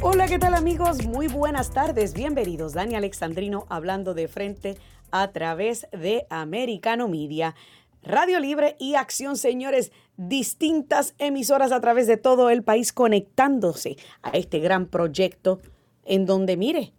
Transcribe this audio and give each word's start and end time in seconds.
Hola, 0.00 0.28
¿qué 0.28 0.38
tal 0.38 0.54
amigos? 0.54 1.04
Muy 1.06 1.26
buenas 1.26 1.72
tardes. 1.72 2.14
Bienvenidos. 2.14 2.72
Dani 2.72 2.94
Alexandrino 2.94 3.66
hablando 3.68 4.14
de 4.14 4.28
frente 4.28 4.78
a 5.10 5.32
través 5.32 5.88
de 5.90 6.24
Americano 6.30 7.08
Media. 7.08 7.56
Radio 8.04 8.38
Libre 8.38 8.76
y 8.78 8.94
Acción, 8.94 9.36
señores, 9.36 9.90
distintas 10.16 11.16
emisoras 11.18 11.72
a 11.72 11.80
través 11.80 12.06
de 12.06 12.16
todo 12.16 12.48
el 12.48 12.62
país 12.62 12.92
conectándose 12.92 13.96
a 14.22 14.30
este 14.30 14.60
gran 14.60 14.86
proyecto 14.86 15.60
en 16.04 16.26
donde, 16.26 16.56
mire, 16.56 16.92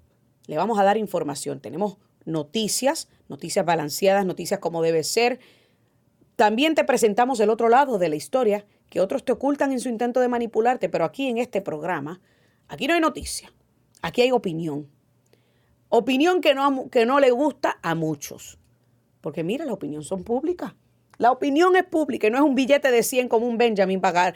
le 0.48 0.58
vamos 0.58 0.78
a 0.78 0.84
dar 0.84 0.98
información. 0.98 1.62
Tenemos 1.62 1.98
noticias, 2.26 3.08
noticias 3.30 3.66
balanceadas, 3.66 4.26
noticias 4.26 4.60
como 4.60 4.82
debe 4.82 5.06
ser. 5.06 5.40
También 6.36 6.76
te 6.76 6.84
presentamos 6.84 7.40
el 7.40 7.50
otro 7.50 7.70
lado 7.70 7.98
de 7.98 8.10
la 8.10 8.18
historia 8.18 8.66
que 8.90 9.00
otros 9.00 9.24
te 9.24 9.32
ocultan 9.32 9.72
en 9.72 9.80
su 9.80 9.88
intento 9.88 10.20
de 10.20 10.28
manipularte, 10.28 10.90
pero 10.90 11.06
aquí 11.06 11.28
en 11.28 11.38
este 11.38 11.62
programa, 11.62 12.20
aquí 12.70 12.88
no 12.88 12.94
hay 12.94 13.02
noticia, 13.02 13.52
aquí 14.02 14.22
hay 14.22 14.32
opinión. 14.32 14.88
Opinión 15.90 16.40
que 16.40 16.54
no, 16.54 16.90
que 16.90 17.06
no 17.06 17.20
le 17.20 17.32
gusta 17.32 17.80
a 17.82 17.96
muchos. 17.96 18.58
Porque 19.22 19.44
mira, 19.44 19.66
la 19.66 19.74
opinión 19.74 20.04
son 20.04 20.24
públicas. 20.24 20.74
La 21.18 21.32
opinión 21.32 21.76
es 21.76 21.84
pública 21.84 22.28
y 22.28 22.30
no 22.30 22.38
es 22.38 22.44
un 22.44 22.56
billete 22.56 22.92
de 22.92 23.04
100 23.04 23.28
como 23.28 23.48
un 23.48 23.58
Benjamin 23.58 24.00
para, 24.00 24.34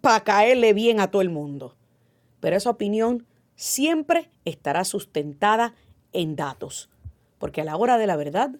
para 0.00 0.24
caerle 0.24 0.72
bien 0.72 0.98
a 0.98 1.10
todo 1.10 1.22
el 1.22 1.30
mundo. 1.30 1.76
Pero 2.40 2.56
esa 2.56 2.70
opinión 2.70 3.26
siempre 3.54 4.30
estará 4.44 4.84
sustentada 4.84 5.74
en 6.12 6.34
datos. 6.36 6.90
Porque 7.38 7.60
a 7.60 7.64
la 7.64 7.76
hora 7.76 7.98
de 7.98 8.06
la 8.06 8.16
verdad, 8.16 8.50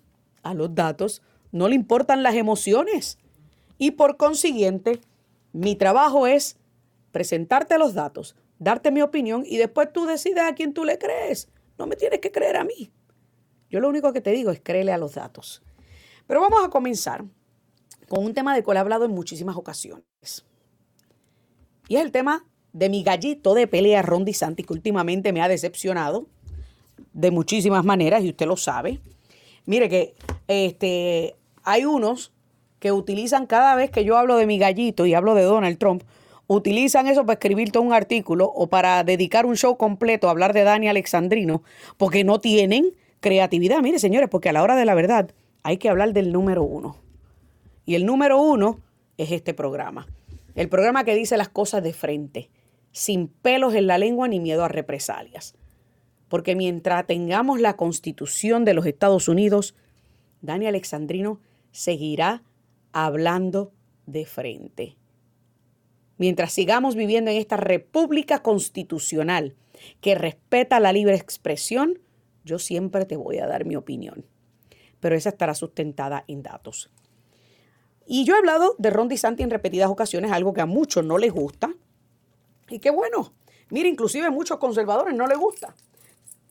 a 0.42 0.54
los 0.54 0.74
datos 0.74 1.22
no 1.50 1.68
le 1.68 1.74
importan 1.74 2.22
las 2.22 2.34
emociones. 2.34 3.18
Y 3.78 3.92
por 3.92 4.16
consiguiente, 4.16 5.00
mi 5.52 5.76
trabajo 5.76 6.26
es 6.26 6.58
presentarte 7.12 7.78
los 7.78 7.94
datos, 7.94 8.36
darte 8.58 8.90
mi 8.90 9.02
opinión 9.02 9.44
y 9.46 9.56
después 9.56 9.92
tú 9.92 10.06
decides 10.06 10.44
a 10.44 10.54
quién 10.54 10.74
tú 10.74 10.84
le 10.84 10.98
crees. 10.98 11.48
No 11.78 11.86
me 11.86 11.96
tienes 11.96 12.20
que 12.20 12.30
creer 12.30 12.56
a 12.56 12.64
mí. 12.64 12.92
Yo 13.70 13.80
lo 13.80 13.88
único 13.88 14.12
que 14.12 14.20
te 14.20 14.30
digo 14.30 14.50
es 14.50 14.60
créele 14.60 14.92
a 14.92 14.98
los 14.98 15.14
datos. 15.14 15.62
Pero 16.26 16.40
vamos 16.40 16.64
a 16.64 16.70
comenzar 16.70 17.24
con 18.08 18.24
un 18.24 18.34
tema 18.34 18.54
del 18.54 18.64
cual 18.64 18.76
he 18.76 18.80
hablado 18.80 19.04
en 19.04 19.10
muchísimas 19.10 19.56
ocasiones. 19.56 20.44
Y 21.88 21.96
es 21.96 22.02
el 22.02 22.12
tema 22.12 22.46
de 22.72 22.88
mi 22.88 23.02
gallito 23.02 23.54
de 23.54 23.66
pelea 23.66 24.02
Ron 24.02 24.24
que 24.24 24.72
últimamente 24.72 25.32
me 25.32 25.42
ha 25.42 25.48
decepcionado 25.48 26.26
de 27.12 27.30
muchísimas 27.30 27.84
maneras, 27.84 28.22
y 28.22 28.30
usted 28.30 28.46
lo 28.46 28.56
sabe. 28.56 29.00
Mire 29.66 29.88
que 29.88 30.14
este, 30.48 31.36
hay 31.62 31.84
unos 31.84 32.32
que 32.80 32.92
utilizan 32.92 33.46
cada 33.46 33.74
vez 33.76 33.90
que 33.90 34.04
yo 34.04 34.18
hablo 34.18 34.36
de 34.36 34.46
mi 34.46 34.58
gallito 34.58 35.06
y 35.06 35.14
hablo 35.14 35.34
de 35.34 35.42
Donald 35.42 35.78
Trump, 35.78 36.02
utilizan 36.54 37.06
eso 37.06 37.26
para 37.26 37.34
escribir 37.34 37.70
todo 37.70 37.82
un 37.82 37.92
artículo 37.92 38.50
o 38.54 38.68
para 38.68 39.04
dedicar 39.04 39.46
un 39.46 39.56
show 39.56 39.76
completo 39.76 40.28
a 40.28 40.30
hablar 40.30 40.52
de 40.52 40.64
Dani 40.64 40.88
Alexandrino, 40.88 41.62
porque 41.96 42.24
no 42.24 42.40
tienen 42.40 42.94
creatividad. 43.20 43.80
Mire, 43.80 43.98
señores, 43.98 44.28
porque 44.28 44.48
a 44.48 44.52
la 44.52 44.62
hora 44.62 44.76
de 44.76 44.84
la 44.84 44.94
verdad 44.94 45.30
hay 45.62 45.78
que 45.78 45.88
hablar 45.88 46.12
del 46.12 46.32
número 46.32 46.62
uno. 46.62 46.96
Y 47.86 47.94
el 47.94 48.06
número 48.06 48.40
uno 48.40 48.80
es 49.16 49.32
este 49.32 49.54
programa. 49.54 50.06
El 50.54 50.68
programa 50.68 51.04
que 51.04 51.14
dice 51.14 51.36
las 51.36 51.48
cosas 51.48 51.82
de 51.82 51.92
frente, 51.92 52.50
sin 52.92 53.28
pelos 53.28 53.74
en 53.74 53.86
la 53.86 53.98
lengua 53.98 54.28
ni 54.28 54.40
miedo 54.40 54.64
a 54.64 54.68
represalias. 54.68 55.54
Porque 56.28 56.54
mientras 56.54 57.06
tengamos 57.06 57.60
la 57.60 57.76
constitución 57.76 58.64
de 58.64 58.74
los 58.74 58.86
Estados 58.86 59.28
Unidos, 59.28 59.74
Dani 60.42 60.66
Alexandrino 60.66 61.40
seguirá 61.72 62.42
hablando 62.92 63.72
de 64.06 64.26
frente. 64.26 64.96
Mientras 66.16 66.52
sigamos 66.52 66.94
viviendo 66.94 67.30
en 67.30 67.38
esta 67.38 67.56
república 67.56 68.42
constitucional 68.42 69.56
que 70.00 70.14
respeta 70.14 70.80
la 70.80 70.92
libre 70.92 71.16
expresión, 71.16 71.98
yo 72.44 72.58
siempre 72.58 73.04
te 73.04 73.16
voy 73.16 73.38
a 73.38 73.46
dar 73.46 73.64
mi 73.64 73.76
opinión. 73.76 74.24
Pero 75.00 75.16
esa 75.16 75.30
estará 75.30 75.54
sustentada 75.54 76.24
en 76.28 76.42
datos. 76.42 76.90
Y 78.06 78.24
yo 78.24 78.34
he 78.34 78.38
hablado 78.38 78.76
de 78.78 78.90
Ron 78.90 79.08
DeSantis 79.08 79.44
en 79.44 79.50
repetidas 79.50 79.90
ocasiones, 79.90 80.30
algo 80.30 80.52
que 80.52 80.60
a 80.60 80.66
muchos 80.66 81.04
no 81.04 81.18
les 81.18 81.32
gusta. 81.32 81.74
Y 82.68 82.78
qué 82.78 82.90
bueno. 82.90 83.32
Mire, 83.70 83.88
inclusive 83.88 84.26
a 84.26 84.30
muchos 84.30 84.58
conservadores 84.58 85.14
no 85.14 85.26
les 85.26 85.38
gusta. 85.38 85.74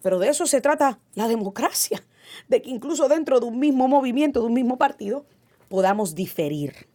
Pero 0.01 0.19
de 0.19 0.29
eso 0.29 0.45
se 0.45 0.61
trata 0.61 0.99
la 1.15 1.27
democracia. 1.27 2.03
De 2.47 2.61
que 2.61 2.69
incluso 2.69 3.07
dentro 3.07 3.39
de 3.39 3.45
un 3.45 3.59
mismo 3.59 3.87
movimiento, 3.87 4.39
de 4.39 4.47
un 4.47 4.53
mismo 4.53 4.77
partido, 4.77 5.25
podamos 5.69 6.15
diferir. 6.15 6.87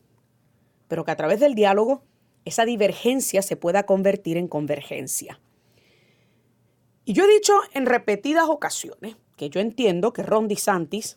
Pero 0.89 1.05
que 1.05 1.11
a 1.11 1.17
través 1.17 1.39
del 1.39 1.55
diálogo 1.55 2.03
esa 2.49 2.65
divergencia 2.65 3.43
se 3.43 3.57
pueda 3.57 3.85
convertir 3.85 4.37
en 4.37 4.49
convergencia. 4.49 5.41
Y 7.05 7.15
yo 7.15 7.25
he 7.25 7.33
dicho 7.33 7.55
en 7.73 7.87
repetidas 7.87 8.49
ocasiones 8.49 9.17
que 9.37 9.49
yo 9.49 9.61
entiendo 9.61 10.13
que 10.13 10.23
Ron 10.23 10.49
DeSantis, 10.49 11.17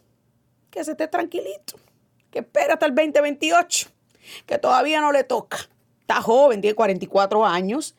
que 0.70 0.84
se 0.84 0.92
esté 0.92 1.08
tranquilito, 1.08 1.76
que 2.30 2.40
espera 2.40 2.76
hasta 2.76 2.86
el 2.86 2.96
2028, 2.96 3.90
que 4.46 4.58
todavía 4.58 5.02
no 5.02 5.12
le 5.12 5.24
toca. 5.24 5.58
Está 6.02 6.22
joven, 6.22 6.62
tiene 6.62 6.76
44 6.76 7.46
años 7.46 7.96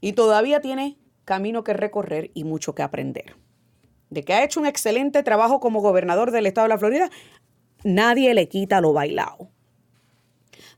y 0.00 0.14
todavía 0.14 0.60
tiene 0.60 0.96
camino 1.24 1.62
que 1.62 1.72
recorrer 1.72 2.30
y 2.34 2.44
mucho 2.44 2.74
que 2.74 2.82
aprender. 2.82 3.36
De 4.10 4.24
que 4.24 4.32
ha 4.32 4.42
hecho 4.42 4.58
un 4.58 4.66
excelente 4.66 5.22
trabajo 5.22 5.60
como 5.60 5.80
gobernador 5.80 6.30
del 6.30 6.46
estado 6.46 6.64
de 6.64 6.70
la 6.70 6.78
Florida, 6.78 7.10
nadie 7.84 8.34
le 8.34 8.48
quita 8.48 8.80
lo 8.80 8.92
bailado. 8.92 9.50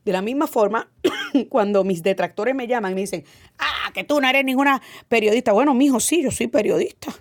De 0.05 0.12
la 0.12 0.22
misma 0.22 0.47
forma, 0.47 0.91
cuando 1.49 1.84
mis 1.84 2.03
detractores 2.03 2.55
me 2.55 2.66
llaman 2.66 2.93
y 2.93 2.94
me 2.94 3.00
dicen, 3.03 3.25
ah, 3.59 3.91
que 3.93 4.05
tú 4.05 4.21
no 4.21 4.28
eres 4.28 4.44
ninguna 4.44 4.81
periodista. 5.09 5.53
Bueno, 5.53 5.75
mijo, 5.75 6.00
sí, 6.00 6.22
yo 6.22 6.31
soy 6.31 6.47
periodista, 6.47 7.12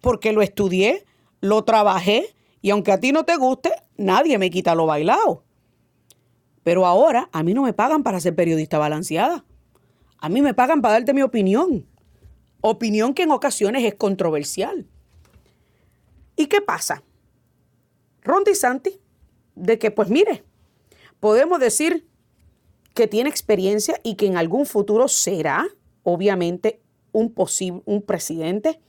porque 0.00 0.32
lo 0.32 0.42
estudié, 0.42 1.04
lo 1.40 1.64
trabajé, 1.64 2.34
y 2.60 2.70
aunque 2.70 2.92
a 2.92 3.00
ti 3.00 3.12
no 3.12 3.24
te 3.24 3.36
guste, 3.36 3.72
nadie 3.96 4.38
me 4.38 4.50
quita 4.50 4.74
lo 4.74 4.86
bailado. 4.86 5.44
Pero 6.62 6.86
ahora 6.86 7.28
a 7.32 7.42
mí 7.42 7.54
no 7.54 7.62
me 7.62 7.74
pagan 7.74 8.02
para 8.02 8.20
ser 8.20 8.34
periodista 8.34 8.78
balanceada. 8.78 9.44
A 10.18 10.28
mí 10.30 10.40
me 10.40 10.54
pagan 10.54 10.80
para 10.80 10.94
darte 10.94 11.12
mi 11.12 11.20
opinión. 11.20 11.86
Opinión 12.62 13.12
que 13.12 13.24
en 13.24 13.30
ocasiones 13.30 13.84
es 13.84 13.94
controversial. 13.94 14.86
¿Y 16.36 16.46
qué 16.46 16.62
pasa? 16.62 17.02
Ron 18.22 18.44
Santi, 18.54 18.98
de 19.54 19.78
que 19.78 19.90
pues 19.90 20.08
mire, 20.08 20.42
podemos 21.20 21.60
decir 21.60 22.08
que 22.94 23.08
tiene 23.08 23.28
experiencia 23.28 24.00
y 24.02 24.14
que 24.14 24.26
en 24.26 24.36
algún 24.36 24.66
futuro 24.66 25.08
será, 25.08 25.66
obviamente, 26.04 26.80
un, 27.12 27.32
posible, 27.32 27.82
un 27.84 28.02
presidente 28.02 28.80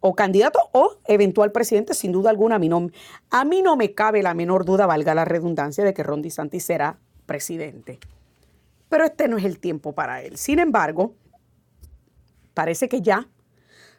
o 0.00 0.14
candidato 0.14 0.58
o 0.72 0.98
eventual 1.06 1.50
presidente, 1.50 1.94
sin 1.94 2.12
duda 2.12 2.30
alguna. 2.30 2.56
A 2.56 2.58
mí, 2.58 2.68
no, 2.68 2.88
a 3.30 3.44
mí 3.44 3.62
no 3.62 3.76
me 3.76 3.94
cabe 3.94 4.22
la 4.22 4.34
menor 4.34 4.64
duda, 4.64 4.86
valga 4.86 5.14
la 5.14 5.24
redundancia, 5.24 5.82
de 5.82 5.94
que 5.94 6.02
Ron 6.02 6.22
DeSantis 6.22 6.62
será 6.62 6.98
presidente. 7.26 7.98
Pero 8.88 9.04
este 9.04 9.28
no 9.28 9.38
es 9.38 9.44
el 9.44 9.58
tiempo 9.58 9.94
para 9.94 10.22
él. 10.22 10.36
Sin 10.36 10.58
embargo, 10.58 11.14
parece 12.54 12.88
que 12.88 13.02
ya 13.02 13.28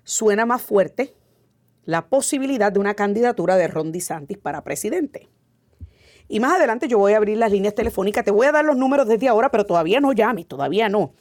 suena 0.04 0.46
más 0.46 0.62
fuerte 0.62 1.14
la 1.86 2.08
posibilidad 2.08 2.72
de 2.72 2.80
una 2.80 2.94
candidatura 2.94 3.56
de 3.58 3.68
Ron 3.68 3.92
DeSantis 3.92 4.38
para 4.38 4.64
presidente. 4.64 5.28
Y 6.32 6.40
más 6.40 6.54
adelante 6.54 6.88
yo 6.88 7.00
voy 7.00 7.14
a 7.14 7.18
abrir 7.18 7.38
las 7.38 7.52
líneas 7.52 7.74
telefónicas. 7.74 8.24
Te 8.24 8.30
voy 8.32 8.46
a 8.46 8.52
dar 8.52 8.64
los 8.64 8.78
números 8.78 9.08
desde 9.08 9.28
ahora, 9.28 9.50
pero 9.50 9.66
todavía 9.66 10.00
no 10.00 10.14
llames, 10.14 10.48
todavía 10.48 10.88
no. 10.88 11.12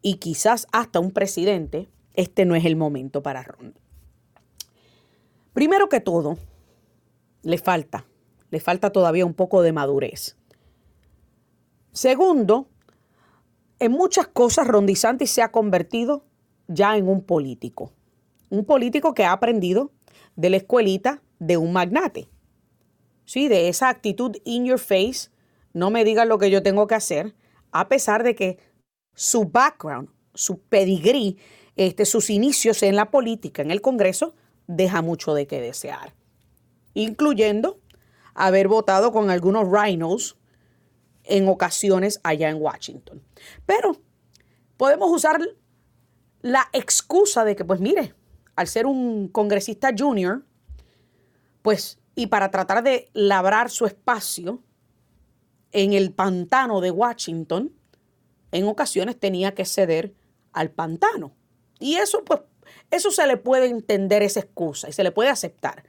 y 0.00 0.16
quizás 0.16 0.66
hasta 0.72 1.00
un 1.00 1.10
presidente, 1.10 1.88
este 2.14 2.44
no 2.44 2.54
es 2.54 2.64
el 2.64 2.76
momento 2.76 3.22
para 3.22 3.42
Ron. 3.42 3.74
Primero 5.52 5.88
que 5.88 6.00
todo, 6.00 6.38
le 7.42 7.58
falta, 7.58 8.06
le 8.50 8.60
falta 8.60 8.90
todavía 8.90 9.26
un 9.26 9.34
poco 9.34 9.62
de 9.62 9.72
madurez. 9.72 10.36
Segundo, 11.92 12.68
en 13.78 13.92
muchas 13.92 14.28
cosas 14.28 14.66
Ron 14.66 14.86
DeSantis 14.86 15.30
se 15.30 15.42
ha 15.42 15.50
convertido 15.50 16.24
ya 16.68 16.96
en 16.96 17.08
un 17.08 17.22
político. 17.22 17.92
Un 18.48 18.64
político 18.64 19.12
que 19.12 19.24
ha 19.24 19.32
aprendido 19.32 19.90
de 20.36 20.50
la 20.50 20.56
escuelita 20.56 21.22
de 21.38 21.56
un 21.56 21.72
magnate. 21.72 22.28
Sí, 23.24 23.48
de 23.48 23.68
esa 23.68 23.88
actitud 23.88 24.36
in 24.44 24.64
your 24.64 24.78
face, 24.78 25.31
no 25.72 25.90
me 25.90 26.04
digan 26.04 26.28
lo 26.28 26.38
que 26.38 26.50
yo 26.50 26.62
tengo 26.62 26.86
que 26.86 26.94
hacer, 26.94 27.34
a 27.70 27.88
pesar 27.88 28.22
de 28.22 28.34
que 28.34 28.58
su 29.14 29.46
background, 29.46 30.10
su 30.34 30.60
pedigrí, 30.60 31.38
este, 31.76 32.04
sus 32.04 32.30
inicios 32.30 32.82
en 32.82 32.96
la 32.96 33.10
política, 33.10 33.62
en 33.62 33.70
el 33.70 33.80
Congreso, 33.80 34.34
deja 34.66 35.02
mucho 35.02 35.34
de 35.34 35.46
qué 35.46 35.60
desear, 35.60 36.14
incluyendo 36.94 37.80
haber 38.34 38.68
votado 38.68 39.12
con 39.12 39.30
algunos 39.30 39.68
rhinos 39.70 40.38
en 41.24 41.48
ocasiones 41.48 42.20
allá 42.24 42.50
en 42.50 42.60
Washington. 42.60 43.22
Pero 43.66 43.96
podemos 44.76 45.10
usar 45.10 45.40
la 46.40 46.68
excusa 46.72 47.44
de 47.44 47.56
que, 47.56 47.64
pues 47.64 47.80
mire, 47.80 48.14
al 48.56 48.66
ser 48.66 48.86
un 48.86 49.28
congresista 49.28 49.90
junior, 49.96 50.44
pues, 51.62 52.00
y 52.14 52.26
para 52.26 52.50
tratar 52.50 52.82
de 52.82 53.08
labrar 53.14 53.70
su 53.70 53.86
espacio 53.86 54.62
en 55.72 55.92
el 55.92 56.12
pantano 56.12 56.80
de 56.80 56.90
Washington, 56.90 57.72
en 58.52 58.66
ocasiones 58.66 59.18
tenía 59.18 59.54
que 59.54 59.64
ceder 59.64 60.14
al 60.52 60.70
pantano. 60.70 61.32
Y 61.78 61.96
eso, 61.96 62.24
pues, 62.24 62.40
eso 62.90 63.10
se 63.10 63.26
le 63.26 63.36
puede 63.36 63.66
entender 63.66 64.22
esa 64.22 64.40
excusa 64.40 64.88
y 64.88 64.92
se 64.92 65.02
le 65.02 65.10
puede 65.10 65.30
aceptar, 65.30 65.84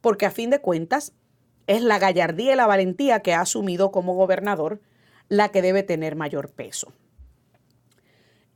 porque 0.00 0.26
a 0.26 0.30
fin 0.30 0.50
de 0.50 0.60
cuentas 0.60 1.12
es 1.66 1.82
la 1.82 1.98
gallardía 1.98 2.52
y 2.52 2.56
la 2.56 2.66
valentía 2.66 3.20
que 3.20 3.34
ha 3.34 3.40
asumido 3.40 3.90
como 3.90 4.14
gobernador 4.14 4.80
la 5.28 5.50
que 5.50 5.60
debe 5.60 5.82
tener 5.82 6.16
mayor 6.16 6.50
peso. 6.50 6.92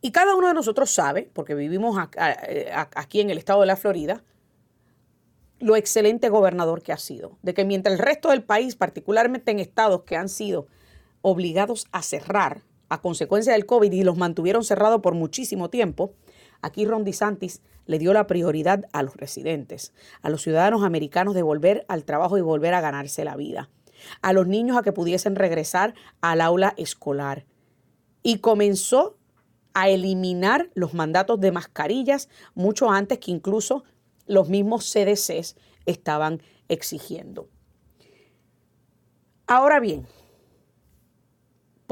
Y 0.01 0.11
cada 0.11 0.35
uno 0.35 0.49
de 0.49 0.55
nosotros 0.55 0.91
sabe, 0.91 1.31
porque 1.33 1.55
vivimos 1.55 1.97
aquí 1.99 3.21
en 3.21 3.31
el 3.31 3.39
estado 3.39 3.61
de 3.61 3.67
la 3.67 3.77
Florida, 3.77 4.25
lo 5.63 5.77
excelente 5.77 6.29
gobernador 6.29 6.83
que 6.83 6.93
ha 6.93 6.99
sido, 6.99 7.39
de 7.43 7.55
que 7.55 7.65
mientras 7.65 7.95
el 7.95 7.99
resto 7.99 8.31
del 8.31 8.43
país, 8.43 8.75
particularmente 8.77 9.53
en 9.53 9.61
estados 9.61 10.03
que 10.03 10.17
han 10.17 10.29
sido 10.29 10.67
obligados 11.23 11.87
a 11.93 12.03
cerrar 12.03 12.63
a 12.89 13.01
consecuencia 13.01 13.53
del 13.53 13.65
COVID 13.65 13.93
y 13.93 14.03
los 14.03 14.19
mantuvieron 14.19 14.65
cerrados 14.65 15.01
por 15.01 15.15
muchísimo 15.15 15.71
tiempo, 15.71 16.15
aquí 16.61 16.85
Ron 16.85 17.05
DeSantis 17.05 17.63
le 17.87 17.99
dio 17.99 18.13
la 18.13 18.27
prioridad 18.27 18.87
a 18.93 19.03
los 19.03 19.17
residentes, 19.17 19.95
a 20.21 20.31
los 20.31 20.43
ciudadanos 20.43 20.83
americanos 20.83 21.35
de 21.35 21.43
volver 21.43 21.85
al 21.89 22.05
trabajo 22.05 22.37
y 22.37 22.43
volver 22.43 22.75
a 22.75 22.81
ganarse 22.81 23.25
la 23.25 23.37
vida, 23.37 23.71
a 24.21 24.33
los 24.33 24.47
niños 24.49 24.77
a 24.77 24.83
que 24.83 24.93
pudiesen 24.93 25.37
regresar 25.37 25.95
al 26.21 26.41
aula 26.41 26.75
escolar. 26.77 27.47
Y 28.23 28.39
comenzó 28.39 29.17
a 29.75 29.89
eliminar 29.89 30.71
los 30.75 30.93
mandatos 30.93 31.41
de 31.41 31.53
mascarillas 31.53 32.29
mucho 32.55 32.91
antes 32.91 33.19
que 33.19 33.31
incluso 33.31 33.85
los 34.27 34.49
mismos 34.49 34.91
CDCs 34.91 35.57
estaban 35.87 36.43
exigiendo. 36.69 37.49
Ahora 39.47 39.81
bien, 39.81 40.07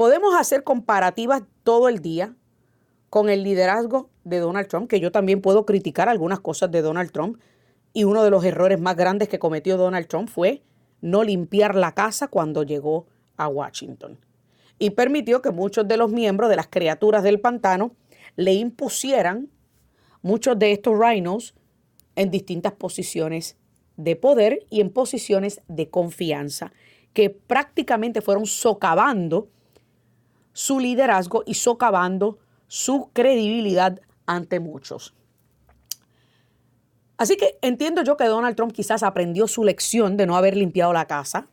Podemos 0.01 0.33
hacer 0.33 0.63
comparativas 0.63 1.43
todo 1.63 1.87
el 1.87 1.99
día 1.99 2.33
con 3.11 3.29
el 3.29 3.43
liderazgo 3.43 4.09
de 4.23 4.39
Donald 4.39 4.67
Trump, 4.67 4.89
que 4.89 4.99
yo 4.99 5.11
también 5.11 5.41
puedo 5.41 5.63
criticar 5.63 6.09
algunas 6.09 6.39
cosas 6.39 6.71
de 6.71 6.81
Donald 6.81 7.11
Trump. 7.11 7.39
Y 7.93 8.05
uno 8.05 8.23
de 8.23 8.31
los 8.31 8.43
errores 8.43 8.81
más 8.81 8.95
grandes 8.95 9.29
que 9.29 9.37
cometió 9.37 9.77
Donald 9.77 10.07
Trump 10.07 10.27
fue 10.27 10.63
no 11.01 11.23
limpiar 11.23 11.75
la 11.75 11.93
casa 11.93 12.29
cuando 12.29 12.63
llegó 12.63 13.05
a 13.37 13.47
Washington. 13.47 14.17
Y 14.79 14.89
permitió 14.89 15.43
que 15.43 15.51
muchos 15.51 15.87
de 15.87 15.97
los 15.97 16.11
miembros 16.11 16.49
de 16.49 16.55
las 16.55 16.67
criaturas 16.67 17.21
del 17.21 17.39
pantano 17.39 17.95
le 18.35 18.53
impusieran 18.53 19.49
muchos 20.23 20.57
de 20.57 20.71
estos 20.71 20.97
rhinos 20.97 21.53
en 22.15 22.31
distintas 22.31 22.73
posiciones 22.73 23.57
de 23.97 24.15
poder 24.15 24.65
y 24.69 24.81
en 24.81 24.89
posiciones 24.89 25.61
de 25.67 25.89
confianza, 25.89 26.71
que 27.13 27.29
prácticamente 27.29 28.21
fueron 28.21 28.45
socavando 28.45 29.49
su 30.53 30.79
liderazgo 30.79 31.43
y 31.45 31.55
socavando 31.55 32.39
su 32.67 33.09
credibilidad 33.13 33.99
ante 34.25 34.59
muchos. 34.59 35.13
Así 37.17 37.37
que 37.37 37.59
entiendo 37.61 38.03
yo 38.03 38.17
que 38.17 38.25
Donald 38.25 38.55
Trump 38.55 38.73
quizás 38.73 39.03
aprendió 39.03 39.47
su 39.47 39.63
lección 39.63 40.17
de 40.17 40.25
no 40.25 40.35
haber 40.35 40.57
limpiado 40.57 40.91
la 40.93 41.05
casa 41.05 41.47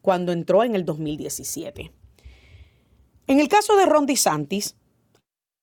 cuando 0.00 0.32
entró 0.32 0.64
en 0.64 0.74
el 0.74 0.84
2017. 0.84 1.92
En 3.28 3.38
el 3.38 3.48
caso 3.48 3.76
de 3.76 3.86
Ron 3.86 4.06
DeSantis, 4.06 4.74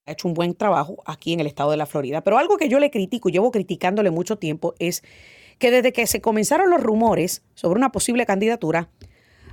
ha 0.10 0.14
hecho 0.14 0.28
un 0.28 0.34
buen 0.34 0.56
trabajo 0.56 1.02
aquí 1.06 1.34
en 1.34 1.40
el 1.40 1.48
estado 1.48 1.72
de 1.72 1.78
la 1.78 1.86
Florida, 1.86 2.22
pero 2.22 2.38
algo 2.38 2.58
que 2.58 2.68
yo 2.68 2.80
le 2.80 2.92
critico 2.92 3.30
y 3.30 3.32
llevo 3.32 3.52
criticándole 3.52 4.12
mucho 4.12 4.38
tiempo 4.38 4.74
es 4.80 5.04
que 5.60 5.72
desde 5.72 5.94
que 5.94 6.08
se 6.08 6.22
comenzaron 6.22 6.70
los 6.70 6.82
rumores 6.82 7.44
sobre 7.54 7.78
una 7.78 7.92
posible 7.92 8.26
candidatura, 8.26 8.90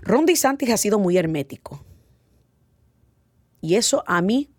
Ron 0.03 0.25
DeSantis 0.25 0.70
ha 0.70 0.76
sido 0.76 0.99
muy 0.99 1.17
hermético. 1.17 1.85
Y 3.61 3.75
eso 3.75 4.05
a 4.06 4.23
mí 4.23 4.50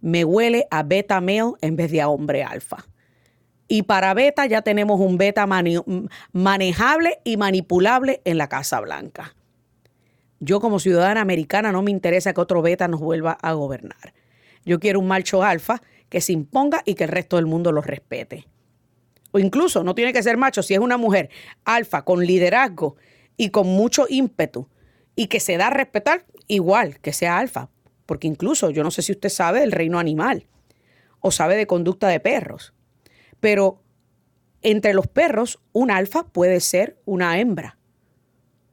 me 0.00 0.24
huele 0.24 0.66
a 0.70 0.82
beta 0.82 1.20
male 1.20 1.52
en 1.60 1.76
vez 1.76 1.90
de 1.90 2.00
a 2.00 2.08
hombre 2.08 2.42
alfa. 2.42 2.86
Y 3.68 3.82
para 3.82 4.14
beta 4.14 4.46
ya 4.46 4.62
tenemos 4.62 5.00
un 5.00 5.18
beta 5.18 5.46
manejable 6.32 7.18
y 7.24 7.36
manipulable 7.36 8.22
en 8.24 8.38
la 8.38 8.48
Casa 8.48 8.80
Blanca. 8.80 9.34
Yo 10.38 10.60
como 10.60 10.78
ciudadana 10.78 11.20
americana 11.20 11.72
no 11.72 11.82
me 11.82 11.90
interesa 11.90 12.32
que 12.32 12.40
otro 12.40 12.62
beta 12.62 12.88
nos 12.88 13.00
vuelva 13.00 13.32
a 13.32 13.52
gobernar. 13.52 14.14
Yo 14.66 14.80
quiero 14.80 15.00
un 15.00 15.06
macho 15.06 15.42
alfa 15.42 15.80
que 16.10 16.20
se 16.20 16.32
imponga 16.32 16.82
y 16.84 16.94
que 16.94 17.04
el 17.04 17.10
resto 17.10 17.36
del 17.36 17.46
mundo 17.46 17.72
lo 17.72 17.80
respete. 17.80 18.46
O 19.30 19.38
incluso 19.38 19.82
no 19.84 19.94
tiene 19.94 20.12
que 20.12 20.22
ser 20.22 20.36
macho, 20.36 20.62
si 20.62 20.74
es 20.74 20.80
una 20.80 20.96
mujer 20.96 21.30
alfa 21.64 22.04
con 22.04 22.24
liderazgo 22.26 22.96
y 23.36 23.50
con 23.50 23.68
mucho 23.68 24.06
ímpetu 24.08 24.68
y 25.14 25.28
que 25.28 25.40
se 25.40 25.56
da 25.56 25.68
a 25.68 25.70
respetar, 25.70 26.26
igual 26.48 26.98
que 27.00 27.12
sea 27.12 27.38
alfa, 27.38 27.70
porque 28.06 28.26
incluso 28.26 28.70
yo 28.70 28.82
no 28.82 28.90
sé 28.90 29.02
si 29.02 29.12
usted 29.12 29.28
sabe 29.28 29.60
del 29.60 29.72
reino 29.72 29.98
animal 29.98 30.46
o 31.20 31.30
sabe 31.30 31.56
de 31.56 31.66
conducta 31.66 32.08
de 32.08 32.20
perros, 32.20 32.74
pero 33.40 33.82
entre 34.62 34.94
los 34.94 35.06
perros 35.06 35.60
un 35.72 35.90
alfa 35.90 36.24
puede 36.24 36.60
ser 36.60 36.98
una 37.04 37.38
hembra, 37.38 37.78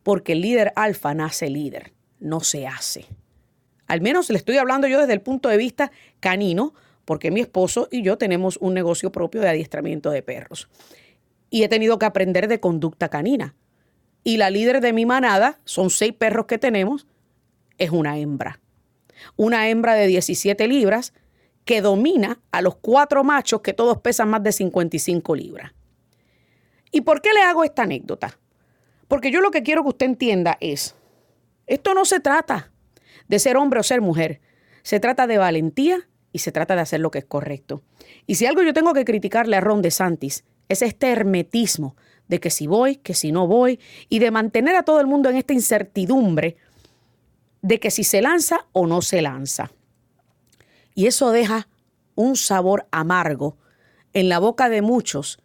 porque 0.01 0.33
el 0.33 0.41
líder 0.41 0.73
alfa 0.75 1.13
nace 1.13 1.49
líder, 1.49 1.93
no 2.19 2.39
se 2.39 2.67
hace. 2.67 3.05
Al 3.93 4.01
menos 4.01 4.29
le 4.31 4.37
estoy 4.37 4.57
hablando 4.57 4.87
yo 4.87 4.99
desde 4.99 5.13
el 5.13 5.21
punto 5.21 5.49
de 5.49 5.57
vista 5.57 5.91
canino, 6.19 6.73
porque 7.05 7.29
mi 7.29 7.41
esposo 7.41 7.87
y 7.91 8.01
yo 8.01 8.17
tenemos 8.17 8.57
un 8.57 8.73
negocio 8.73 9.11
propio 9.11 9.41
de 9.41 9.49
adiestramiento 9.49 10.09
de 10.09 10.23
perros. 10.23 10.67
Y 11.51 11.61
he 11.61 11.69
tenido 11.69 11.99
que 11.99 12.07
aprender 12.07 12.47
de 12.47 12.59
conducta 12.59 13.09
canina. 13.09 13.55
Y 14.23 14.37
la 14.37 14.49
líder 14.49 14.81
de 14.81 14.93
mi 14.93 15.05
manada, 15.05 15.59
son 15.63 15.91
seis 15.91 16.13
perros 16.13 16.47
que 16.47 16.57
tenemos, 16.57 17.05
es 17.77 17.91
una 17.91 18.17
hembra 18.17 18.59
una 19.35 19.69
hembra 19.69 19.93
de 19.93 20.07
17 20.07 20.67
libras 20.67 21.13
que 21.65 21.81
domina 21.81 22.39
a 22.51 22.61
los 22.61 22.75
cuatro 22.75 23.23
machos 23.23 23.61
que 23.61 23.73
todos 23.73 23.99
pesan 23.99 24.29
más 24.29 24.43
de 24.43 24.51
55 24.51 25.35
libras. 25.35 25.71
¿Y 26.91 27.01
por 27.01 27.21
qué 27.21 27.29
le 27.33 27.41
hago 27.41 27.63
esta 27.63 27.83
anécdota? 27.83 28.37
Porque 29.07 29.31
yo 29.31 29.41
lo 29.41 29.51
que 29.51 29.63
quiero 29.63 29.83
que 29.83 29.89
usted 29.89 30.05
entienda 30.05 30.57
es, 30.59 30.95
esto 31.67 31.93
no 31.93 32.05
se 32.05 32.19
trata 32.19 32.72
de 33.27 33.39
ser 33.39 33.57
hombre 33.57 33.79
o 33.79 33.83
ser 33.83 34.01
mujer, 34.01 34.41
se 34.83 34.99
trata 34.99 35.27
de 35.27 35.37
valentía 35.37 36.07
y 36.31 36.39
se 36.39 36.51
trata 36.51 36.75
de 36.75 36.81
hacer 36.81 36.99
lo 36.99 37.11
que 37.11 37.19
es 37.19 37.25
correcto. 37.25 37.83
Y 38.27 38.35
si 38.35 38.45
algo 38.45 38.63
yo 38.63 38.73
tengo 38.73 38.93
que 38.93 39.05
criticarle 39.05 39.55
a 39.55 39.61
Ron 39.61 39.81
DeSantis 39.81 40.43
es 40.69 40.81
este 40.81 41.11
hermetismo 41.11 41.95
de 42.27 42.39
que 42.39 42.49
si 42.49 42.67
voy, 42.67 42.97
que 42.97 43.13
si 43.13 43.31
no 43.31 43.47
voy, 43.47 43.79
y 44.09 44.19
de 44.19 44.31
mantener 44.31 44.75
a 44.75 44.83
todo 44.83 44.99
el 44.99 45.07
mundo 45.07 45.29
en 45.29 45.37
esta 45.37 45.53
incertidumbre 45.53 46.57
de 47.61 47.79
que 47.79 47.91
si 47.91 48.03
se 48.03 48.21
lanza 48.21 48.65
o 48.71 48.87
no 48.87 49.01
se 49.01 49.21
lanza. 49.21 49.71
Y 50.95 51.07
eso 51.07 51.31
deja 51.31 51.67
un 52.15 52.35
sabor 52.35 52.87
amargo 52.91 53.57
en 54.13 54.29
la 54.29 54.39
boca 54.39 54.69
de 54.69 54.81
muchos 54.81 55.39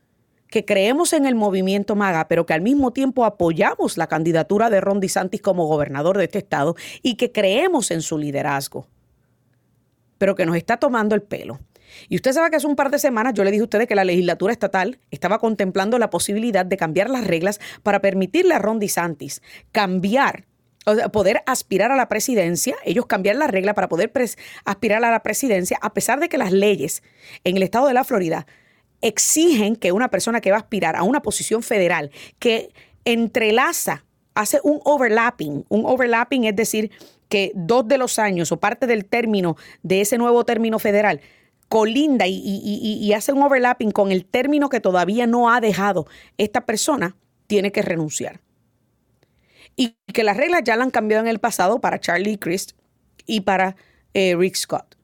que 0.48 0.64
creemos 0.64 1.12
en 1.12 1.26
el 1.26 1.34
movimiento 1.34 1.96
MAGA, 1.96 2.28
pero 2.28 2.46
que 2.46 2.54
al 2.54 2.62
mismo 2.62 2.92
tiempo 2.92 3.24
apoyamos 3.24 3.96
la 3.96 4.06
candidatura 4.06 4.70
de 4.70 4.80
Ron 4.80 5.00
DeSantis 5.00 5.42
como 5.42 5.66
gobernador 5.66 6.18
de 6.18 6.24
este 6.24 6.38
estado 6.38 6.74
y 7.02 7.16
que 7.16 7.32
creemos 7.32 7.90
en 7.90 8.02
su 8.02 8.18
liderazgo, 8.18 8.86
pero 10.18 10.34
que 10.34 10.46
nos 10.46 10.56
está 10.56 10.78
tomando 10.78 11.14
el 11.14 11.22
pelo. 11.22 11.60
Y 12.08 12.16
usted 12.16 12.32
sabe 12.32 12.50
que 12.50 12.56
hace 12.56 12.66
un 12.66 12.76
par 12.76 12.90
de 12.90 12.98
semanas 12.98 13.34
yo 13.34 13.44
le 13.44 13.50
dije 13.50 13.62
a 13.62 13.64
ustedes 13.64 13.86
que 13.86 13.94
la 13.94 14.04
legislatura 14.04 14.52
estatal 14.52 14.98
estaba 15.10 15.38
contemplando 15.38 15.98
la 15.98 16.10
posibilidad 16.10 16.66
de 16.66 16.76
cambiar 16.76 17.08
las 17.08 17.26
reglas 17.26 17.60
para 17.82 18.00
permitirle 18.00 18.54
a 18.54 18.58
Ron 18.58 18.78
DeSantis 18.78 19.42
cambiar 19.72 20.44
poder 21.12 21.42
aspirar 21.46 21.90
a 21.90 21.96
la 21.96 22.08
presidencia, 22.08 22.74
ellos 22.84 23.06
cambiar 23.06 23.36
la 23.36 23.46
regla 23.46 23.74
para 23.74 23.88
poder 23.88 24.10
aspirar 24.64 25.04
a 25.04 25.10
la 25.10 25.22
presidencia, 25.22 25.78
a 25.82 25.92
pesar 25.92 26.18
de 26.20 26.30
que 26.30 26.38
las 26.38 26.52
leyes 26.52 27.02
en 27.44 27.56
el 27.56 27.62
estado 27.62 27.88
de 27.88 27.94
la 27.94 28.04
Florida 28.04 28.46
exigen 29.00 29.76
que 29.76 29.92
una 29.92 30.08
persona 30.08 30.40
que 30.40 30.50
va 30.50 30.56
a 30.56 30.60
aspirar 30.60 30.96
a 30.96 31.02
una 31.02 31.22
posición 31.22 31.62
federal 31.62 32.10
que 32.38 32.70
entrelaza, 33.04 34.04
hace 34.34 34.60
un 34.62 34.80
overlapping, 34.84 35.64
un 35.68 35.86
overlapping 35.86 36.44
es 36.44 36.56
decir, 36.56 36.90
que 37.28 37.52
dos 37.54 37.86
de 37.86 37.98
los 37.98 38.18
años 38.18 38.52
o 38.52 38.58
parte 38.58 38.86
del 38.86 39.04
término 39.04 39.56
de 39.82 40.00
ese 40.00 40.18
nuevo 40.18 40.44
término 40.44 40.78
federal 40.78 41.20
colinda 41.68 42.26
y, 42.26 43.12
hace 43.12 43.32
un 43.32 43.42
overlapping 43.42 43.90
con 43.90 44.10
el 44.10 44.24
término 44.24 44.68
que 44.68 44.80
todavía 44.80 45.26
no 45.26 45.50
ha 45.50 45.60
dejado 45.60 46.06
esta 46.38 46.64
persona, 46.64 47.16
tiene 47.46 47.72
que 47.72 47.82
renunciar. 47.82 48.40
Y 49.76 49.96
que 50.12 50.24
las 50.24 50.36
reglas 50.36 50.62
ya 50.64 50.76
la 50.76 50.84
han 50.84 50.90
cambiado 50.90 51.22
en 51.22 51.28
el 51.28 51.38
pasado 51.38 51.80
para 51.80 52.00
Charlie 52.00 52.38
Crist 52.38 52.72
y 53.26 53.42
para 53.42 53.76
eh, 54.14 54.34
Rick 54.36 54.56
Scott. 54.56 54.97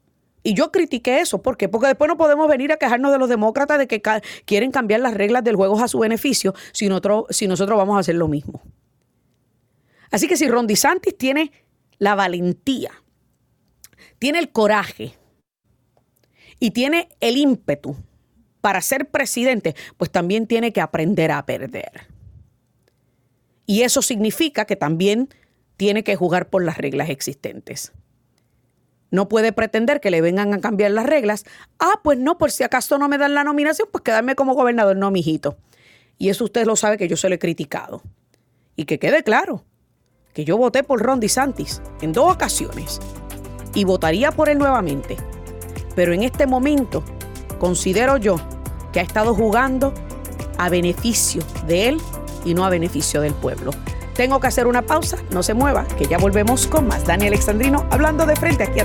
Y 0.47 0.53
yo 0.53 0.71
critiqué 0.71 1.21
eso. 1.21 1.43
¿Por 1.43 1.57
qué? 1.57 1.71
Porque 1.71 1.89
después 1.89 2.07
no 2.07 2.19
podemos 2.19 2.47
venir 2.49 2.71
a 2.71 2.77
quejarnos 2.77 3.11
de 3.11 3.19
los 3.19 3.31
demócratas 3.31 3.79
de 3.79 3.89
que 3.89 4.03
quieren 4.45 4.71
cambiar 4.71 5.01
las 5.01 5.15
reglas 5.15 5.43
del 5.43 5.57
juego 5.57 5.81
a 5.81 5.89
su 5.89 5.99
beneficio 5.99 6.55
si 6.73 6.87
nosotros, 6.87 7.25
si 7.31 7.49
nosotros 7.49 7.79
vamos 7.79 7.97
a 7.97 8.01
hacer 8.01 8.15
lo 8.15 8.29
mismo. 8.29 8.63
Así 10.11 10.29
que 10.29 10.37
si 10.37 10.47
Ron 10.47 10.67
DeSantis 10.67 11.17
tiene 11.17 11.51
la 11.99 12.15
valentía, 12.15 12.93
tiene 14.19 14.39
el 14.39 14.51
coraje 14.53 15.15
y 16.61 16.73
tiene 16.73 17.09
el 17.21 17.39
ímpetu 17.39 17.97
para 18.61 18.83
ser 18.83 19.11
presidente, 19.11 19.75
pues 19.97 20.11
también 20.11 20.47
tiene 20.47 20.75
que 20.75 20.83
aprender 20.83 21.33
a 21.33 21.47
perder. 21.47 22.07
Y 23.65 23.81
eso 23.81 24.03
significa 24.03 24.67
que 24.67 24.77
también 24.77 25.31
tiene 25.79 26.05
que 26.05 26.17
jugar 26.17 26.51
por 26.51 26.63
las 26.63 26.77
reglas 26.77 27.09
existentes. 27.09 27.93
No 29.15 29.29
puede 29.29 29.53
pretender 29.53 30.01
que 30.01 30.11
le 30.11 30.21
vengan 30.21 30.53
a 30.55 30.61
cambiar 30.61 30.91
las 30.91 31.07
reglas. 31.07 31.45
Ah, 31.79 32.01
pues 32.03 32.19
no, 32.19 32.37
por 32.37 32.51
si 32.51 32.65
acaso 32.65 32.99
no 32.99 33.09
me 33.09 33.17
dan 33.17 33.33
la 33.33 33.45
nominación, 33.45 33.87
pues 33.93 34.03
quedarme 34.03 34.35
como 34.35 34.55
gobernador, 34.55 34.97
no, 34.97 35.13
mijito. 35.13 35.57
Y 36.19 36.31
eso 36.31 36.43
usted 36.43 36.67
lo 36.67 36.75
sabe 36.75 36.99
que 36.99 37.07
yo 37.07 37.17
se 37.17 37.29
lo 37.29 37.37
he 37.37 37.39
criticado. 37.39 38.03
Y 38.75 38.87
que 38.87 38.99
quede 38.99 39.23
claro 39.23 39.63
que 40.33 40.45
yo 40.45 40.59
voté 40.59 40.83
por 40.83 41.01
Ron 41.01 41.21
DeSantis 41.21 41.81
en 42.01 42.13
dos 42.13 42.35
ocasiones 42.35 42.99
y 43.73 43.85
votaría 43.85 44.33
por 44.33 44.49
él 44.49 44.59
nuevamente. 44.59 45.17
Pero 45.95 46.13
en 46.13 46.25
este 46.25 46.49
momento 46.49 47.05
considero 47.61 48.17
yo 48.17 48.41
que 48.93 48.99
ha 48.99 49.05
estado 49.05 49.33
jugando 49.33 49.95
a 50.59 50.69
beneficio 50.69 51.45
de 51.69 51.91
él 51.91 51.99
y 52.45 52.55
no 52.55 52.65
a 52.65 52.69
beneficio 52.69 53.21
del 53.21 53.35
pueblo. 53.35 53.71
Tengo 54.17 54.41
que 54.41 54.49
hacer 54.49 54.67
una 54.67 54.83
pausa, 54.83 55.19
no 55.31 55.45
se 55.45 55.55
mueva, 55.55 55.87
que 55.97 56.07
ya 56.07 56.19
volvemos 56.19 56.67
con 56.67 56.89
más. 56.89 57.07
Daniel 57.07 57.35
Alexandrino 57.35 57.87
hablando 57.93 58.27
de 58.27 58.35
frente 58.35 58.65
aquí. 58.65 58.81
A 58.81 58.85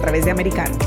A 0.00 0.02
través 0.02 0.24
de 0.24 0.30
Americano. 0.30 0.78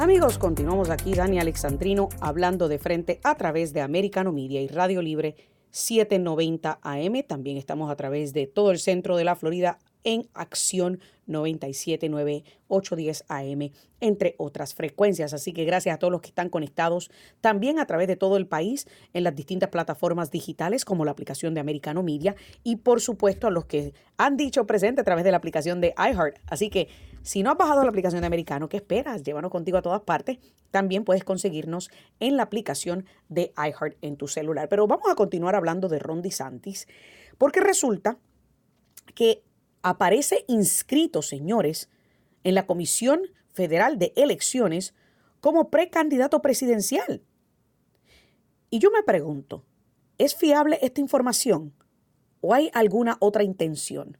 Amigos, 0.00 0.38
continuamos 0.38 0.90
aquí 0.90 1.14
Dani 1.14 1.38
Alexandrino 1.38 2.08
hablando 2.20 2.66
de 2.66 2.80
frente 2.80 3.20
a 3.22 3.36
través 3.36 3.72
de 3.72 3.80
Americano 3.80 4.32
Media 4.32 4.60
y 4.60 4.66
Radio 4.66 5.00
Libre 5.00 5.36
790 5.70 6.80
AM. 6.82 7.22
También 7.22 7.58
estamos 7.58 7.92
a 7.92 7.96
través 7.96 8.32
de 8.32 8.48
todo 8.48 8.72
el 8.72 8.80
centro 8.80 9.16
de 9.16 9.22
la 9.22 9.36
Florida 9.36 9.78
en 10.08 10.26
Acción 10.32 11.00
97.9, 11.26 12.42
810 12.68 13.24
AM, 13.28 13.70
entre 14.00 14.34
otras 14.38 14.72
frecuencias. 14.72 15.34
Así 15.34 15.52
que 15.52 15.66
gracias 15.66 15.94
a 15.94 15.98
todos 15.98 16.10
los 16.10 16.22
que 16.22 16.28
están 16.28 16.48
conectados 16.48 17.10
también 17.42 17.78
a 17.78 17.84
través 17.84 18.08
de 18.08 18.16
todo 18.16 18.38
el 18.38 18.46
país 18.46 18.86
en 19.12 19.22
las 19.22 19.36
distintas 19.36 19.68
plataformas 19.68 20.30
digitales 20.30 20.86
como 20.86 21.04
la 21.04 21.10
aplicación 21.10 21.52
de 21.52 21.60
Americano 21.60 22.02
Media 22.02 22.36
y 22.64 22.76
por 22.76 23.02
supuesto 23.02 23.48
a 23.48 23.50
los 23.50 23.66
que 23.66 23.92
han 24.16 24.38
dicho 24.38 24.66
presente 24.66 25.02
a 25.02 25.04
través 25.04 25.24
de 25.24 25.30
la 25.30 25.36
aplicación 25.36 25.82
de 25.82 25.92
iHeart. 25.98 26.38
Así 26.46 26.70
que 26.70 26.88
si 27.22 27.42
no 27.42 27.50
has 27.50 27.58
bajado 27.58 27.82
la 27.82 27.90
aplicación 27.90 28.22
de 28.22 28.28
Americano, 28.28 28.70
¿qué 28.70 28.78
esperas? 28.78 29.22
Llévanos 29.24 29.50
contigo 29.50 29.76
a 29.76 29.82
todas 29.82 30.00
partes. 30.00 30.38
También 30.70 31.04
puedes 31.04 31.22
conseguirnos 31.22 31.90
en 32.18 32.38
la 32.38 32.44
aplicación 32.44 33.04
de 33.28 33.52
iHeart 33.58 33.98
en 34.00 34.16
tu 34.16 34.26
celular. 34.26 34.70
Pero 34.70 34.86
vamos 34.86 35.10
a 35.10 35.16
continuar 35.16 35.54
hablando 35.54 35.90
de 35.90 35.98
Ron 35.98 36.22
DeSantis 36.22 36.88
porque 37.36 37.60
resulta 37.60 38.16
que 39.14 39.42
aparece 39.82 40.44
inscrito, 40.48 41.22
señores, 41.22 41.88
en 42.44 42.54
la 42.54 42.66
Comisión 42.66 43.22
Federal 43.52 43.98
de 43.98 44.12
Elecciones 44.16 44.94
como 45.40 45.70
precandidato 45.70 46.42
presidencial. 46.42 47.22
Y 48.70 48.78
yo 48.80 48.90
me 48.90 49.02
pregunto, 49.02 49.64
¿es 50.18 50.34
fiable 50.34 50.78
esta 50.82 51.00
información 51.00 51.72
o 52.40 52.54
hay 52.54 52.70
alguna 52.74 53.16
otra 53.20 53.42
intención? 53.42 54.18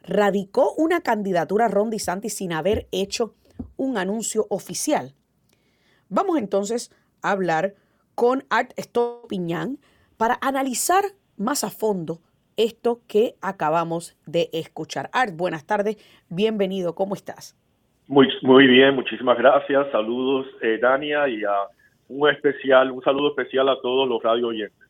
¿Radicó 0.00 0.74
una 0.74 1.00
candidatura 1.00 1.68
Ron 1.68 1.90
DeSantis 1.90 2.34
sin 2.34 2.52
haber 2.52 2.88
hecho 2.92 3.34
un 3.76 3.98
anuncio 3.98 4.46
oficial? 4.50 5.14
Vamos 6.08 6.38
entonces 6.38 6.90
a 7.22 7.30
hablar 7.30 7.74
con 8.14 8.44
Art 8.48 8.72
Estopiñán 8.76 9.78
para 10.16 10.38
analizar 10.40 11.04
más 11.36 11.62
a 11.62 11.70
fondo 11.70 12.20
esto 12.58 13.00
que 13.06 13.36
acabamos 13.40 14.18
de 14.26 14.50
escuchar. 14.52 15.08
Art, 15.12 15.34
buenas 15.34 15.64
tardes, 15.64 15.96
bienvenido, 16.28 16.94
¿cómo 16.94 17.14
estás? 17.14 17.56
Muy, 18.08 18.28
muy 18.42 18.66
bien, 18.66 18.94
muchísimas 18.94 19.38
gracias. 19.38 19.86
Saludos, 19.92 20.46
eh, 20.60 20.78
Dania, 20.82 21.28
y 21.28 21.44
a 21.44 21.54
un 22.08 22.28
especial, 22.28 22.90
un 22.90 23.02
saludo 23.02 23.28
especial 23.30 23.68
a 23.68 23.80
todos 23.80 24.08
los 24.08 24.22
radio 24.22 24.48
oyentes. 24.48 24.88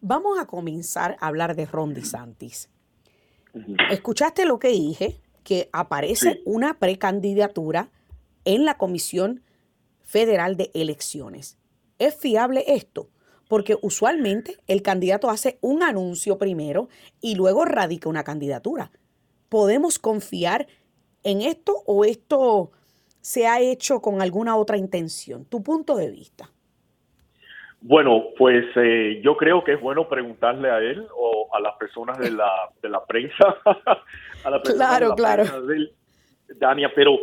Vamos 0.00 0.38
a 0.38 0.46
comenzar 0.46 1.16
a 1.20 1.26
hablar 1.26 1.56
de 1.56 1.66
Ron 1.66 1.94
DeSantis. 1.94 2.70
¿Escuchaste 3.90 4.46
lo 4.46 4.58
que 4.58 4.68
dije? 4.68 5.16
Que 5.42 5.68
aparece 5.72 6.42
una 6.44 6.74
precandidatura 6.78 7.88
en 8.44 8.64
la 8.64 8.78
Comisión 8.78 9.42
Federal 10.02 10.56
de 10.56 10.70
Elecciones. 10.74 11.58
¿Es 11.98 12.16
fiable 12.16 12.64
esto? 12.68 13.08
Porque 13.52 13.76
usualmente 13.82 14.56
el 14.66 14.80
candidato 14.80 15.28
hace 15.28 15.58
un 15.60 15.82
anuncio 15.82 16.38
primero 16.38 16.88
y 17.20 17.34
luego 17.34 17.66
radica 17.66 18.08
una 18.08 18.24
candidatura. 18.24 18.90
¿Podemos 19.50 19.98
confiar 19.98 20.66
en 21.22 21.42
esto 21.42 21.74
o 21.84 22.06
esto 22.06 22.70
se 23.20 23.46
ha 23.46 23.60
hecho 23.60 24.00
con 24.00 24.22
alguna 24.22 24.56
otra 24.56 24.78
intención? 24.78 25.44
Tu 25.44 25.62
punto 25.62 25.96
de 25.96 26.10
vista. 26.10 26.48
Bueno, 27.82 28.28
pues 28.38 28.64
eh, 28.74 29.20
yo 29.22 29.36
creo 29.36 29.62
que 29.62 29.74
es 29.74 29.80
bueno 29.82 30.08
preguntarle 30.08 30.70
a 30.70 30.78
él 30.78 31.06
o 31.14 31.54
a 31.54 31.60
las 31.60 31.74
personas 31.74 32.18
de 32.20 32.30
la, 32.30 32.50
de 32.80 32.88
la 32.88 33.04
prensa, 33.04 33.54
a 34.44 34.48
la 34.50 34.62
claro, 34.62 35.14
claro. 35.14 35.44
Dania, 36.56 36.90
pero 36.94 37.18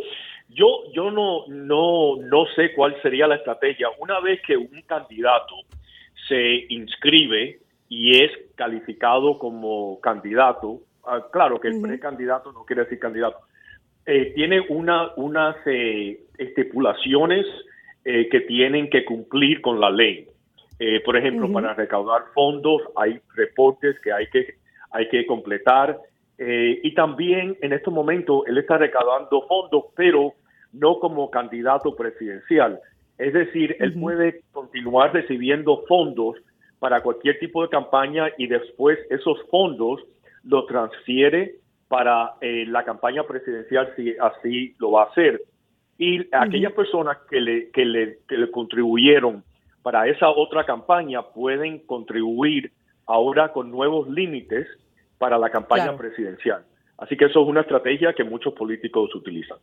yo, 0.48 0.92
yo 0.92 1.10
no, 1.10 1.48
no, 1.48 2.18
no 2.22 2.46
sé 2.54 2.72
cuál 2.72 2.94
sería 3.02 3.26
la 3.26 3.34
estrategia. 3.34 3.88
Una 3.98 4.20
vez 4.20 4.40
que 4.46 4.56
un 4.56 4.80
candidato 4.82 5.56
se 6.30 6.66
inscribe 6.68 7.58
y 7.88 8.22
es 8.22 8.30
calificado 8.54 9.36
como 9.38 10.00
candidato, 10.00 10.80
ah, 11.04 11.26
claro 11.32 11.60
que 11.60 11.68
el 11.68 11.82
precandidato 11.82 12.52
no 12.52 12.64
quiere 12.64 12.84
decir 12.84 13.00
candidato, 13.00 13.38
eh, 14.06 14.32
tiene 14.34 14.60
una, 14.68 15.10
unas 15.16 15.56
eh, 15.66 16.20
estipulaciones 16.38 17.46
eh, 18.04 18.28
que 18.30 18.40
tienen 18.42 18.88
que 18.88 19.04
cumplir 19.04 19.60
con 19.60 19.80
la 19.80 19.90
ley. 19.90 20.26
por 21.04 21.14
ejemplo, 21.14 21.52
para 21.52 21.74
recaudar 21.74 22.22
fondos 22.32 22.80
hay 22.96 23.20
reportes 23.34 24.00
que 24.00 24.12
hay 24.12 24.26
que, 24.28 24.54
hay 24.92 25.08
que 25.10 25.26
completar. 25.26 25.98
Y 26.38 26.94
también 26.94 27.58
en 27.60 27.74
este 27.74 27.90
momento 27.90 28.46
él 28.46 28.56
está 28.56 28.78
recaudando 28.78 29.42
fondos, 29.46 29.84
pero 29.94 30.32
no 30.72 30.98
como 30.98 31.30
candidato 31.30 31.94
presidencial, 31.94 32.80
es 33.20 33.34
decir, 33.34 33.76
él 33.80 33.92
puede 34.00 34.40
continuar 34.50 35.12
recibiendo 35.12 35.84
fondos 35.86 36.36
para 36.78 37.02
cualquier 37.02 37.38
tipo 37.38 37.62
de 37.62 37.68
campaña 37.68 38.30
y 38.38 38.46
después 38.46 38.98
esos 39.10 39.38
fondos 39.50 40.00
los 40.42 40.66
transfiere 40.66 41.56
para 41.86 42.36
eh, 42.40 42.64
la 42.66 42.82
campaña 42.84 43.24
presidencial 43.24 43.92
si 43.94 44.16
así 44.18 44.74
lo 44.78 44.92
va 44.92 45.02
a 45.02 45.06
hacer. 45.10 45.42
Y 45.98 46.26
aquellas 46.32 46.72
personas 46.72 47.18
que 47.28 47.42
le, 47.42 47.70
que, 47.72 47.84
le, 47.84 48.20
que 48.26 48.38
le 48.38 48.50
contribuyeron 48.50 49.44
para 49.82 50.08
esa 50.08 50.30
otra 50.30 50.64
campaña 50.64 51.20
pueden 51.22 51.80
contribuir 51.80 52.72
ahora 53.04 53.52
con 53.52 53.70
nuevos 53.70 54.08
límites 54.08 54.66
para 55.18 55.36
la 55.36 55.50
campaña 55.50 55.94
presidencial. 55.94 56.64
Así 56.96 57.18
que 57.18 57.26
eso 57.26 57.42
es 57.42 57.48
una 57.48 57.60
estrategia 57.60 58.14
que 58.14 58.24
muchos 58.24 58.54
políticos 58.54 59.14
utilizan. 59.14 59.58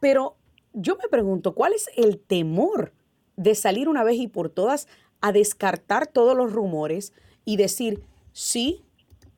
Pero 0.00 0.36
yo 0.72 0.96
me 0.96 1.08
pregunto, 1.08 1.54
¿cuál 1.54 1.72
es 1.72 1.88
el 1.96 2.18
temor 2.18 2.92
de 3.36 3.54
salir 3.54 3.88
una 3.88 4.04
vez 4.04 4.16
y 4.16 4.28
por 4.28 4.50
todas 4.50 4.88
a 5.20 5.32
descartar 5.32 6.06
todos 6.06 6.36
los 6.36 6.52
rumores 6.52 7.12
y 7.44 7.56
decir, 7.56 8.02
sí, 8.32 8.84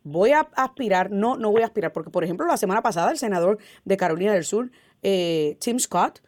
voy 0.03 0.33
a 0.33 0.49
aspirar, 0.57 1.11
no, 1.11 1.37
no 1.37 1.51
voy 1.51 1.63
a 1.63 1.67
aspirar, 1.67 1.93
porque 1.93 2.11
por 2.11 2.25
ejemplo 2.25 2.47
la 2.47 2.57
semana 2.57 2.83
pasada 2.83 3.11
el 3.11 3.19
senador 3.19 3.59
de 3.85 3.97
Carolina 3.97 4.33
del 4.33 4.45
Sur, 4.45 4.71
eh, 5.03 5.57
Tim 5.61 5.79
Scott, 5.79 6.21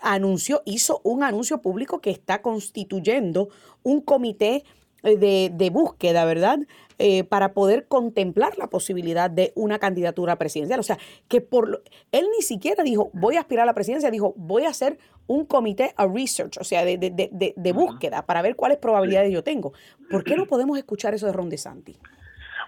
anunció, 0.00 0.62
hizo 0.64 1.00
un 1.02 1.24
anuncio 1.24 1.60
público 1.60 2.00
que 2.00 2.10
está 2.10 2.40
constituyendo 2.40 3.48
un 3.82 4.00
comité 4.00 4.64
de, 5.02 5.50
de 5.52 5.70
búsqueda, 5.70 6.24
¿verdad? 6.24 6.58
Eh, 6.98 7.24
para 7.24 7.52
poder 7.52 7.88
contemplar 7.88 8.56
la 8.56 8.68
posibilidad 8.68 9.30
de 9.30 9.52
una 9.54 9.78
candidatura 9.78 10.36
presidencial. 10.36 10.80
O 10.80 10.82
sea, 10.82 10.96
que 11.28 11.42
por 11.42 11.82
él 12.10 12.24
ni 12.34 12.40
siquiera 12.40 12.82
dijo, 12.82 13.10
voy 13.12 13.36
a 13.36 13.40
aspirar 13.40 13.64
a 13.64 13.66
la 13.66 13.74
presidencia, 13.74 14.10
dijo, 14.10 14.32
voy 14.38 14.64
a 14.64 14.70
hacer 14.70 14.96
un 15.26 15.44
comité 15.44 15.90
a 15.98 16.06
research, 16.06 16.56
o 16.58 16.64
sea, 16.64 16.86
de, 16.86 16.96
de, 16.96 17.52
de, 17.54 17.72
búsqueda 17.72 18.24
para 18.24 18.40
ver 18.40 18.56
cuáles 18.56 18.78
probabilidades 18.78 19.30
yo 19.30 19.44
tengo. 19.44 19.74
¿Por 20.10 20.24
qué 20.24 20.36
no 20.36 20.46
podemos 20.46 20.78
escuchar 20.78 21.12
eso 21.12 21.26
de 21.26 21.32
Ron 21.32 21.50
DeSantis? 21.50 22.00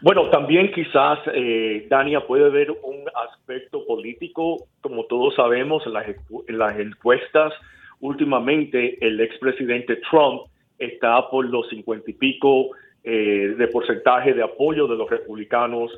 Bueno, 0.03 0.29
también 0.29 0.71
quizás, 0.73 1.21
eh, 1.33 1.87
Dania, 1.89 2.27
puede 2.27 2.51
ver 2.51 2.71
un 2.71 3.05
aspecto 3.31 3.87
político, 3.87 4.67
como 4.83 5.07
todos 5.07 5.37
sabemos, 5.37 5.87
en 5.87 5.95
las, 5.95 6.07
en 6.07 6.59
las 6.59 6.79
encuestas, 6.79 7.55
últimamente 8.01 8.99
el 9.05 9.21
expresidente 9.21 9.97
Trump 10.11 10.43
está 10.79 11.29
por 11.29 11.49
los 11.49 11.69
cincuenta 11.69 12.11
y 12.11 12.15
pico 12.15 12.71
eh, 13.05 13.55
de 13.57 13.69
porcentaje 13.69 14.35
de 14.35 14.43
apoyo 14.43 14.87
de 14.87 14.97
los 14.97 15.09
republicanos 15.09 15.91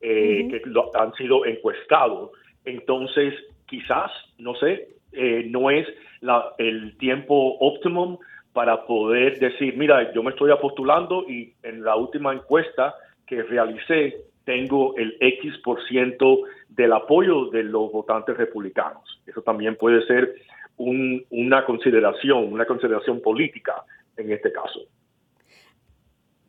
eh, 0.00 0.48
que 0.48 0.62
han 0.94 1.12
sido 1.14 1.44
encuestados. 1.46 2.30
Entonces, 2.64 3.34
quizás, 3.66 4.10
no 4.38 4.54
sé, 4.54 4.88
eh, 5.12 5.46
no 5.48 5.70
es 5.70 5.86
la, 6.20 6.52
el 6.58 6.96
tiempo 6.98 7.56
óptimo 7.60 8.20
para 8.52 8.84
poder 8.86 9.38
decir, 9.38 9.76
mira, 9.76 10.12
yo 10.12 10.22
me 10.22 10.30
estoy 10.30 10.50
apostulando 10.50 11.24
y 11.28 11.52
en 11.62 11.82
la 11.82 11.96
última 11.96 12.32
encuesta 12.32 12.94
que 13.26 13.42
realicé 13.42 14.16
tengo 14.44 14.96
el 14.96 15.16
X 15.20 15.58
por 15.58 15.82
ciento 15.86 16.40
del 16.68 16.92
apoyo 16.92 17.46
de 17.46 17.62
los 17.62 17.92
votantes 17.92 18.36
republicanos. 18.36 19.20
Eso 19.26 19.42
también 19.42 19.76
puede 19.76 20.04
ser 20.06 20.34
una 20.76 21.64
consideración, 21.64 22.52
una 22.52 22.64
consideración 22.64 23.20
política 23.20 23.84
en 24.18 24.32
este 24.32 24.52
caso. 24.52 24.80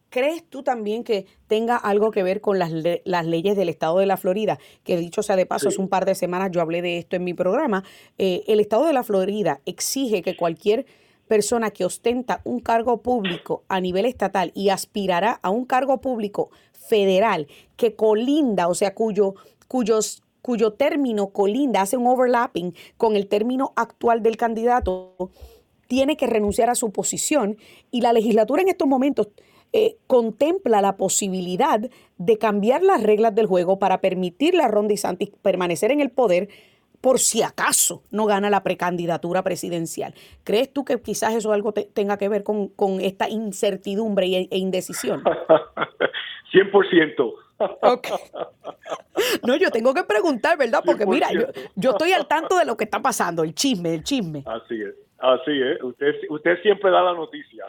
¿Crees 0.10 0.44
tú 0.50 0.64
también 0.64 1.04
que 1.04 1.28
tenga 1.48 1.78
algo 1.78 2.10
que 2.10 2.24
ver 2.24 2.42
con 2.42 2.58
las, 2.58 2.72
las, 3.04 3.26
leyes 3.28 3.56
del 3.56 3.70
estado 3.70 4.00
de 4.00 4.08
la 4.08 4.18
Florida? 4.18 4.58
Que 4.84 4.98
dicho 4.98 5.22
sea 5.22 5.36
de 5.36 5.46
paso, 5.46 5.70
hace 5.70 5.80
un 5.80 5.88
par 5.88 6.06
de 6.06 6.16
semanas 6.16 6.50
yo 6.52 6.62
hablé 6.62 6.82
de 6.82 6.98
esto 6.98 7.16
en 7.16 7.24
mi 7.24 7.36
programa. 7.36 7.84
Eh, 8.18 8.44
el 8.48 8.60
estado 8.60 8.86
de 8.86 8.94
la 8.94 9.04
Florida 9.04 9.62
exige 9.66 10.24
que 10.24 10.36
cualquier 10.36 10.88
persona 11.28 11.70
que 11.70 11.86
ostenta 11.86 12.42
un 12.44 12.60
cargo 12.60 13.04
público 13.04 13.64
a 13.68 13.80
nivel 13.80 14.06
estatal 14.06 14.52
y 14.56 14.70
aspirará 14.70 15.40
a 15.44 15.52
un 15.52 15.66
cargo 15.66 16.02
público 16.02 16.50
federal 16.74 17.48
que 17.78 17.96
colinda, 17.96 18.68
o 18.68 18.74
sea, 18.74 18.96
cuyo, 18.96 19.36
cuyos 19.68 20.24
cuyo 20.42 20.74
término 20.74 21.30
colinda, 21.30 21.82
hace 21.82 21.98
un 21.98 22.08
overlapping 22.08 22.74
con 22.98 23.16
el 23.16 23.28
término 23.28 23.74
actual 23.76 24.24
del 24.24 24.38
candidato, 24.38 25.30
tiene 25.90 26.16
que 26.16 26.28
renunciar 26.28 26.70
a 26.70 26.76
su 26.76 26.92
posición 26.92 27.58
y 27.90 28.02
la 28.02 28.14
legislatura 28.14 28.62
en 28.62 28.70
estos 28.70 28.88
momentos 28.88 29.30
eh, 29.74 29.98
contempla 30.06 30.82
la 30.82 30.98
posibilidad 30.98 31.80
de 32.18 32.38
cambiar 32.38 32.84
las 32.84 33.02
reglas 33.02 33.34
del 33.34 33.48
juego 33.48 33.80
para 33.80 34.00
permitirle 34.00 34.62
a 34.62 34.68
Ron 34.68 34.88
DeSantis 34.88 35.32
permanecer 35.42 35.92
en 35.92 36.00
el 36.00 36.12
poder 36.12 36.48
por 37.02 37.18
si 37.18 37.42
acaso 37.42 38.04
no 38.12 38.26
gana 38.26 38.52
la 38.52 38.62
precandidatura 38.62 39.42
presidencial. 39.42 40.14
¿Crees 40.44 40.72
tú 40.72 40.86
que 40.86 41.02
quizás 41.02 41.34
eso 41.34 41.54
algo 41.54 41.74
tenga 41.74 42.18
que 42.18 42.30
ver 42.30 42.44
con, 42.44 42.72
esta 43.02 43.28
incertidumbre 43.28 44.28
e, 44.28 44.48
e 44.52 44.58
indecisión? 44.60 45.24
100%. 46.54 47.34
Okay. 47.82 48.16
No, 49.46 49.56
yo 49.56 49.72
tengo 49.72 49.94
que 49.94 50.04
preguntar, 50.04 50.58
¿verdad? 50.58 50.82
Porque 50.86 51.06
mira, 51.06 51.32
yo, 51.34 51.48
yo 51.76 51.92
estoy 51.92 52.12
al 52.14 52.28
tanto 52.28 52.58
de 52.58 52.66
lo 52.66 52.78
que 52.78 52.86
está 52.86 53.02
pasando, 53.02 53.44
el 53.44 53.54
chisme, 53.54 53.94
el 53.96 54.04
chisme. 54.04 54.44
Así 54.46 54.82
es. 54.82 55.09
Así 55.20 55.62
es, 55.62 55.84
usted, 55.84 56.16
usted 56.30 56.62
siempre 56.62 56.92
da 56.92 57.04
la 57.04 57.14
noticia. 57.14 57.66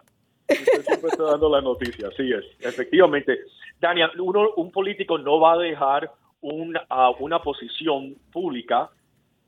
Usted 0.48 0.82
siempre 0.82 1.08
está 1.10 1.24
dando 1.24 1.48
la 1.48 1.60
noticia, 1.60 2.08
así 2.08 2.32
es. 2.32 2.44
Efectivamente. 2.60 3.38
Daniel, 3.80 4.10
uno, 4.18 4.50
un 4.56 4.70
político 4.70 5.18
no 5.18 5.40
va 5.40 5.54
a 5.54 5.58
dejar 5.58 6.10
una, 6.40 6.84
una 7.18 7.40
posición 7.40 8.16
pública 8.32 8.90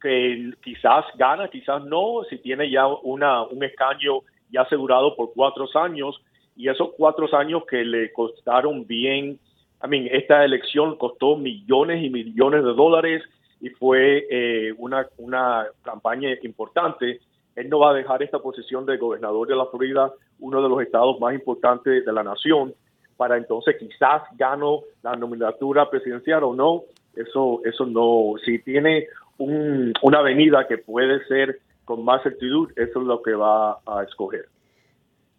que 0.01 0.53
quizás 0.63 1.05
gana, 1.17 1.49
quizás 1.49 1.85
no, 1.85 2.23
si 2.29 2.39
tiene 2.39 2.71
ya 2.71 2.87
una, 2.87 3.45
un 3.45 3.63
escaño 3.63 4.21
ya 4.51 4.63
asegurado 4.63 5.15
por 5.17 5.33
cuatro 5.33 5.67
años 5.75 6.21
y 6.57 6.69
esos 6.69 6.91
cuatro 6.97 7.29
años 7.37 7.65
que 7.69 7.85
le 7.85 8.13
costaron 8.13 8.87
bien, 8.87 9.39
I 9.85 9.89
mean, 9.89 10.09
esta 10.11 10.45
elección 10.45 10.97
costó 10.97 11.37
millones 11.37 12.05
y 12.05 12.11
millones 12.11 12.65
de 12.65 12.75
dólares 12.75 13.23
y 13.61 13.71
fue 13.71 14.27
eh, 14.31 14.75
una, 14.77 15.07
una 15.19 15.67
campaña 15.83 16.31
importante 16.43 17.21
él 17.57 17.69
no 17.69 17.81
va 17.81 17.91
a 17.91 17.95
dejar 17.95 18.23
esta 18.23 18.39
posición 18.39 18.87
de 18.87 18.97
gobernador 18.97 19.47
de 19.47 19.57
la 19.57 19.67
Florida, 19.67 20.13
uno 20.41 20.63
de 20.63 20.69
los 20.69 20.81
estados 20.83 21.21
más 21.21 21.35
importantes 21.35 22.05
de 22.05 22.13
la 22.13 22.23
nación, 22.23 22.75
para 23.17 23.37
entonces 23.37 23.77
quizás 23.79 24.23
gano 24.37 24.81
la 25.03 25.15
nominatura 25.17 25.89
presidencial 25.89 26.45
o 26.45 26.55
no. 26.55 26.83
Eso, 27.15 27.61
eso 27.65 27.85
no. 27.85 28.35
Si 28.45 28.59
tiene 28.61 29.07
una 29.39 30.19
avenida 30.19 30.67
que 30.67 30.79
puede 30.79 31.25
ser 31.27 31.61
con 31.85 32.05
más 32.05 32.23
certidumbre, 32.23 32.75
eso 32.77 33.01
es 33.01 33.07
lo 33.07 33.23
que 33.23 33.35
va 33.35 33.79
a 33.87 34.03
escoger. 34.03 34.47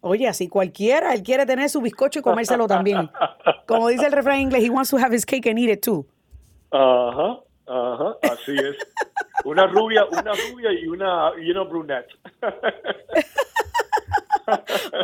Oye, 0.00 0.28
así 0.28 0.48
cualquiera, 0.48 1.14
él 1.14 1.22
quiere 1.22 1.46
tener 1.46 1.68
su 1.68 1.80
bizcocho 1.80 2.20
y 2.20 2.22
comérselo 2.22 2.66
también. 2.66 3.10
Como 3.66 3.88
dice 3.88 4.06
el 4.06 4.12
refrán 4.12 4.40
inglés, 4.40 4.62
he 4.62 4.70
wants 4.70 4.90
to 4.90 4.98
have 4.98 5.14
his 5.14 5.24
cake 5.24 5.46
and 5.46 5.58
eat 5.58 5.70
it 5.70 5.82
too. 5.82 6.06
Ajá. 6.70 7.40
Ajá, 7.66 8.16
así 8.22 8.52
es. 8.52 8.76
Una 9.44 9.66
rubia, 9.66 10.04
una 10.06 10.32
rubia 10.32 10.72
y 10.72 10.86
una, 10.86 11.32
y 11.40 11.50
una 11.50 11.62
brunette. 11.64 12.08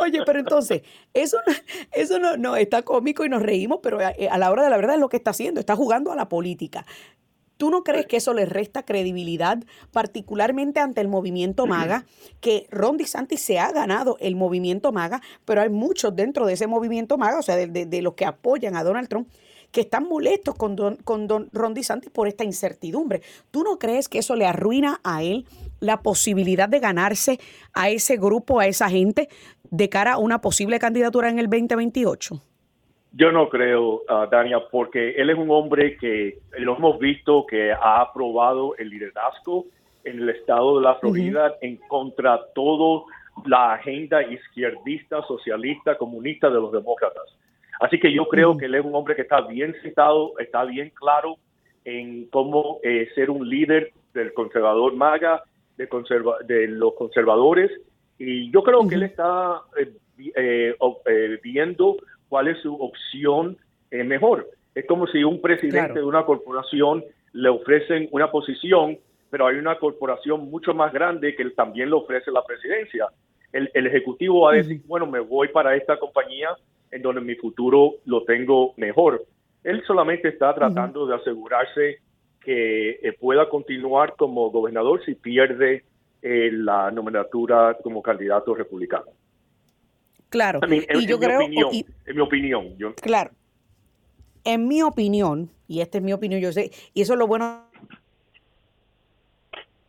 Oye, 0.01 0.21
pero 0.25 0.39
entonces, 0.39 0.83
eso, 1.13 1.37
eso 1.91 2.19
no, 2.19 2.37
no, 2.37 2.55
está 2.55 2.83
cómico 2.83 3.25
y 3.25 3.29
nos 3.29 3.41
reímos, 3.41 3.79
pero 3.81 3.99
a, 3.99 4.13
a, 4.29 4.37
la 4.37 4.51
hora 4.51 4.63
de 4.63 4.69
la 4.69 4.77
verdad 4.77 4.95
es 4.95 5.01
lo 5.01 5.09
que 5.09 5.17
está 5.17 5.31
haciendo, 5.31 5.59
está 5.59 5.75
jugando 5.75 6.11
a 6.11 6.15
la 6.15 6.29
política. 6.29 6.85
¿Tú 7.57 7.69
no 7.69 7.83
crees 7.83 8.07
que 8.07 8.17
eso 8.17 8.33
le 8.33 8.47
resta 8.47 8.83
credibilidad, 8.83 9.59
particularmente 9.91 10.79
ante 10.79 10.99
el 10.99 11.07
movimiento 11.07 11.67
MAGA? 11.67 12.05
Que 12.39 12.65
Ron 12.71 12.97
DeSantis 12.97 13.39
se 13.39 13.59
ha 13.59 13.71
ganado 13.71 14.17
el 14.19 14.35
movimiento 14.35 14.91
MAGA, 14.91 15.21
pero 15.45 15.61
hay 15.61 15.69
muchos 15.69 16.15
dentro 16.15 16.47
de 16.47 16.53
ese 16.53 16.65
movimiento 16.65 17.19
MAGA, 17.19 17.37
o 17.37 17.43
sea, 17.43 17.55
de, 17.55 17.67
de 17.67 18.01
los 18.01 18.15
que 18.15 18.25
apoyan 18.25 18.75
a 18.75 18.83
Donald 18.83 19.09
Trump, 19.09 19.29
que 19.71 19.81
están 19.81 20.07
molestos 20.07 20.55
con 20.55 20.75
Don, 20.75 20.97
con 20.97 21.27
don 21.27 21.49
Ron 21.53 21.73
DeSantis 21.73 22.11
por 22.11 22.27
esta 22.27 22.43
incertidumbre. 22.43 23.21
¿Tú 23.51 23.63
no 23.63 23.77
crees 23.79 24.09
que 24.09 24.19
eso 24.19 24.35
le 24.35 24.45
arruina 24.45 24.99
a 25.03 25.23
él 25.23 25.45
la 25.79 26.01
posibilidad 26.01 26.69
de 26.69 26.79
ganarse 26.79 27.39
a 27.73 27.89
ese 27.89 28.17
grupo, 28.17 28.59
a 28.59 28.67
esa 28.67 28.89
gente, 28.89 29.29
de 29.69 29.89
cara 29.89 30.13
a 30.13 30.17
una 30.17 30.41
posible 30.41 30.79
candidatura 30.79 31.29
en 31.29 31.39
el 31.39 31.47
2028? 31.47 32.35
Yo 33.13 33.31
no 33.31 33.49
creo, 33.49 34.03
uh, 34.07 34.29
Dania, 34.31 34.59
porque 34.71 35.11
él 35.11 35.29
es 35.29 35.37
un 35.37 35.51
hombre 35.51 35.97
que 35.97 36.39
lo 36.59 36.77
hemos 36.77 36.97
visto 36.97 37.45
que 37.45 37.73
ha 37.73 38.01
aprobado 38.01 38.75
el 38.77 38.89
liderazgo 38.89 39.65
en 40.05 40.19
el 40.19 40.29
estado 40.29 40.77
de 40.77 40.83
la 40.83 40.95
Florida 40.95 41.55
en 41.61 41.75
contra 41.87 42.37
de 42.37 42.43
toda 42.55 43.03
la 43.45 43.73
agenda 43.73 44.23
izquierdista, 44.23 45.21
socialista, 45.23 45.97
comunista 45.97 46.49
de 46.49 46.55
los 46.55 46.71
demócratas. 46.71 47.35
Así 47.81 47.99
que 47.99 48.13
yo 48.13 48.27
creo 48.27 48.55
que 48.57 48.65
él 48.65 48.75
es 48.75 48.85
un 48.85 48.93
hombre 48.93 49.15
que 49.15 49.23
está 49.23 49.41
bien 49.41 49.75
citado, 49.81 50.37
está 50.37 50.63
bien 50.65 50.91
claro 50.93 51.37
en 51.83 52.27
cómo 52.27 52.79
eh, 52.83 53.09
ser 53.15 53.31
un 53.31 53.49
líder 53.49 53.91
del 54.13 54.33
conservador 54.33 54.93
MAGA, 54.95 55.41
de, 55.77 55.87
conserva 55.89 56.37
de 56.45 56.67
los 56.67 56.93
conservadores, 56.93 57.71
y 58.19 58.51
yo 58.51 58.61
creo 58.61 58.87
que 58.87 58.93
él 58.93 59.01
está 59.01 59.61
eh, 59.79 59.91
eh, 60.35 61.39
viendo 61.41 61.97
cuál 62.29 62.49
es 62.49 62.61
su 62.61 62.75
opción 62.75 63.57
mejor. 63.89 64.47
Es 64.75 64.85
como 64.85 65.07
si 65.07 65.23
un 65.23 65.41
presidente 65.41 65.95
de 65.95 66.05
una 66.05 66.23
corporación 66.23 67.03
le 67.33 67.49
ofrecen 67.49 68.09
una 68.11 68.29
posición, 68.29 68.99
pero 69.31 69.47
hay 69.47 69.55
una 69.55 69.79
corporación 69.79 70.51
mucho 70.51 70.75
más 70.75 70.93
grande 70.93 71.35
que 71.35 71.41
él 71.41 71.55
también 71.55 71.89
le 71.89 71.95
ofrece 71.95 72.29
la 72.29 72.43
presidencia. 72.43 73.07
El, 73.51 73.87
ejecutivo 73.87 74.41
va 74.41 74.51
a 74.51 74.55
decir, 74.57 74.81
bueno, 74.85 75.07
me 75.07 75.19
voy 75.19 75.47
para 75.47 75.75
esta 75.75 75.97
compañía 75.97 76.49
en 76.91 77.01
donde 77.01 77.21
mi 77.21 77.35
futuro 77.35 77.95
lo 78.05 78.23
tengo 78.23 78.73
mejor. 78.77 79.25
Él 79.63 79.83
solamente 79.85 80.29
está 80.29 80.53
tratando 80.53 81.05
de 81.05 81.15
asegurarse 81.15 81.99
que 82.43 82.91
eh, 83.01 83.13
pueda 83.19 83.47
continuar 83.49 84.15
como 84.17 84.49
gobernador 84.49 85.03
si 85.05 85.15
pierde 85.15 85.85
eh, 86.21 86.49
la 86.51 86.91
nomenatura 86.91 87.77
como 87.81 88.01
candidato 88.01 88.53
republicano. 88.55 89.05
Claro. 90.29 90.59
y 90.69 91.05
yo 91.05 91.19
creo, 91.19 91.41
en 91.41 91.51
mi 92.15 92.21
opinión. 92.21 92.77
Yo, 92.77 92.95
claro. 92.95 93.31
En 94.43 94.67
mi 94.67 94.81
opinión, 94.81 95.51
y 95.67 95.81
esta 95.81 95.99
es 95.99 96.03
mi 96.03 96.13
opinión, 96.13 96.41
yo 96.41 96.51
sé, 96.51 96.71
y 96.93 97.01
eso 97.01 97.13
es 97.13 97.19
lo 97.19 97.27
bueno 97.27 97.70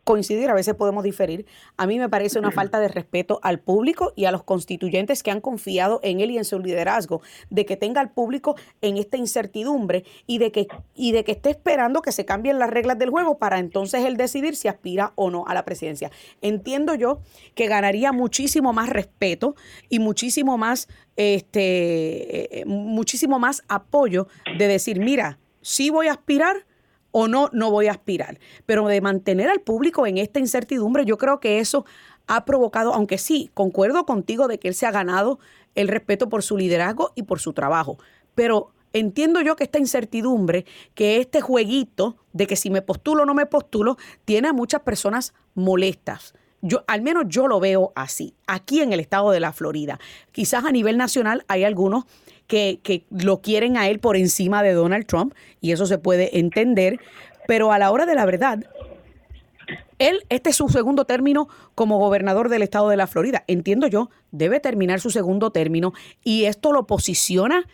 coincidir, 0.03 0.49
a 0.49 0.53
veces 0.53 0.75
podemos 0.75 1.03
diferir. 1.03 1.45
A 1.77 1.87
mí 1.87 1.99
me 1.99 2.09
parece 2.09 2.39
una 2.39 2.51
falta 2.51 2.79
de 2.79 2.87
respeto 2.87 3.39
al 3.43 3.59
público 3.59 4.13
y 4.15 4.25
a 4.25 4.31
los 4.31 4.43
constituyentes 4.43 5.23
que 5.23 5.31
han 5.31 5.41
confiado 5.41 5.99
en 6.03 6.19
él 6.19 6.31
y 6.31 6.37
en 6.37 6.45
su 6.45 6.59
liderazgo, 6.59 7.21
de 7.49 7.65
que 7.65 7.77
tenga 7.77 8.01
al 8.01 8.11
público 8.11 8.55
en 8.81 8.97
esta 8.97 9.17
incertidumbre 9.17 10.03
y 10.27 10.37
de 10.37 10.51
que, 10.51 10.67
y 10.95 11.11
de 11.11 11.23
que 11.23 11.33
esté 11.33 11.49
esperando 11.49 12.01
que 12.01 12.11
se 12.11 12.25
cambien 12.25 12.59
las 12.59 12.69
reglas 12.69 12.99
del 12.99 13.09
juego 13.09 13.37
para 13.37 13.59
entonces 13.59 14.05
él 14.05 14.17
decidir 14.17 14.55
si 14.55 14.67
aspira 14.67 15.13
o 15.15 15.29
no 15.29 15.45
a 15.47 15.53
la 15.53 15.65
presidencia. 15.65 16.11
Entiendo 16.41 16.95
yo 16.95 17.19
que 17.55 17.67
ganaría 17.67 18.11
muchísimo 18.11 18.73
más 18.73 18.89
respeto 18.89 19.55
y 19.89 19.99
muchísimo 19.99 20.57
más, 20.57 20.87
este, 21.15 22.59
eh, 22.59 22.65
muchísimo 22.65 23.39
más 23.39 23.63
apoyo 23.67 24.27
de 24.57 24.67
decir, 24.67 24.99
mira, 24.99 25.39
sí 25.61 25.89
voy 25.89 26.07
a 26.07 26.13
aspirar, 26.13 26.65
o 27.13 27.29
no, 27.29 27.49
no 27.53 27.71
voy 27.71 27.87
a 27.87 27.91
aspirar. 27.91 28.39
Pero 28.65 28.85
de 28.87 28.99
mantener 28.99 29.49
al 29.49 29.61
público 29.61 30.05
en 30.05 30.17
esta 30.17 30.39
incertidumbre, 30.39 31.05
yo 31.05 31.17
creo 31.17 31.39
que 31.39 31.59
eso 31.59 31.85
ha 32.27 32.43
provocado, 32.43 32.93
aunque 32.93 33.17
sí, 33.17 33.49
concuerdo 33.53 34.05
contigo 34.05 34.49
de 34.49 34.59
que 34.59 34.67
él 34.67 34.75
se 34.75 34.85
ha 34.85 34.91
ganado 34.91 35.39
el 35.75 35.87
respeto 35.87 36.27
por 36.27 36.43
su 36.43 36.57
liderazgo 36.57 37.11
y 37.15 37.23
por 37.23 37.39
su 37.39 37.53
trabajo, 37.53 37.97
pero 38.35 38.71
entiendo 38.93 39.41
yo 39.41 39.55
que 39.55 39.63
esta 39.63 39.79
incertidumbre, 39.79 40.65
que 40.93 41.17
este 41.17 41.41
jueguito 41.41 42.17
de 42.31 42.47
que 42.47 42.55
si 42.55 42.69
me 42.69 42.81
postulo 42.81 43.23
o 43.23 43.25
no 43.25 43.33
me 43.33 43.45
postulo, 43.45 43.97
tiene 44.25 44.49
a 44.49 44.53
muchas 44.53 44.81
personas 44.81 45.33
molestas. 45.55 46.33
Yo, 46.61 46.83
al 46.87 47.01
menos 47.01 47.25
yo 47.27 47.47
lo 47.47 47.59
veo 47.59 47.91
así, 47.95 48.35
aquí 48.47 48.79
en 48.79 48.93
el 48.93 49.01
estado 49.01 49.31
de 49.31 49.41
la 49.41 49.51
Florida. 49.51 49.99
Quizás 50.31 50.63
a 50.63 50.71
nivel 50.71 50.97
nacional 50.97 51.43
hay 51.49 51.65
algunos 51.65 52.05
que, 52.47 53.05
lo 53.09 53.41
quieren 53.41 53.77
a 53.77 53.87
él 53.87 53.99
por 53.99 54.17
encima 54.17 54.63
de 54.63 54.73
Donald 54.73 55.05
Trump, 55.05 55.33
y 55.61 55.71
eso 55.71 55.85
se 55.85 55.97
puede 55.97 56.39
entender, 56.39 56.99
pero 57.47 57.71
a 57.71 57.79
la 57.79 57.91
hora 57.91 58.05
de 58.05 58.15
la 58.15 58.25
verdad, 58.25 58.63
él, 59.99 60.23
este 60.29 60.49
es 60.49 60.55
su 60.55 60.69
segundo 60.69 61.05
término 61.05 61.47
como 61.75 61.99
gobernador 61.99 62.49
del 62.49 62.63
estado 62.63 62.89
de 62.89 62.97
la 62.97 63.07
Florida. 63.07 63.43
Entiendo 63.47 63.87
yo, 63.87 64.09
debe 64.31 64.59
terminar 64.59 64.99
su 64.99 65.09
segundo 65.09 65.51
término 65.51 65.93
y 66.23 66.45
esto 66.45 66.73
lo 66.73 66.85
posiciona 66.85 67.67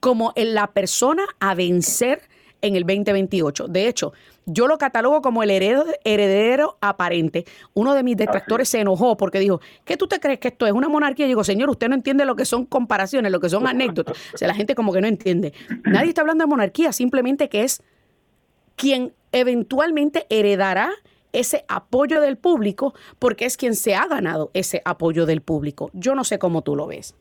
como 0.00 0.32
la 0.36 0.68
persona 0.68 1.24
a 1.40 1.54
vencer 1.54 2.22
en 2.62 2.76
el 2.76 2.84
2028. 2.84 3.68
De 3.68 3.88
hecho, 3.88 4.12
yo 4.46 4.66
lo 4.66 4.78
catalogo 4.78 5.22
como 5.22 5.42
el 5.42 5.50
heredero, 5.50 5.84
heredero 6.04 6.76
aparente. 6.80 7.44
Uno 7.72 7.94
de 7.94 8.02
mis 8.02 8.16
detractores 8.16 8.68
se 8.68 8.80
enojó 8.80 9.16
porque 9.16 9.38
dijo, 9.38 9.60
¿qué 9.84 9.96
tú 9.96 10.06
te 10.06 10.20
crees 10.20 10.38
que 10.38 10.48
esto 10.48 10.66
es 10.66 10.72
una 10.72 10.88
monarquía? 10.88 11.26
Y 11.26 11.28
digo, 11.28 11.44
señor, 11.44 11.70
usted 11.70 11.88
no 11.88 11.94
entiende 11.94 12.24
lo 12.24 12.36
que 12.36 12.44
son 12.44 12.66
comparaciones, 12.66 13.32
lo 13.32 13.40
que 13.40 13.48
son 13.48 13.66
anécdotas. 13.66 14.16
O 14.34 14.38
sea, 14.38 14.48
la 14.48 14.54
gente 14.54 14.74
como 14.74 14.92
que 14.92 15.00
no 15.00 15.06
entiende. 15.06 15.52
Nadie 15.84 16.08
está 16.08 16.20
hablando 16.20 16.44
de 16.44 16.48
monarquía, 16.48 16.92
simplemente 16.92 17.48
que 17.48 17.62
es 17.62 17.82
quien 18.76 19.12
eventualmente 19.32 20.26
heredará 20.30 20.90
ese 21.32 21.64
apoyo 21.68 22.20
del 22.20 22.36
público 22.36 22.94
porque 23.18 23.44
es 23.44 23.56
quien 23.56 23.74
se 23.74 23.94
ha 23.94 24.06
ganado 24.06 24.50
ese 24.54 24.82
apoyo 24.84 25.26
del 25.26 25.42
público. 25.42 25.90
Yo 25.92 26.14
no 26.14 26.24
sé 26.24 26.38
cómo 26.38 26.62
tú 26.62 26.76
lo 26.76 26.86
ves. 26.86 27.16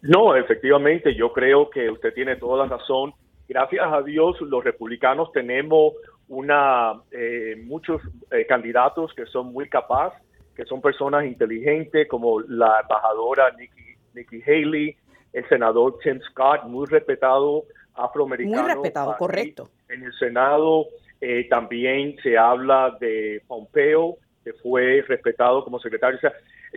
No, 0.00 0.36
efectivamente, 0.36 1.14
yo 1.16 1.32
creo 1.32 1.68
que 1.70 1.90
usted 1.90 2.14
tiene 2.14 2.36
toda 2.36 2.64
la 2.64 2.76
razón 2.76 3.14
gracias 3.48 3.84
a 3.90 4.02
Dios 4.02 4.36
los 4.42 4.62
republicanos 4.62 5.32
tenemos 5.32 5.94
una 6.28 7.00
eh, 7.10 7.56
muchos 7.64 8.02
eh, 8.30 8.46
candidatos 8.46 9.12
que 9.14 9.26
son 9.26 9.52
muy 9.52 9.68
capaces, 9.68 10.20
que 10.54 10.64
son 10.64 10.80
personas 10.80 11.24
inteligentes 11.24 12.08
como 12.08 12.40
la 12.40 12.80
embajadora 12.82 13.50
Nikki, 13.58 13.96
Nikki 14.14 14.42
Haley, 14.42 14.96
el 15.32 15.48
senador 15.48 15.98
Tim 16.02 16.20
Scott, 16.30 16.64
muy 16.64 16.86
respetado 16.86 17.64
afroamericano. 17.94 18.62
Muy 18.62 18.72
respetado, 18.72 19.16
correcto. 19.16 19.68
En 19.88 20.02
el 20.02 20.12
Senado 20.14 20.86
eh, 21.20 21.46
también 21.48 22.16
se 22.22 22.36
habla 22.36 22.96
de 23.00 23.42
Pompeo, 23.46 24.16
que 24.44 24.52
fue 24.54 25.04
respetado 25.06 25.64
como 25.64 25.78
secretario. 25.80 26.18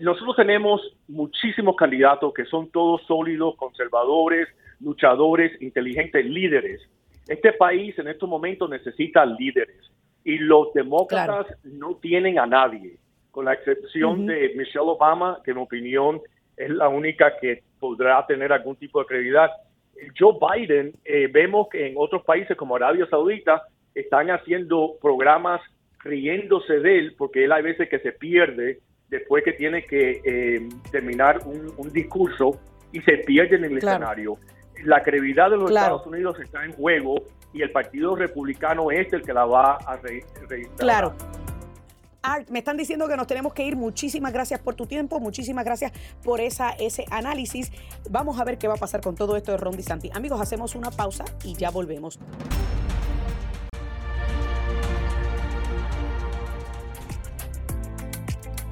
nosotros 0.01 0.35
tenemos 0.35 0.81
muchísimos 1.07 1.75
candidatos 1.75 2.33
que 2.33 2.45
son 2.45 2.69
todos 2.71 3.01
sólidos, 3.05 3.55
conservadores, 3.55 4.47
luchadores, 4.79 5.61
inteligentes, 5.61 6.25
líderes. 6.25 6.81
Este 7.27 7.53
país 7.53 7.97
en 7.99 8.07
estos 8.07 8.27
momentos 8.27 8.69
necesita 8.69 9.25
líderes 9.25 9.91
y 10.23 10.37
los 10.37 10.73
demócratas 10.73 11.47
no 11.63 11.95
tienen 11.95 12.39
a 12.39 12.45
nadie, 12.45 12.97
con 13.31 13.45
la 13.45 13.53
excepción 13.53 14.25
de 14.25 14.53
Michelle 14.55 14.85
Obama, 14.85 15.39
que 15.43 15.51
en 15.51 15.57
mi 15.57 15.63
opinión 15.63 16.21
es 16.57 16.69
la 16.69 16.89
única 16.89 17.37
que 17.39 17.63
podrá 17.79 18.25
tener 18.27 18.51
algún 18.53 18.75
tipo 18.75 18.99
de 18.99 19.05
credibilidad. 19.05 19.49
Joe 20.17 20.37
Biden, 20.39 20.93
eh, 21.05 21.27
vemos 21.31 21.67
que 21.69 21.87
en 21.87 21.93
otros 21.97 22.23
países 22.23 22.57
como 22.57 22.75
Arabia 22.75 23.07
Saudita 23.09 23.63
están 23.95 24.29
haciendo 24.29 24.93
programas 25.01 25.61
riéndose 26.03 26.79
de 26.79 26.99
él, 26.99 27.15
porque 27.17 27.45
él 27.45 27.51
hay 27.51 27.63
veces 27.63 27.89
que 27.89 27.99
se 27.99 28.11
pierde 28.11 28.79
después 29.09 29.43
que 29.43 29.53
tiene 29.53 29.85
que 29.85 30.21
eh, 30.23 30.69
terminar 30.91 31.39
un, 31.45 31.91
discurso 31.91 32.59
y 32.91 33.01
se 33.01 33.17
pierde 33.17 33.57
en 33.57 33.65
el 33.65 33.77
escenario 33.77 34.37
la 34.83 35.01
credibilidad 35.03 35.49
de 35.49 35.57
los 35.57 35.69
Estados 35.69 36.05
Unidos 36.05 36.39
está 36.39 36.63
en 36.65 36.73
juego 36.73 37.15
y 37.53 37.61
el 37.61 37.71
Partido 37.71 38.15
Republicano 38.15 38.91
es 38.91 39.11
el 39.13 39.21
que 39.21 39.33
la 39.33 39.45
va 39.45 39.75
a 39.75 39.97
registrar. 39.97 40.59
Claro. 40.77 41.13
Art, 42.23 42.49
me 42.49 42.59
están 42.59 42.77
diciendo 42.77 43.07
que 43.07 43.17
nos 43.17 43.25
tenemos 43.25 43.53
que 43.53 43.63
ir. 43.63 43.75
Muchísimas 43.75 44.31
gracias 44.31 44.59
por 44.59 44.75
tu 44.75 44.85
tiempo, 44.85 45.19
muchísimas 45.19 45.65
gracias 45.65 45.91
por 46.23 46.39
esa, 46.39 46.71
ese 46.71 47.05
análisis. 47.09 47.71
Vamos 48.09 48.39
a 48.39 48.43
ver 48.43 48.57
qué 48.57 48.67
va 48.67 48.75
a 48.75 48.77
pasar 48.77 49.01
con 49.01 49.15
todo 49.15 49.35
esto 49.35 49.51
de 49.51 49.57
Ron 49.57 49.75
DeSantis. 49.75 50.11
Amigos, 50.15 50.39
hacemos 50.39 50.75
una 50.75 50.91
pausa 50.91 51.25
y 51.43 51.55
ya 51.55 51.71
volvemos. 51.71 52.19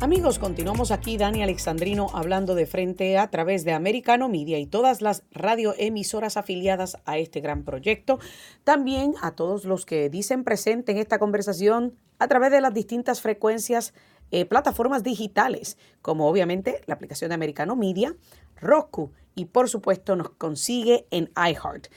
Amigos, 0.02 0.40
continuamos 0.40 0.92
aquí, 0.92 1.18
Dani 1.18 1.44
Alexandrino, 1.44 2.08
hablando 2.14 2.56
de 2.56 2.66
frente 2.66 3.18
a 3.18 3.30
través 3.30 3.66
de 3.66 3.74
Americano 3.74 4.30
Media 4.30 4.58
y 4.58 4.66
todas 4.66 5.02
las 5.02 5.24
radioemisoras 5.32 6.38
afiliadas 6.38 6.98
a 7.04 7.18
este 7.18 7.42
gran 7.42 7.64
proyecto. 7.66 8.18
También 8.64 9.16
a 9.22 9.32
todos 9.32 9.66
los 9.66 9.86
que 9.86 10.10
dicen 10.10 10.46
presente 10.46 10.94
en 10.94 11.00
esta 11.00 11.20
conversación 11.20 11.98
a 12.18 12.30
través 12.30 12.50
de 12.50 12.62
las 12.62 12.74
distintas 12.74 13.20
frecuencias, 13.20 13.94
eh, 14.32 14.46
plataformas 14.46 15.04
digitales, 15.04 15.78
como 16.02 16.30
obviamente 16.30 16.82
la 16.86 16.94
aplicación 16.94 17.30
de 17.30 17.36
Americano 17.36 17.76
Media, 17.76 18.16
Roku 18.56 19.12
y 19.36 19.46
por 19.46 19.68
supuesto 19.68 20.16
nos 20.16 20.30
consigue 20.30 21.08
en 21.12 21.30
iHeart. 21.36 21.88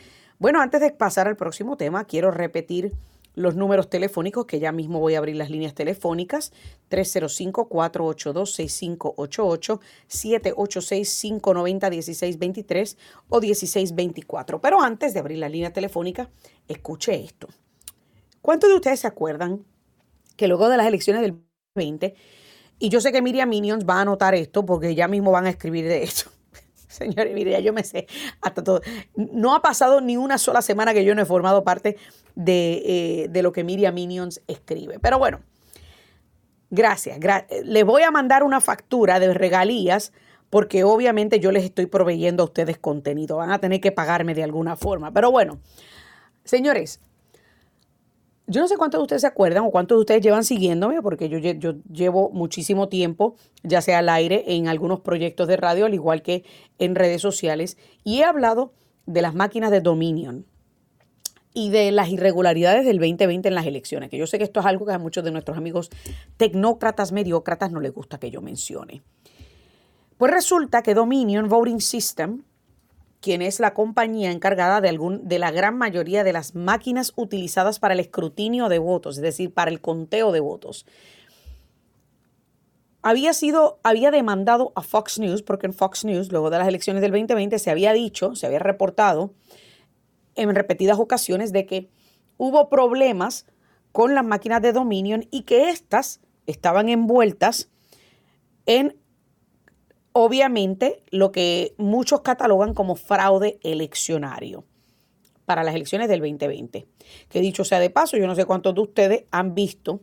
Bueno, 0.41 0.61
antes 0.61 0.81
de 0.81 0.91
pasar 0.91 1.29
al 1.29 1.37
próximo 1.37 1.77
tema, 1.77 2.05
quiero 2.05 2.33
repetir 2.33 2.95
los 3.35 3.57
números 3.57 3.91
telefónicos, 3.91 4.47
que 4.47 4.61
ya 4.61 4.73
mismo 4.73 5.01
voy 5.01 5.15
a 5.15 5.19
abrir 5.19 5.37
las 5.37 5.51
líneas 5.51 5.75
telefónicas, 5.75 6.53
305-482-6588, 6.91 9.81
786-590-1623 10.09 12.97
o 13.29 13.41
1624. 13.41 14.61
Pero 14.61 14.81
antes 14.81 15.15
de 15.15 15.21
abrir 15.21 15.39
la 15.39 15.49
línea 15.49 15.73
telefónica, 15.73 16.29
escuche 16.69 17.15
esto. 17.15 17.49
¿Cuántos 18.41 18.71
de 18.71 18.77
ustedes 18.77 19.01
se 19.01 19.07
acuerdan 19.07 19.65
que 20.37 20.49
luego 20.49 20.69
de 20.69 20.77
las 20.77 20.87
elecciones 20.87 21.23
del 21.23 21.41
20, 21.75 22.15
y 22.79 22.89
yo 22.89 23.01
sé 23.01 23.13
que 23.13 23.23
Miriam 23.23 23.49
Minions 23.49 23.87
va 23.89 23.99
a 23.99 24.01
anotar 24.03 24.35
esto 24.35 24.67
porque 24.67 24.95
ya 24.95 25.09
mismo 25.09 25.31
van 25.31 25.47
a 25.47 25.51
escribir 25.51 25.87
de 25.87 26.03
esto, 26.03 26.31
Señores, 26.99 27.33
mire, 27.35 27.61
yo 27.63 27.73
me 27.73 27.85
sé 27.85 28.07
hasta 28.41 28.63
todo. 28.63 28.83
No 29.17 29.55
ha 29.55 29.63
pasado 29.63 30.01
ni 30.01 30.17
una 30.17 30.37
sola 30.39 30.61
semana 30.61 30.93
que 30.93 31.05
yo 31.05 31.15
no 31.15 31.23
he 31.23 31.27
formado 31.27 31.65
parte 31.65 31.97
de, 32.35 33.29
eh, 33.35 33.43
lo 33.43 33.53
que 33.53 33.65
Miriam 33.65 33.95
Minions 33.95 34.43
escribe. 34.47 34.99
Pero 35.01 35.19
bueno, 35.19 35.41
gracias. 36.71 37.19
les 37.65 37.85
voy 37.85 38.03
a 38.03 38.11
mandar 38.11 38.43
una 38.43 38.61
factura 38.61 39.19
de 39.19 39.33
regalías 39.33 40.13
porque 40.51 40.85
obviamente 40.85 41.41
yo 41.41 41.51
les 41.51 41.65
estoy 41.65 41.87
proveyendo 41.87 42.43
a 42.43 42.47
ustedes 42.47 42.77
contenido. 42.77 43.39
Van 43.39 43.53
a 43.53 43.59
tener 43.59 43.81
que 43.81 43.91
pagarme 43.91 44.35
de 44.35 44.45
alguna 44.45 44.77
forma. 44.77 45.11
Pero 45.11 45.31
bueno, 45.31 45.61
señores, 46.45 47.01
yo 48.53 48.61
no 48.61 48.69
sé 48.69 48.77
cuántos 48.77 48.99
de 48.99 49.03
ustedes 49.03 49.23
se 49.23 49.27
acuerdan 49.27 49.65
o 49.65 49.71
cuántos 49.71 49.97
de 49.97 50.01
ustedes 50.01 50.23
llevan 50.23 50.45
siguiéndome, 50.45 51.01
porque 51.03 51.29
yo, 51.29 51.39
yo, 51.39 51.75
llevo 51.91 52.31
muchísimo 52.31 52.89
tiempo, 52.89 53.37
ya 53.63 53.81
sea 53.81 53.99
al 53.99 54.09
aire, 54.09 54.45
en 54.47 54.69
algunos 54.69 55.01
proyectos 55.01 55.49
de 55.49 55.57
radio, 55.57 55.87
al 55.87 55.95
igual 55.95 56.23
que 56.23 56.45
en 56.79 56.95
redes 56.95 57.23
sociales, 57.23 57.79
y 58.05 58.21
he 58.21 58.25
hablado 58.25 58.75
de 59.07 59.23
las 59.23 59.35
máquinas 59.35 59.71
de 59.71 59.81
Dominion 59.81 60.47
y 61.55 61.71
de 61.71 61.93
las 61.93 62.09
irregularidades 62.11 62.85
del 62.85 62.99
2020 62.99 63.49
en 63.49 63.55
las 63.55 63.67
elecciones, 63.67 64.11
que 64.11 64.19
yo 64.19 64.27
sé 64.27 64.39
que 64.39 64.45
esto 64.45 64.61
es 64.61 64.67
algo 64.67 64.87
que 64.87 64.93
a 64.93 64.99
muchos 64.99 65.25
de 65.25 65.31
nuestros 65.31 65.57
amigos 65.57 65.91
tecnócratas, 66.37 67.13
mediócratas 67.13 67.73
no 67.73 67.81
les 67.81 67.93
gusta 67.93 68.19
que 68.19 68.31
yo 68.31 68.43
mencione. 68.43 69.03
Pues 70.19 70.31
resulta 70.31 70.83
que 70.83 70.95
Dominion 70.95 71.49
Voting 71.49 71.81
System 71.81 72.43
quien 73.23 73.41
es 73.41 73.61
la 73.61 73.73
compañía 73.73 74.33
encargada 74.33 74.81
de, 74.81 74.89
algún, 74.89 75.27
de 75.27 75.39
la 75.39 75.53
gran 75.53 75.79
mayoría 75.79 76.25
de 76.25 76.33
las 76.33 76.57
máquinas 76.57 77.13
utilizadas 77.15 77.79
para 77.79 77.95
el 77.95 78.01
escrutinio 78.01 78.69
de 78.69 78.81
votos, 78.81 79.17
es 79.17 79.23
decir, 79.23 79.55
para 79.55 79.71
el 79.71 79.81
conteo 79.81 80.33
de 80.33 80.41
votos. 80.41 80.85
Había 83.01 83.33
sido, 83.33 83.79
había 83.85 84.11
demandado 84.11 84.73
a 84.75 84.83
Fox 84.83 85.21
News, 85.21 85.43
porque 85.43 85.67
en 85.67 85.73
Fox 85.73 86.05
News, 86.05 86.33
luego 86.33 86.51
de 86.51 86.59
las 86.59 86.69
elecciones 86.69 87.01
del 87.01 87.13
2020, 87.13 87.61
se 87.61 87.71
había 87.71 87.93
dicho, 87.93 88.35
se 88.35 88.47
había 88.47 88.59
reportado 88.59 89.33
en 90.35 90.53
repetidas 90.55 90.99
ocasiones 90.99 91.53
de 91.53 91.65
que 91.65 91.91
hubo 92.39 92.69
problemas 92.69 93.47
con 93.93 94.17
las 94.17 94.25
máquinas 94.25 94.63
de 94.63 94.73
Dominion 94.73 95.29
y 95.31 95.43
que 95.43 95.71
éstas 95.71 96.21
estaban 96.47 96.89
envueltas 96.89 97.71
en 98.67 98.97
obviamente 100.13 101.03
lo 101.11 101.33
que 101.33 101.75
muchos 101.79 102.21
catalogan 102.21 102.75
como 102.75 102.97
fraude 102.97 103.59
eleccionario 103.63 104.65
para 105.45 105.65
las 105.65 105.75
elecciones 105.75 106.09
del 106.09 106.21
2020. 106.21 106.87
Que 107.29 107.41
dicho 107.41 107.65
sea 107.65 107.81
de 107.81 107.91
paso, 107.91 108.17
yo 108.17 108.27
no 108.27 108.35
sé 108.35 108.45
cuántos 108.45 108.75
de 108.75 108.81
ustedes 108.81 109.25
han 109.31 109.55
visto 109.55 110.01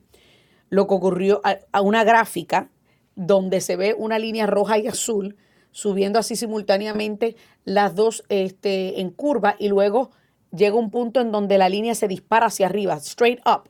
lo 0.70 0.88
que 0.88 0.94
ocurrió 0.94 1.42
a, 1.44 1.82
una 1.82 2.04
gráfica 2.04 2.70
donde 3.16 3.62
se 3.62 3.76
ve 3.76 3.96
una 3.98 4.20
línea 4.20 4.46
roja 4.46 4.78
y 4.78 4.88
azul 4.88 5.38
subiendo 5.72 6.20
así 6.20 6.36
simultáneamente 6.36 7.36
las 7.64 7.96
dos 7.96 8.24
este, 8.30 9.02
en 9.02 9.12
curva 9.12 9.56
y 9.60 9.68
luego 9.68 10.12
llega 10.52 10.76
un 10.76 10.90
punto 10.90 11.20
en 11.22 11.32
donde 11.32 11.58
la 11.58 11.70
línea 11.70 11.96
se 11.96 12.08
dispara 12.08 12.48
hacia 12.48 12.68
arriba, 12.68 12.96
straight 12.96 13.40
up, 13.48 13.70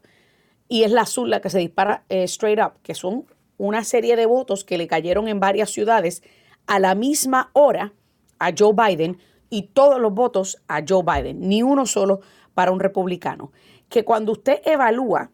y 0.67 0.83
es 0.83 0.91
la 0.91 1.01
azul 1.01 1.29
la 1.29 1.41
que 1.41 1.49
se 1.49 1.59
dispara 1.59 2.05
eh, 2.09 2.23
straight 2.23 2.59
up, 2.59 2.73
que 2.83 2.93
son 2.93 3.25
una 3.59 3.83
serie 3.83 4.15
de 4.15 4.25
votos 4.25 4.63
que 4.63 4.79
le 4.79 4.87
cayeron 4.87 5.27
en 5.27 5.39
varias 5.39 5.69
ciudades 5.69 6.23
a 6.65 6.79
la 6.79 6.95
misma 6.95 7.51
hora 7.53 7.93
a 8.39 8.51
Joe 8.57 8.73
Biden 8.73 9.19
y 9.49 9.63
todos 9.73 9.99
los 9.99 10.13
votos 10.13 10.57
a 10.67 10.81
Joe 10.87 11.03
Biden, 11.03 11.41
ni 11.41 11.61
uno 11.61 11.85
solo 11.85 12.21
para 12.55 12.71
un 12.71 12.79
republicano. 12.79 13.51
Que 13.89 14.05
cuando 14.05 14.31
usted 14.31 14.61
evalúa 14.65 15.31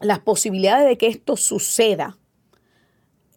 las 0.00 0.20
posibilidades 0.20 0.88
de 0.88 0.98
que 0.98 1.08
esto 1.08 1.36
suceda 1.36 2.18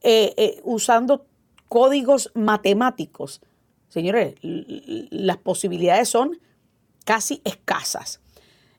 eh, 0.02 0.34
eh, 0.38 0.62
usando 0.64 1.26
códigos 1.68 2.32
matemáticos, 2.36 3.42
señores, 3.90 4.36
las 4.42 5.38
posibilidades 5.38 6.08
son 6.08 6.40
casi 7.04 7.42
escasas. 7.44 8.22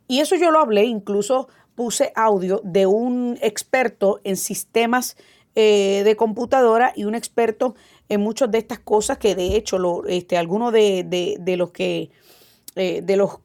Y 0.09 0.21
eso 0.21 0.35
yo 0.35 0.51
lo 0.51 0.61
hablé 0.61 0.85
incluso 0.85 1.49
puse 1.81 2.13
audio 2.15 2.61
de 2.63 2.85
un 2.85 3.39
experto 3.41 4.21
en 4.23 4.37
sistemas 4.37 5.17
eh, 5.55 6.03
de 6.05 6.15
computadora 6.15 6.93
y 6.95 7.05
un 7.05 7.15
experto 7.15 7.75
en 8.11 8.21
muchas 8.21 8.51
de 8.51 8.59
estas 8.59 8.81
cosas 8.81 9.17
que 9.17 9.35
de 9.35 9.57
hecho 9.57 9.79
lo, 9.79 10.07
este, 10.07 10.37
algunos 10.37 10.75
de, 10.75 11.55
los 11.57 11.71
que 11.71 12.11
eh, 12.77 13.01
de 13.03 13.17
los 13.17 13.39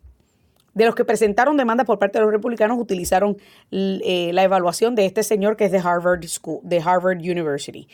de 0.74 0.86
los 0.86 0.96
que 0.96 1.06
presentaron 1.06 1.56
demandas 1.56 1.86
por 1.86 1.98
parte 1.98 2.18
de 2.18 2.26
los 2.26 2.34
republicanos 2.34 2.78
utilizaron 2.78 3.38
eh, 3.72 4.32
la 4.34 4.44
evaluación 4.44 4.96
de 4.96 5.06
este 5.06 5.24
señor 5.24 5.56
que 5.56 5.64
es 5.64 5.72
de 5.72 5.80
Harvard 5.80 6.28
School, 6.28 6.60
de 6.62 6.82
Harvard 6.82 7.20
University. 7.20 7.88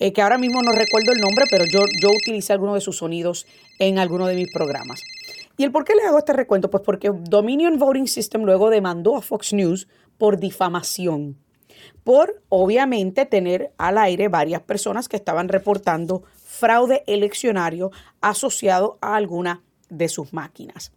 que 0.00 0.20
ahora 0.20 0.36
mismo 0.36 0.62
no 0.62 0.72
recuerdo 0.72 1.12
el 1.12 1.20
nombre, 1.20 1.44
pero 1.48 1.64
yo, 1.64 1.78
yo 2.02 2.08
utilicé 2.10 2.52
algunos 2.52 2.74
de 2.74 2.80
sus 2.80 2.96
sonidos 2.96 3.46
en 3.78 4.00
alguno 4.00 4.26
de 4.26 4.34
mis 4.34 4.52
programas. 4.52 5.00
¿Y 5.56 5.64
el 5.64 5.72
por 5.72 5.84
qué 5.84 5.94
le 5.94 6.02
hago 6.02 6.18
este 6.18 6.32
recuento? 6.32 6.70
Pues 6.70 6.82
porque 6.82 7.10
Dominion 7.12 7.78
Voting 7.78 8.06
System 8.06 8.42
luego 8.42 8.68
demandó 8.68 9.16
a 9.16 9.22
Fox 9.22 9.52
News 9.52 9.88
por 10.18 10.38
difamación, 10.38 11.38
por 12.04 12.42
obviamente 12.48 13.24
tener 13.24 13.72
al 13.78 13.96
aire 13.98 14.28
varias 14.28 14.62
personas 14.62 15.08
que 15.08 15.16
estaban 15.16 15.48
reportando 15.48 16.24
fraude 16.34 17.02
eleccionario 17.06 17.90
asociado 18.20 18.98
a 19.00 19.16
alguna 19.16 19.62
de 19.88 20.08
sus 20.08 20.32
máquinas. 20.32 20.92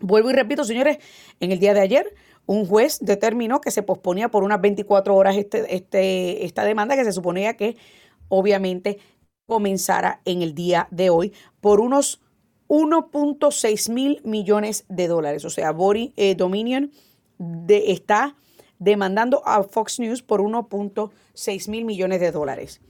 Vuelvo 0.00 0.30
y 0.30 0.34
repito, 0.34 0.64
señores, 0.64 0.98
en 1.40 1.52
el 1.52 1.58
día 1.58 1.74
de 1.74 1.80
ayer 1.80 2.14
un 2.46 2.66
juez 2.66 2.98
determinó 3.00 3.60
que 3.60 3.70
se 3.70 3.82
posponía 3.82 4.30
por 4.30 4.42
unas 4.42 4.60
24 4.60 5.14
horas 5.14 5.36
este, 5.36 5.74
este, 5.74 6.44
esta 6.44 6.64
demanda 6.64 6.96
que 6.96 7.04
se 7.04 7.12
suponía 7.12 7.56
que 7.56 7.76
obviamente 8.28 8.98
comenzara 9.46 10.20
en 10.24 10.42
el 10.42 10.54
día 10.54 10.88
de 10.90 11.10
hoy 11.10 11.32
por 11.60 11.80
unos 11.80 12.20
1.6 12.70 13.90
mil 13.90 14.20
millones 14.24 14.84
de 14.88 15.08
dólares. 15.08 15.44
O 15.44 15.50
sea, 15.50 15.72
Body 15.72 16.14
eh, 16.16 16.36
Dominion 16.36 16.92
está 17.68 18.36
demandando 18.78 19.42
a 19.44 19.64
Fox 19.64 19.98
News 19.98 20.22
por 20.22 20.40
1.6 20.40 21.68
mil 21.68 21.84
millones 21.84 22.20
de 22.20 22.30
dólares. 22.30 22.80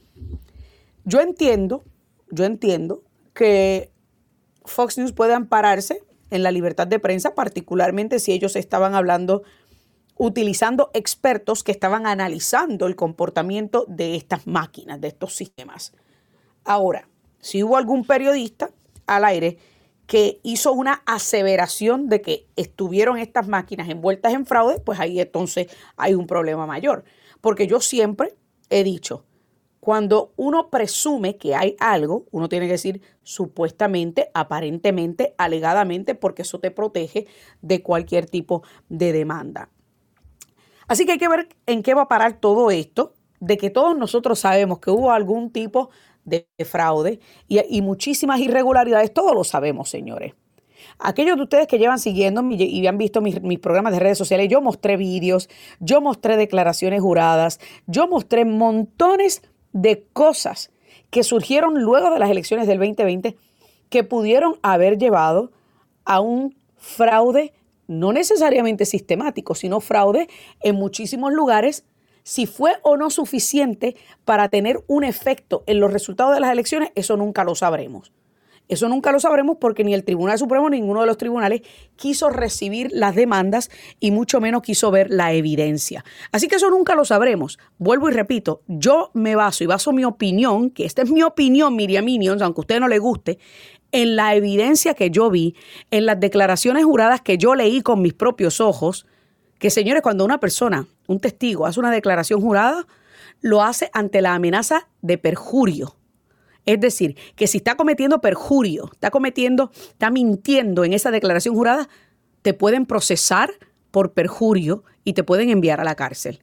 Yo 1.03 1.19
entiendo, 1.19 1.83
yo 2.29 2.45
entiendo 2.45 3.01
que 3.33 3.91
Fox 4.65 4.99
News 4.99 5.13
puede 5.13 5.33
ampararse 5.33 6.03
en 6.29 6.43
la 6.43 6.51
libertad 6.51 6.85
de 6.85 6.99
prensa, 6.99 7.33
particularmente 7.33 8.19
si 8.19 8.33
ellos 8.33 8.55
estaban 8.55 8.93
hablando, 8.93 9.41
utilizando 10.15 10.91
expertos 10.93 11.63
que 11.63 11.71
estaban 11.71 12.05
analizando 12.05 12.85
el 12.85 12.95
comportamiento 12.95 13.85
de 13.87 14.15
estas 14.15 14.45
máquinas, 14.45 15.01
de 15.01 15.07
estos 15.07 15.35
sistemas. 15.35 15.91
Ahora, 16.65 17.09
si 17.39 17.63
hubo 17.63 17.77
algún 17.77 18.05
periodista 18.05 18.69
al 19.07 19.25
aire 19.25 19.57
que 20.11 20.41
hizo 20.43 20.73
una 20.73 21.03
aseveración 21.05 22.09
de 22.09 22.21
que 22.21 22.45
estuvieron 22.57 23.17
estas 23.17 23.47
máquinas 23.47 23.87
envueltas 23.87 24.33
en 24.33 24.45
fraude, 24.45 24.81
pues 24.81 24.99
ahí 24.99 25.21
entonces 25.21 25.67
hay 25.95 26.15
un 26.15 26.27
problema 26.27 26.67
mayor. 26.67 27.05
Porque 27.39 27.65
yo 27.65 27.79
siempre 27.79 28.35
he 28.69 28.83
dicho, 28.83 29.23
cuando 29.79 30.33
uno 30.35 30.69
presume 30.69 31.37
que 31.37 31.55
hay 31.55 31.77
algo, 31.79 32.25
uno 32.31 32.49
tiene 32.49 32.65
que 32.65 32.73
decir 32.73 33.01
supuestamente, 33.23 34.29
aparentemente, 34.33 35.33
alegadamente, 35.37 36.13
porque 36.13 36.41
eso 36.41 36.59
te 36.59 36.71
protege 36.71 37.25
de 37.61 37.81
cualquier 37.81 38.25
tipo 38.25 38.63
de 38.89 39.13
demanda. 39.13 39.69
Así 40.89 41.05
que 41.05 41.13
hay 41.13 41.19
que 41.19 41.29
ver 41.29 41.47
en 41.67 41.83
qué 41.83 41.93
va 41.93 42.01
a 42.01 42.07
parar 42.09 42.33
todo 42.33 42.69
esto, 42.69 43.13
de 43.39 43.55
que 43.57 43.69
todos 43.69 43.97
nosotros 43.97 44.39
sabemos 44.39 44.79
que 44.79 44.91
hubo 44.91 45.13
algún 45.13 45.51
tipo 45.51 45.89
de 46.25 46.47
fraude 46.65 47.19
y, 47.47 47.81
muchísimas 47.81 48.39
irregularidades, 48.39 49.13
todos 49.13 49.33
lo 49.33 49.43
sabemos, 49.43 49.89
señores. 49.89 50.33
Aquellos 50.99 51.35
de 51.37 51.43
ustedes 51.43 51.67
que 51.67 51.79
llevan 51.79 51.99
siguiendo 51.99 52.43
y 52.51 52.85
han 52.85 52.97
visto 52.97 53.21
mis, 53.21 53.41
mis, 53.41 53.59
programas 53.59 53.93
de 53.93 53.99
redes 53.99 54.17
sociales, 54.17 54.47
yo 54.49 54.61
mostré 54.61 54.97
vídeos, 54.97 55.49
yo 55.79 56.01
mostré 56.01 56.37
declaraciones 56.37 57.01
juradas, 57.01 57.59
yo 57.87 58.07
mostré 58.07 58.45
montones 58.45 59.41
de 59.73 60.05
cosas 60.13 60.71
que 61.09 61.23
surgieron 61.23 61.81
luego 61.81 62.11
de 62.11 62.19
las 62.19 62.29
elecciones 62.29 62.67
del 62.67 62.79
2020 62.79 63.35
que 63.89 64.03
pudieron 64.03 64.57
haber 64.61 64.97
llevado 64.97 65.51
a 66.05 66.21
un 66.21 66.55
fraude 66.77 67.53
no 67.87 68.13
necesariamente 68.13 68.85
sistemático, 68.85 69.53
sino 69.53 69.81
fraude 69.81 70.29
en 70.61 70.75
muchísimos 70.75 71.33
lugares 71.33 71.83
si 72.23 72.45
fue 72.45 72.73
o 72.83 72.97
no 72.97 73.09
suficiente 73.09 73.95
para 74.25 74.49
tener 74.49 74.83
un 74.87 75.03
efecto 75.03 75.63
en 75.67 75.79
los 75.79 75.91
resultados 75.91 76.33
de 76.33 76.41
las 76.41 76.51
elecciones, 76.51 76.91
eso 76.95 77.17
nunca 77.17 77.43
lo 77.43 77.55
sabremos. 77.55 78.11
Eso 78.71 78.87
nunca 78.87 79.11
lo 79.11 79.19
sabremos 79.19 79.57
porque 79.59 79.83
ni 79.83 79.93
el 79.93 80.05
Tribunal 80.05 80.39
Supremo, 80.39 80.69
ni 80.69 80.79
ninguno 80.79 81.01
de 81.01 81.07
los 81.07 81.17
tribunales 81.17 81.61
quiso 81.97 82.29
recibir 82.29 82.89
las 82.93 83.15
demandas 83.15 83.69
y 83.99 84.11
mucho 84.11 84.39
menos 84.39 84.61
quiso 84.61 84.91
ver 84.91 85.09
la 85.09 85.33
evidencia. 85.33 86.05
Así 86.31 86.47
que 86.47 86.55
eso 86.55 86.69
nunca 86.69 86.95
lo 86.95 87.03
sabremos. 87.03 87.59
Vuelvo 87.79 88.07
y 88.07 88.13
repito, 88.13 88.61
yo 88.67 89.11
me 89.13 89.35
baso 89.35 89.65
y 89.65 89.67
baso 89.67 89.91
mi 89.91 90.05
opinión, 90.05 90.69
que 90.69 90.85
esta 90.85 91.01
es 91.01 91.11
mi 91.11 91.21
opinión, 91.21 91.75
Miriam 91.75 92.05
Minions, 92.05 92.41
aunque 92.41 92.59
a 92.59 92.61
usted 92.61 92.79
no 92.79 92.87
le 92.87 92.99
guste, 92.99 93.39
en 93.91 94.15
la 94.15 94.35
evidencia 94.35 94.93
que 94.93 95.09
yo 95.09 95.29
vi, 95.29 95.53
en 95.89 96.05
las 96.05 96.21
declaraciones 96.21 96.85
juradas 96.85 97.19
que 97.19 97.37
yo 97.37 97.55
leí 97.55 97.81
con 97.81 98.01
mis 98.01 98.13
propios 98.13 98.61
ojos, 98.61 99.05
que 99.59 99.69
señores, 99.69 100.01
cuando 100.01 100.23
una 100.23 100.39
persona, 100.39 100.87
un 101.11 101.19
testigo, 101.19 101.65
hace 101.65 101.79
una 101.79 101.91
declaración 101.91 102.41
jurada, 102.41 102.87
lo 103.41 103.63
hace 103.63 103.89
ante 103.93 104.21
la 104.21 104.33
amenaza 104.33 104.87
de 105.01 105.17
perjurio. 105.17 105.95
Es 106.65 106.79
decir, 106.79 107.17
que 107.35 107.47
si 107.47 107.57
está 107.57 107.75
cometiendo 107.75 108.21
perjurio, 108.21 108.89
está 108.93 109.09
cometiendo, 109.09 109.71
está 109.73 110.11
mintiendo 110.11 110.83
en 110.83 110.93
esa 110.93 111.11
declaración 111.11 111.55
jurada, 111.55 111.89
te 112.41 112.53
pueden 112.53 112.85
procesar 112.85 113.51
por 113.89 114.13
perjurio 114.13 114.83
y 115.03 115.13
te 115.13 115.23
pueden 115.23 115.49
enviar 115.49 115.81
a 115.81 115.83
la 115.83 115.95
cárcel. 115.95 116.39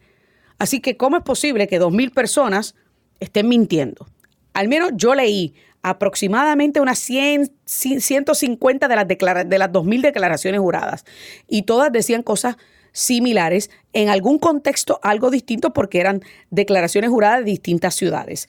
Así 0.58 0.80
que, 0.80 0.96
¿cómo 0.96 1.16
es 1.16 1.22
posible 1.22 1.68
que 1.68 1.78
dos 1.78 1.92
mil 1.92 2.10
personas 2.10 2.74
estén 3.20 3.48
mintiendo? 3.48 4.06
Al 4.54 4.68
menos 4.68 4.90
yo 4.94 5.14
leí 5.14 5.54
aproximadamente 5.82 6.80
unas 6.80 6.98
100, 6.98 7.52
150 7.64 8.88
de 8.88 8.96
las, 8.96 9.06
de 9.06 9.58
las 9.58 9.70
2.000 9.70 10.02
declaraciones 10.02 10.60
juradas 10.60 11.04
y 11.46 11.62
todas 11.62 11.92
decían 11.92 12.22
cosas 12.22 12.56
similares, 12.92 13.70
en 13.92 14.08
algún 14.08 14.38
contexto 14.38 15.00
algo 15.02 15.30
distinto 15.30 15.72
porque 15.72 16.00
eran 16.00 16.22
declaraciones 16.50 17.10
juradas 17.10 17.40
de 17.40 17.50
distintas 17.50 17.94
ciudades. 17.94 18.46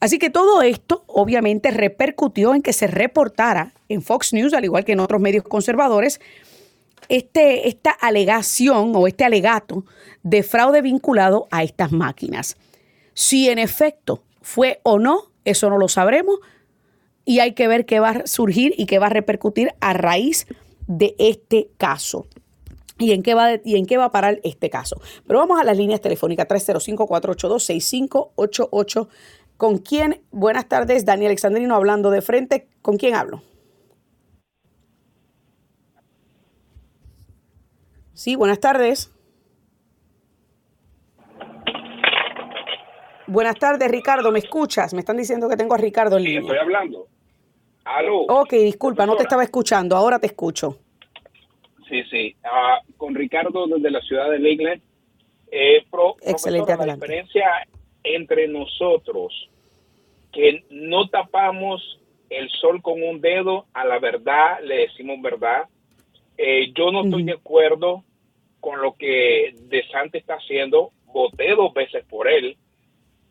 Así 0.00 0.18
que 0.18 0.28
todo 0.28 0.60
esto 0.62 1.04
obviamente 1.06 1.70
repercutió 1.70 2.54
en 2.54 2.62
que 2.62 2.72
se 2.72 2.86
reportara 2.86 3.72
en 3.88 4.02
Fox 4.02 4.32
News, 4.32 4.52
al 4.52 4.64
igual 4.64 4.84
que 4.84 4.92
en 4.92 5.00
otros 5.00 5.20
medios 5.20 5.44
conservadores, 5.44 6.20
este, 7.08 7.68
esta 7.68 7.90
alegación 7.90 8.92
o 8.94 9.06
este 9.06 9.24
alegato 9.24 9.84
de 10.22 10.42
fraude 10.42 10.82
vinculado 10.82 11.48
a 11.50 11.62
estas 11.62 11.92
máquinas. 11.92 12.56
Si 13.14 13.48
en 13.48 13.58
efecto 13.58 14.22
fue 14.42 14.80
o 14.82 14.98
no, 14.98 15.30
eso 15.44 15.70
no 15.70 15.78
lo 15.78 15.88
sabremos. 15.88 16.38
y 17.26 17.38
hay 17.38 17.52
que 17.52 17.68
ver 17.68 17.86
qué 17.86 18.00
va 18.00 18.10
a 18.10 18.26
surgir 18.26 18.74
y 18.76 18.84
qué 18.84 18.98
va 18.98 19.06
a 19.06 19.08
repercutir 19.08 19.72
a 19.80 19.94
raíz 19.94 20.46
de 20.86 21.14
este 21.18 21.70
caso. 21.78 22.26
¿Y 22.98 23.12
en, 23.12 23.22
qué 23.22 23.34
va, 23.34 23.54
¿Y 23.64 23.76
en 23.76 23.86
qué 23.86 23.96
va 23.96 24.04
a 24.04 24.12
parar 24.12 24.40
este 24.44 24.70
caso? 24.70 25.00
Pero 25.26 25.40
vamos 25.40 25.60
a 25.60 25.64
las 25.64 25.76
líneas 25.76 26.00
telefónicas 26.00 26.46
305-482-6588. 26.48 29.08
¿Con 29.56 29.78
quién? 29.78 30.22
Buenas 30.30 30.68
tardes, 30.68 31.04
Daniel 31.04 31.30
Alexandrino 31.30 31.74
hablando 31.74 32.10
de 32.10 32.22
frente. 32.22 32.68
¿Con 32.82 32.96
quién 32.96 33.14
hablo? 33.14 33.42
Sí, 38.12 38.36
buenas 38.36 38.60
tardes. 38.60 39.10
Buenas 43.26 43.58
tardes, 43.58 43.90
Ricardo. 43.90 44.30
¿Me 44.30 44.38
escuchas? 44.38 44.94
Me 44.94 45.00
están 45.00 45.16
diciendo 45.16 45.48
que 45.48 45.56
tengo 45.56 45.74
a 45.74 45.78
Ricardo 45.78 46.16
en 46.16 46.22
sí, 46.22 46.28
línea. 46.28 46.42
estoy 46.42 46.58
hablando. 46.58 47.08
Aló. 47.84 48.20
Ok, 48.28 48.52
disculpa, 48.52 49.06
no 49.06 49.16
te 49.16 49.24
estaba 49.24 49.42
escuchando. 49.42 49.96
Ahora 49.96 50.18
te 50.18 50.26
escucho. 50.26 50.78
Sí, 51.94 52.02
sí. 52.10 52.36
Ah, 52.42 52.80
con 52.96 53.14
Ricardo 53.14 53.68
desde 53.68 53.88
la 53.88 54.00
ciudad 54.00 54.28
de 54.28 54.40
Lakeland. 54.40 54.82
Eh, 55.52 55.84
pro, 55.88 56.16
Excelente, 56.22 56.76
la 56.76 56.94
diferencia 56.94 57.46
entre 58.02 58.48
nosotros, 58.48 59.48
que 60.32 60.64
no 60.70 61.08
tapamos 61.08 62.00
el 62.30 62.50
sol 62.50 62.82
con 62.82 63.00
un 63.00 63.20
dedo, 63.20 63.66
a 63.72 63.84
la 63.84 64.00
verdad 64.00 64.60
le 64.64 64.78
decimos 64.78 65.22
verdad. 65.22 65.68
Eh, 66.36 66.72
yo 66.74 66.90
no 66.90 67.04
estoy 67.04 67.22
de 67.22 67.34
acuerdo 67.34 68.02
con 68.58 68.82
lo 68.82 68.94
que 68.94 69.54
De 69.68 69.86
Santi 69.92 70.18
está 70.18 70.34
haciendo. 70.34 70.90
Voté 71.06 71.54
dos 71.54 71.72
veces 71.72 72.04
por 72.06 72.26
él. 72.26 72.56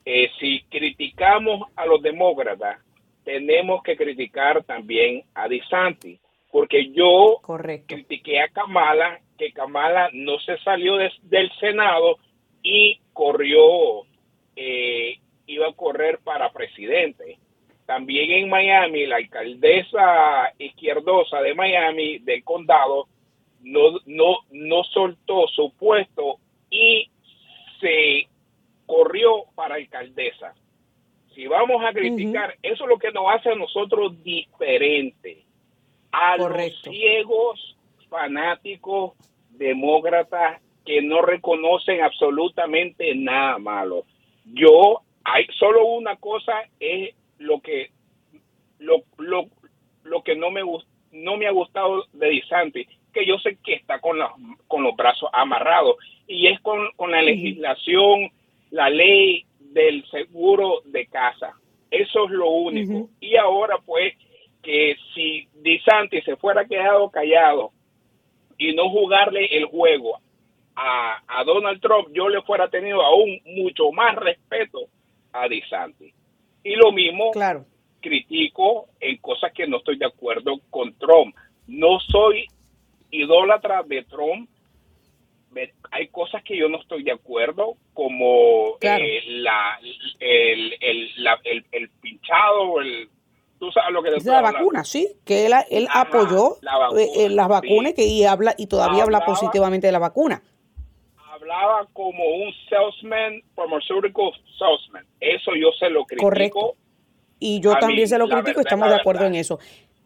Eh, 0.05 0.29
si 0.39 0.61
criticamos 0.69 1.69
a 1.75 1.85
los 1.85 2.01
demócratas, 2.01 2.79
tenemos 3.25 3.83
que 3.83 3.97
criticar 3.97 4.63
también 4.63 5.23
a 5.33 5.49
DeSantis, 5.49 6.19
porque 6.53 6.91
yo 6.91 7.39
Correcto. 7.41 7.95
critiqué 7.95 8.39
a 8.39 8.47
Kamala, 8.47 9.19
que 9.39 9.51
Kamala 9.51 10.09
no 10.13 10.37
se 10.39 10.55
salió 10.59 10.97
des- 10.97 11.11
del 11.23 11.51
Senado 11.59 12.19
y 12.61 12.99
corrió, 13.11 14.03
eh, 14.55 15.17
iba 15.47 15.67
a 15.67 15.73
correr 15.73 16.19
para 16.23 16.53
presidente. 16.53 17.39
También 17.87 18.29
en 18.31 18.49
Miami, 18.49 19.07
la 19.07 19.15
alcaldesa 19.15 20.53
izquierdosa 20.59 21.41
de 21.41 21.55
Miami, 21.55 22.19
del 22.19 22.43
condado, 22.43 23.07
no, 23.63 23.99
no, 24.05 24.37
no 24.51 24.83
soltó 24.83 25.47
su 25.47 25.73
puesto 25.75 26.37
y 26.69 27.09
se 27.81 28.27
corrió 28.85 29.45
para 29.55 29.75
alcaldesa. 29.75 30.53
Si 31.33 31.47
vamos 31.47 31.83
a 31.83 31.91
criticar, 31.93 32.55
eso 32.61 32.83
es 32.83 32.89
lo 32.89 32.99
que 32.99 33.11
nos 33.11 33.25
hace 33.33 33.49
a 33.49 33.55
nosotros 33.55 34.23
diferentes. 34.23 35.39
A 36.13 36.37
Correcto. 36.37 36.89
los 36.89 36.95
ciegos 36.95 37.77
fanáticos 38.09 39.13
demócratas 39.49 40.61
que 40.85 41.01
no 41.01 41.21
reconocen 41.21 42.01
absolutamente 42.01 43.15
nada 43.15 43.57
malo. 43.57 44.05
Yo, 44.45 45.01
hay 45.23 45.45
solo 45.57 45.85
una 45.85 46.15
cosa 46.17 46.53
es 46.79 47.15
lo 47.39 47.59
que 47.61 47.91
lo, 48.79 49.03
lo, 49.17 49.47
lo 50.03 50.23
que 50.23 50.35
no 50.35 50.51
me 50.51 50.61
no 51.11 51.37
me 51.37 51.47
ha 51.47 51.51
gustado 51.51 52.05
de 52.13 52.29
Disanti, 52.29 52.85
que 53.13 53.25
yo 53.25 53.37
sé 53.39 53.57
que 53.63 53.73
está 53.75 53.99
con, 53.99 54.17
la- 54.19 54.33
con 54.67 54.83
los 54.83 54.95
brazos 54.95 55.29
amarrados 55.31 55.95
y 56.27 56.47
es 56.47 56.59
con, 56.61 56.91
con 56.95 57.11
la 57.11 57.21
legislación, 57.21 58.31
la 58.71 58.89
ley 58.89 59.45
del 59.59 60.03
seguro 60.09 60.81
de 60.85 61.05
casa. 61.07 61.53
Eso 61.91 62.25
es 62.25 62.31
lo 62.31 62.49
único. 62.49 63.09
Y 63.19 63.35
ahora 63.37 63.77
pues 63.85 64.15
que 64.63 64.95
si 65.13 65.47
Disanti 65.61 66.21
se 66.21 66.35
fuera 66.37 66.65
quedado 66.65 67.09
callado 67.11 67.71
y 68.57 68.73
no 68.73 68.89
jugarle 68.89 69.45
el 69.57 69.65
juego 69.65 70.19
a, 70.75 71.21
a 71.27 71.43
Donald 71.43 71.79
Trump, 71.81 72.07
yo 72.13 72.29
le 72.29 72.41
fuera 72.43 72.69
tenido 72.69 73.01
aún 73.03 73.39
mucho 73.45 73.91
más 73.91 74.15
respeto 74.15 74.79
a 75.33 75.47
DeSantis. 75.47 76.13
Y 76.63 76.75
lo 76.75 76.91
mismo 76.93 77.31
Claro. 77.31 77.65
critico 78.01 78.87
en 79.01 79.17
cosas 79.17 79.51
que 79.53 79.67
no 79.67 79.77
estoy 79.77 79.97
de 79.97 80.05
acuerdo 80.05 80.59
con 80.69 80.93
Trump. 80.97 81.35
No 81.67 81.99
soy 81.99 82.47
idólatra 83.11 83.83
de 83.83 84.03
Trump. 84.05 84.49
Hay 85.91 86.07
cosas 86.07 86.41
que 86.43 86.57
yo 86.57 86.67
no 86.67 86.79
estoy 86.81 87.03
de 87.03 87.11
acuerdo, 87.11 87.75
como 87.93 88.77
Claro. 88.79 89.03
eh, 89.03 89.21
la, 89.27 89.79
el, 90.19 90.75
el, 90.79 91.11
la- 91.23 91.39
el, 91.43 91.63
el 91.71 91.89
pinchado, 92.01 92.81
el, 92.81 93.09
tú 93.63 93.71
sabes 93.71 93.93
lo 93.93 94.03
que 94.03 94.09
te 94.09 94.17
Es 94.17 94.25
la 94.25 94.41
vacuna, 94.41 94.83
sí, 94.83 95.15
que 95.23 95.45
él, 95.45 95.53
él 95.69 95.87
Ajá, 95.89 96.01
apoyó 96.01 96.57
la 96.61 96.77
vacuna, 96.77 97.01
eh, 97.01 97.09
eh, 97.15 97.29
las 97.29 97.47
vacunas 97.47 97.91
sí. 97.91 97.95
que, 97.95 98.05
y, 98.05 98.25
habla, 98.25 98.53
y 98.57 98.67
todavía 98.67 99.03
habla 99.03 99.25
positivamente 99.25 99.87
de 99.87 99.93
la 99.93 99.99
vacuna. 99.99 100.43
Hablaba 101.31 101.87
como 101.93 102.23
un 102.25 102.51
salesman, 102.69 103.41
pharmaceutical 103.55 104.31
salesman. 104.59 105.05
Eso 105.21 105.51
yo 105.55 105.69
se 105.79 105.89
lo 105.89 106.03
critico. 106.03 106.27
Correcto. 106.27 106.75
Y 107.39 107.61
yo 107.61 107.73
también 107.77 108.01
mí, 108.01 108.07
se 108.07 108.17
lo 108.17 108.25
critico, 108.25 108.47
verdad, 108.47 108.63
estamos 108.65 108.89
de 108.89 108.95
acuerdo 108.95 109.25
en 109.25 109.35
eso. 109.35 109.59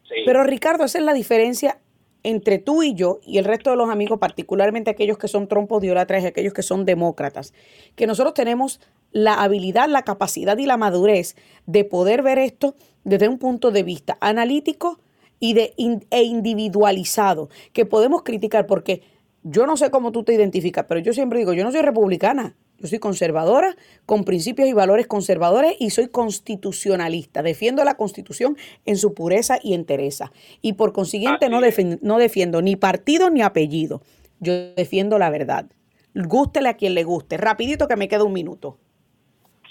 Sí. 0.08 0.16
Pero 0.26 0.44
Ricardo, 0.44 0.86
esa 0.86 1.00
es 1.00 1.04
la 1.04 1.14
diferencia 1.14 1.80
entre 2.22 2.60
tú 2.60 2.84
y 2.84 2.94
yo 2.94 3.20
y 3.26 3.40
el 3.40 3.46
resto 3.46 3.72
de 3.72 3.76
los 3.76 3.90
amigos, 3.90 4.20
particularmente 4.20 4.92
aquellos 4.92 5.18
que 5.18 5.28
son 5.28 5.48
trompos 5.48 5.82
diólatras 5.82 6.24
y 6.24 6.28
aquellos 6.28 6.54
que 6.54 6.62
son 6.62 6.86
demócratas, 6.86 7.54
que 7.96 8.06
nosotros 8.06 8.34
tenemos 8.36 8.82
la 9.12 9.36
habilidad, 9.36 9.88
la 9.90 10.04
capacidad 10.04 10.58
y 10.58 10.66
la 10.66 10.78
madurez 10.78 11.36
de 11.66 11.84
poder 11.86 12.22
ver 12.24 12.38
esto 12.40 12.76
desde 13.04 13.30
un 13.30 13.38
punto 13.38 13.72
de 13.72 13.84
vista 13.84 14.18
analítico 14.22 15.00
y 15.40 15.54
de 15.54 15.74
e 16.10 16.24
individualizado, 16.24 17.50
que 17.74 17.86
podemos 17.86 18.24
criticar 18.24 18.66
porque 18.68 19.02
yo 19.44 19.66
no 19.66 19.78
sé 19.78 19.92
cómo 19.92 20.12
tú 20.12 20.24
te 20.24 20.34
identificas, 20.34 20.86
pero 20.88 21.00
yo 21.00 21.14
siempre 21.14 21.40
digo, 21.40 21.54
yo 21.54 21.64
no 21.64 21.72
soy 21.72 21.82
republicana, 21.82 22.56
yo 22.80 22.88
soy 22.88 23.00
conservadora, 23.00 23.76
con 24.06 24.24
principios 24.24 24.68
y 24.68 24.74
valores 24.74 25.08
conservadores 25.08 25.76
y 25.80 25.90
soy 25.92 26.10
constitucionalista. 26.10 27.42
Defiendo 27.44 27.84
la 27.84 27.96
constitución 27.96 28.58
en 28.86 28.98
su 28.98 29.14
pureza 29.14 29.58
y 29.64 29.74
entereza. 29.74 30.32
Y 30.62 30.74
por 30.74 30.94
consiguiente 30.94 31.50
no, 31.50 31.64
es. 31.64 31.76
defen- 31.78 32.00
no 32.02 32.18
defiendo 32.18 32.62
ni 32.62 32.76
partido 32.76 33.30
ni 33.30 33.42
apellido. 33.42 34.02
Yo 34.40 34.54
defiendo 34.76 35.18
la 35.18 35.30
verdad. 35.30 35.66
Gústele 36.14 36.70
a 36.70 36.76
quien 36.76 36.94
le 36.94 37.04
guste. 37.04 37.38
Rapidito 37.38 37.88
que 37.88 37.96
me 37.96 38.08
queda 38.08 38.24
un 38.24 38.34
minuto. 38.34 38.78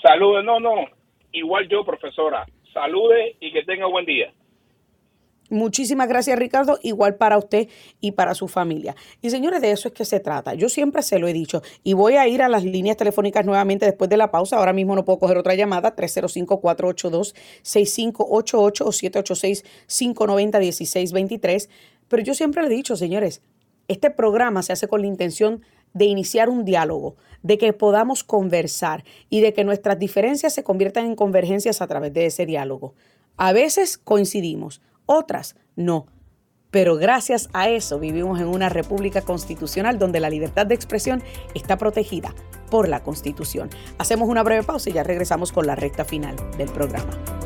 Salude, 0.06 0.44
no, 0.44 0.60
no. 0.60 0.84
Igual 1.32 1.68
yo, 1.68 1.84
profesora. 1.84 2.46
Salude 2.72 3.34
y 3.40 3.52
que 3.52 3.64
tenga 3.64 3.86
buen 3.86 4.06
día. 4.06 4.32
Muchísimas 5.50 6.08
gracias, 6.08 6.38
Ricardo. 6.38 6.78
Igual 6.82 7.16
para 7.16 7.36
usted 7.38 7.68
y 8.00 8.12
para 8.12 8.34
su 8.34 8.46
familia. 8.46 8.94
Y 9.20 9.30
señores, 9.30 9.60
de 9.62 9.72
eso 9.72 9.88
es 9.88 9.94
que 9.94 10.04
se 10.04 10.20
trata. 10.20 10.54
Yo 10.54 10.68
siempre 10.68 11.02
se 11.02 11.18
lo 11.18 11.26
he 11.26 11.32
dicho. 11.32 11.60
Y 11.82 11.94
voy 11.94 12.14
a 12.14 12.28
ir 12.28 12.40
a 12.40 12.48
las 12.48 12.62
líneas 12.62 12.96
telefónicas 12.96 13.44
nuevamente 13.44 13.84
después 13.84 14.08
de 14.08 14.16
la 14.16 14.30
pausa. 14.30 14.58
Ahora 14.58 14.72
mismo 14.72 14.94
no 14.94 15.04
puedo 15.04 15.18
coger 15.18 15.38
otra 15.38 15.56
llamada. 15.56 15.96
305-482-6588 15.96 18.82
o 18.82 18.92
786-590-1623. 19.88 21.68
Pero 22.06 22.22
yo 22.22 22.34
siempre 22.34 22.62
le 22.62 22.68
he 22.68 22.76
dicho, 22.76 22.94
señores, 22.94 23.42
este 23.88 24.10
programa 24.10 24.62
se 24.62 24.72
hace 24.72 24.86
con 24.86 25.00
la 25.00 25.08
intención 25.08 25.58
de 25.58 25.66
iniciar 26.04 26.48
un 26.48 26.64
diálogo, 26.64 27.16
de 27.42 27.58
que 27.58 27.72
podamos 27.72 28.24
conversar 28.24 29.04
y 29.30 29.40
de 29.40 29.52
que 29.52 29.64
nuestras 29.64 29.98
diferencias 29.98 30.52
se 30.52 30.64
conviertan 30.64 31.06
en 31.06 31.14
convergencias 31.14 31.80
a 31.80 31.86
través 31.86 32.12
de 32.12 32.26
ese 32.26 32.44
diálogo. 32.44 32.94
A 33.36 33.52
veces 33.52 33.98
coincidimos, 33.98 34.82
otras 35.06 35.54
no. 35.76 36.06
Pero 36.72 36.96
gracias 36.96 37.48
a 37.52 37.68
eso 37.68 38.00
vivimos 38.00 38.40
en 38.40 38.48
una 38.48 38.68
república 38.68 39.22
constitucional 39.22 39.98
donde 39.98 40.20
la 40.20 40.28
libertad 40.28 40.66
de 40.66 40.74
expresión 40.74 41.22
está 41.54 41.78
protegida 41.78 42.34
por 42.70 42.88
la 42.88 43.02
Constitución. 43.02 43.70
Hacemos 43.98 44.28
una 44.28 44.42
breve 44.42 44.64
pausa 44.64 44.90
y 44.90 44.94
ya 44.94 45.04
regresamos 45.04 45.52
con 45.52 45.66
la 45.66 45.76
recta 45.76 46.04
final 46.04 46.34
del 46.58 46.68
programa. 46.70 47.45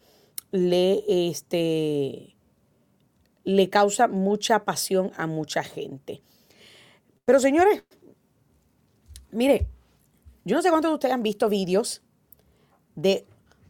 le, 0.55 1.03
este, 1.29 2.35
le 3.43 3.69
causa 3.69 4.07
mucha 4.07 4.65
pasión 4.65 5.11
a 5.17 5.27
mucha 5.27 5.63
gente. 5.63 6.21
Pero 7.25 7.39
señores, 7.39 7.83
mire, 9.31 9.67
yo 10.43 10.55
no 10.55 10.61
sé 10.61 10.69
cuántos 10.69 10.91
de 10.91 10.95
ustedes 10.95 11.13
han 11.13 11.23
visto 11.23 11.49
vídeos 11.49 12.01
de 12.95 13.25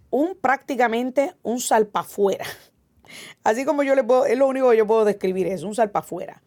un 0.10 0.36
prácticamente 0.36 1.36
un 1.44 1.60
salpafuera. 1.60 2.46
Así 3.44 3.66
como 3.66 3.84
yo 3.84 3.96
le 3.96 4.04
puedo, 4.04 4.26
es 4.26 4.38
lo 4.38 4.48
único 4.48 4.70
que 4.70 4.78
yo 4.78 4.88
puedo 4.88 5.06
describir, 5.06 5.48
es 5.48 5.64
un 5.64 5.76
salpafuera. 5.76 6.42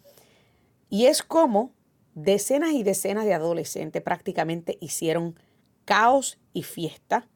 Y 0.91 1.07
es 1.07 1.22
como 1.22 1.72
decenas 2.14 2.72
y 2.72 2.82
decenas 2.82 3.24
de 3.24 3.34
adolescentes 3.34 4.03
prácticamente 4.03 4.78
hicieron 4.80 5.39
caos 5.84 6.39
y 6.53 6.62
fiesta 6.62 7.28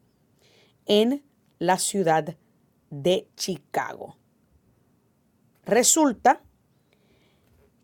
en 0.86 1.22
la 1.58 1.78
ciudad 1.78 2.36
de 2.92 3.26
Chicago. 3.36 4.18
Resulta 5.64 6.42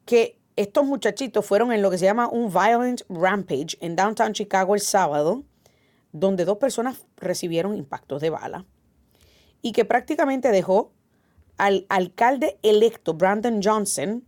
que 0.04 0.38
estos 0.54 0.84
muchachitos 0.84 1.46
fueron 1.46 1.72
en 1.72 1.82
lo 1.82 1.90
que 1.90 1.98
se 1.98 2.04
llama 2.04 2.28
un 2.28 2.52
violent 2.52 3.02
rampage 3.09 3.78
en 3.80 3.96
downtown 3.96 4.34
Chicago 4.34 4.74
el 4.74 4.80
sábado, 4.80 5.44
donde 6.12 6.44
dos 6.44 6.59
personas 6.59 7.06
recibieron 7.16 7.74
impactos 7.74 8.20
de 8.20 8.30
bala 8.30 8.66
y 9.62 9.72
que 9.72 9.84
prácticamente 9.84 10.50
dejó 10.50 10.92
al 11.56 11.86
alcalde 11.88 12.59
electo 12.62 13.14
Brandon 13.14 13.61
Johnson 13.62 14.24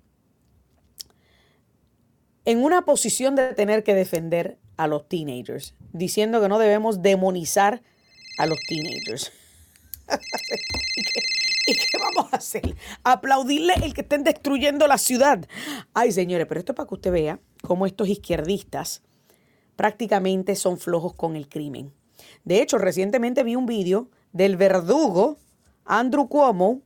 en 2.46 2.64
una 2.64 2.84
posición 2.84 3.36
de 3.36 3.54
tener 3.54 3.84
que 3.84 3.94
defender 3.94 4.58
a 4.76 4.86
los 4.86 5.08
teenagers, 5.08 5.74
diciendo 5.92 6.40
que 6.40 6.48
no 6.48 6.58
debemos 6.58 7.02
demonizar 7.02 7.82
a 8.38 8.46
los 8.46 8.58
teenagers. 8.66 9.30
¿Y, 11.66 11.74
qué, 11.74 11.98
vamos 11.98 12.32
a 12.32 12.36
hacer? 12.36 12.76
Aplaudirle 13.04 13.74
el 13.82 13.94
que 13.94 14.00
estén 14.00 14.24
destruyendo 14.24 14.86
la 14.86 14.98
ciudad. 14.98 15.46
Ay, 15.94 16.12
señores, 16.12 16.46
pero 16.46 16.60
esto 16.60 16.72
es 16.72 16.76
para 16.76 16.88
que 16.88 16.94
usted 16.94 17.12
vea 17.12 17.38
cómo 17.62 17.86
estos 17.86 18.08
izquierdistas 18.08 19.02
prácticamente 19.76 20.56
son 20.56 20.78
flojos 20.78 21.14
con 21.14 21.36
el 21.36 21.48
crimen. 21.48 21.92
De 22.44 22.60
hecho, 22.60 22.78
recientemente 22.78 23.44
vi 23.44 23.56
un 23.56 23.66
vídeo 23.66 24.08
del 24.32 24.56
verdugo 24.56 25.38
Andrew 25.84 26.28
Cuomo, 26.28 26.82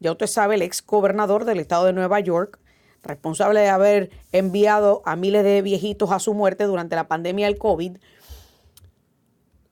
ya 0.00 0.12
usted 0.12 0.26
sabe, 0.26 0.56
el 0.56 0.62
ex 0.62 0.84
gobernador 0.84 1.44
del 1.44 1.58
estado 1.58 1.86
de 1.86 1.92
Nueva 1.92 2.20
York, 2.20 2.58
responsable 3.02 3.60
de 3.60 3.68
haber 3.68 4.10
enviado 4.32 5.02
a 5.06 5.16
miles 5.16 5.44
de 5.44 5.62
viejitos 5.62 6.10
a 6.10 6.18
su 6.18 6.34
muerte 6.34 6.64
durante 6.64 6.96
la 6.96 7.08
pandemia 7.08 7.46
del 7.46 7.58
COVID, 7.58 7.96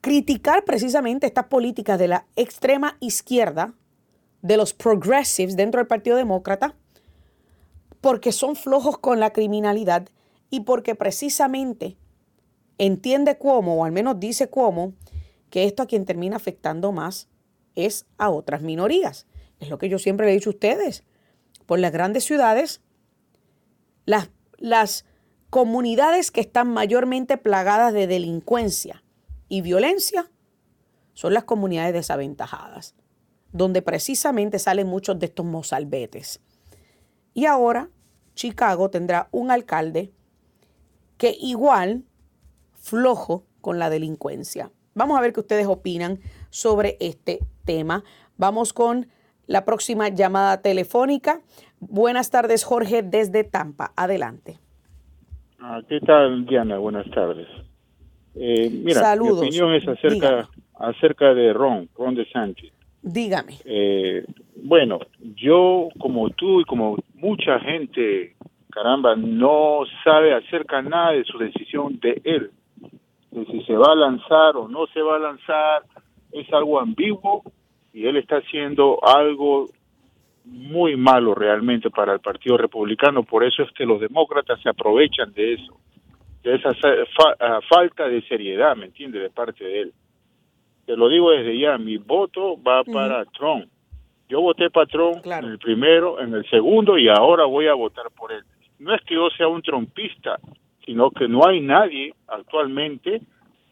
criticar 0.05 0.67
precisamente 0.67 1.27
estas 1.27 1.47
políticas 1.47 1.99
de 1.99 2.09
la 2.09 2.27
extrema 2.37 2.99
izquierda, 3.01 3.73
de 4.43 4.59
los 4.59 4.75
progressives 4.75 5.57
dentro 5.57 5.79
del 5.79 5.87
Partido 5.87 6.19
Demócrata, 6.19 6.75
porque 8.03 8.31
son 8.31 8.55
flojos 8.55 8.99
con 8.99 9.19
la 9.19 9.33
criminalidad 9.33 10.07
y 10.51 10.61
porque 10.61 10.95
precisamente 10.95 11.97
entiende 12.77 13.39
cómo, 13.39 13.77
o 13.77 13.85
al 13.87 13.93
menos 13.93 14.21
dice 14.21 14.51
cómo, 14.51 14.93
que 15.49 15.65
esto 15.65 15.83
a 15.83 15.87
quien 15.87 16.05
termina 16.05 16.37
afectando 16.37 16.93
más 16.93 17.31
es 17.75 18.05
a 18.19 18.29
otras 18.29 18.61
minorías. 18.61 19.27
Es 19.59 19.71
lo 19.71 19.79
que 19.79 19.89
yo 19.89 19.99
siempre 19.99 20.27
le 20.27 20.33
he 20.33 20.35
dicho 20.35 20.51
a 20.51 20.53
ustedes. 20.53 21.03
Por 21.65 21.79
las 21.79 21.93
grandes 21.93 22.25
ciudades 22.25 22.83
las, 24.05 24.29
las 24.59 25.07
comunidades 25.49 26.31
que 26.31 26.43
están 26.43 26.69
mayormente 26.69 27.39
plagadas 27.39 27.95
de 27.95 28.07
delincuencia 28.07 29.01
y 29.55 29.61
violencia 29.61 30.27
son 31.13 31.33
las 31.33 31.45
comunidades 31.45 31.95
desaventajadas, 31.95 32.97
donde 33.53 33.83
precisamente 33.83 34.59
salen 34.59 34.89
muchos 34.89 35.17
de 35.21 35.27
estos 35.27 35.47
mozalbetes. 35.47 36.41
Y 37.35 37.47
ahora 37.47 37.89
Chicago 38.35 38.91
tendrá 38.91 39.29
un 39.31 39.53
alcalde 39.53 40.11
que 41.19 41.37
igual 41.41 42.03
flojo 42.75 43.45
con 43.61 43.79
la 43.79 43.91
delincuencia. 43.91 44.73
Vamos 44.95 45.17
a 45.17 45.21
ver 45.21 45.33
qué 45.33 45.39
ustedes 45.39 45.69
opinan 45.69 46.19
sobre 46.51 46.97
este 46.99 47.39
tema. 47.65 48.03
Vamos 48.37 48.73
con 48.73 49.07
la 49.47 49.65
próxima 49.65 50.09
llamada 50.09 50.63
telefónica. 50.63 51.43
Buenas 51.79 52.31
tardes, 52.31 52.65
Jorge, 52.65 53.05
desde 53.05 53.45
Tampa. 53.45 53.93
Adelante. 53.97 54.59
Ah, 55.61 55.81
¿Qué 55.89 56.01
tal, 56.01 56.45
Diana? 56.45 56.79
Buenas 56.79 57.09
tardes. 57.13 57.47
Eh, 58.37 58.69
mira, 58.71 59.17
mi 59.17 59.31
opinión 59.31 59.75
es 59.75 59.87
acerca, 59.87 60.49
acerca 60.79 61.35
de 61.35 61.53
Ron, 61.53 61.89
Ron 61.97 62.15
de 62.15 62.29
Sánchez. 62.31 62.73
Dígame. 63.03 63.59
Eh, 63.65 64.25
bueno, 64.57 65.01
yo 65.37 65.89
como 65.99 66.31
tú 66.31 66.61
y 66.61 66.65
como 66.65 66.97
mucha 67.15 67.61
gente, 67.61 68.35
caramba, 68.71 69.15
no 69.15 69.81
sabe 70.03 70.35
acerca 70.35 70.83
nada 70.83 71.13
de 71.13 71.25
su 71.25 71.39
decisión 71.39 71.99
de 72.01 72.21
él, 72.25 72.51
de 73.31 73.45
si 73.47 73.63
se 73.65 73.75
va 73.75 73.93
a 73.93 73.95
lanzar 73.95 74.57
o 74.57 74.69
no 74.69 74.87
se 74.87 75.03
va 75.03 75.17
a 75.17 75.19
lanzar, 75.19 75.83
es 76.33 76.51
algo 76.53 76.81
ambiguo 76.81 77.43
y 77.93 78.07
él 78.07 78.17
está 78.17 78.37
haciendo 78.37 78.99
algo 79.05 79.69
muy 80.45 80.97
malo 80.97 81.35
realmente 81.35 81.91
para 81.91 82.13
el 82.13 82.21
Partido 82.21 82.57
Republicano. 82.57 83.23
Por 83.23 83.45
eso 83.45 83.63
es 83.63 83.71
que 83.73 83.87
los 83.87 84.01
demócratas 84.01 84.61
se 84.63 84.69
aprovechan 84.69 85.33
de 85.33 85.55
eso, 85.55 85.79
de 86.45 86.57
esa 86.57 86.71
ah, 87.41 87.61
falta 87.69 88.07
de 88.07 88.23
seriedad, 88.29 88.77
¿me 88.77 88.87
entiende?, 88.87 89.19
de 89.19 89.31
parte 89.31 89.65
de 89.65 89.81
él. 89.81 89.93
Te 90.87 90.97
lo 90.97 91.09
digo 91.09 91.31
desde 91.31 91.59
ya, 91.59 91.79
mi 91.79 91.97
voto 91.97 92.63
va 92.63 92.85
para 92.85 93.25
Trump. 93.27 93.67
Yo 94.29 94.43
voté 94.43 94.71
para 94.71 94.87
Trump 94.87 95.25
en 95.25 95.45
el 95.45 95.59
primero, 95.59 96.21
en 96.21 96.35
el 96.35 96.49
segundo 96.51 96.99
y 96.99 97.09
ahora 97.09 97.47
voy 97.47 97.67
a 97.67 97.75
votar 97.75 98.11
por 98.11 98.33
él. 98.33 98.43
No 98.79 98.95
es 98.95 99.03
que 99.03 99.15
yo 99.15 99.31
sea 99.31 99.49
un 99.49 99.63
trompista, 99.63 100.39
sino 100.85 101.11
que 101.11 101.27
no 101.27 101.47
hay 101.47 101.61
nadie 101.61 102.15
actualmente. 102.29 103.23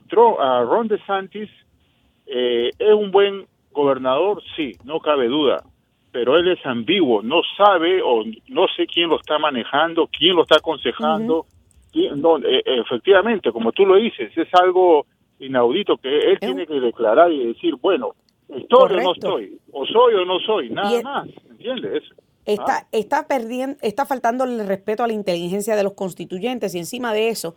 Trump, 0.09 0.39
uh, 0.39 0.64
Ron 0.64 0.89
DeSantis 0.89 1.51
eh, 2.27 2.70
es 2.79 2.95
un 2.95 3.11
buen 3.11 3.47
gobernador, 3.73 4.43
sí, 4.57 4.73
no 4.85 5.01
cabe 5.01 5.29
duda, 5.29 5.64
pero 6.12 6.37
él 6.37 6.49
es 6.49 6.64
ambiguo, 6.64 7.23
no 7.23 7.41
sabe 7.57 8.01
o 8.03 8.23
no 8.49 8.66
sé 8.77 8.87
quién 8.87 9.09
lo 9.09 9.16
está 9.16 9.39
manejando, 9.39 10.07
quién 10.07 10.37
lo 10.37 10.43
está 10.43 10.57
aconsejando. 10.57 11.47
Eh, 11.95 12.62
efectivamente, 12.64 13.53
como 13.53 13.72
tú 13.72 13.84
lo 13.84 13.97
dices, 13.97 14.36
es 14.36 14.49
algo 14.55 15.07
inaudito 15.38 15.97
que 15.99 16.09
él 16.09 16.38
tiene 16.40 16.66
que 16.66 16.80
declarar 16.80 17.30
y 17.30 17.47
decir, 17.47 17.74
bueno, 17.76 18.14
estoy 18.49 18.93
o 18.93 19.03
no 19.03 19.12
estoy, 19.12 19.59
o 19.72 19.84
soy 19.86 20.14
o 20.14 20.24
no 20.24 20.38
soy, 20.40 20.70
nada 20.70 21.03
más, 21.03 21.28
¿entiendes? 21.51 22.05
Está, 22.45 22.78
ah. 22.78 22.88
está 22.93 23.28
perdiendo, 23.28 23.76
está 23.82 24.07
faltando 24.07 24.45
el 24.45 24.66
respeto 24.66 25.05
a 25.05 25.07
la 25.07 25.12
inteligencia 25.12 25.76
de 25.76 25.82
los 25.82 25.93
constituyentes 25.95 26.74
y 26.74 26.78
encima 26.78 27.12
de 27.12 27.28
eso, 27.28 27.55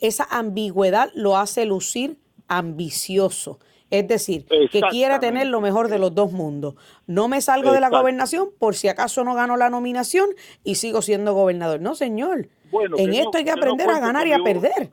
esa 0.00 0.26
ambigüedad 0.30 1.10
lo 1.14 1.36
hace 1.36 1.66
lucir 1.66 2.16
ambicioso. 2.48 3.58
Es 3.92 4.08
decir, 4.08 4.46
que 4.46 4.80
quiera 4.90 5.20
tener 5.20 5.48
lo 5.48 5.60
mejor 5.60 5.88
de 5.88 5.98
los 5.98 6.14
dos 6.14 6.32
mundos. 6.32 6.76
No 7.06 7.28
me 7.28 7.42
salgo 7.42 7.72
de 7.72 7.80
la 7.80 7.90
gobernación 7.90 8.48
por 8.58 8.74
si 8.74 8.88
acaso 8.88 9.22
no 9.22 9.34
gano 9.34 9.58
la 9.58 9.68
nominación 9.68 10.30
y 10.64 10.76
sigo 10.76 11.02
siendo 11.02 11.34
gobernador. 11.34 11.82
No, 11.82 11.94
señor. 11.94 12.48
en 12.96 13.12
esto 13.12 13.36
hay 13.36 13.44
que 13.44 13.50
aprender 13.50 13.90
a 13.90 14.00
ganar 14.00 14.26
y 14.26 14.32
a 14.32 14.38
perder. 14.38 14.92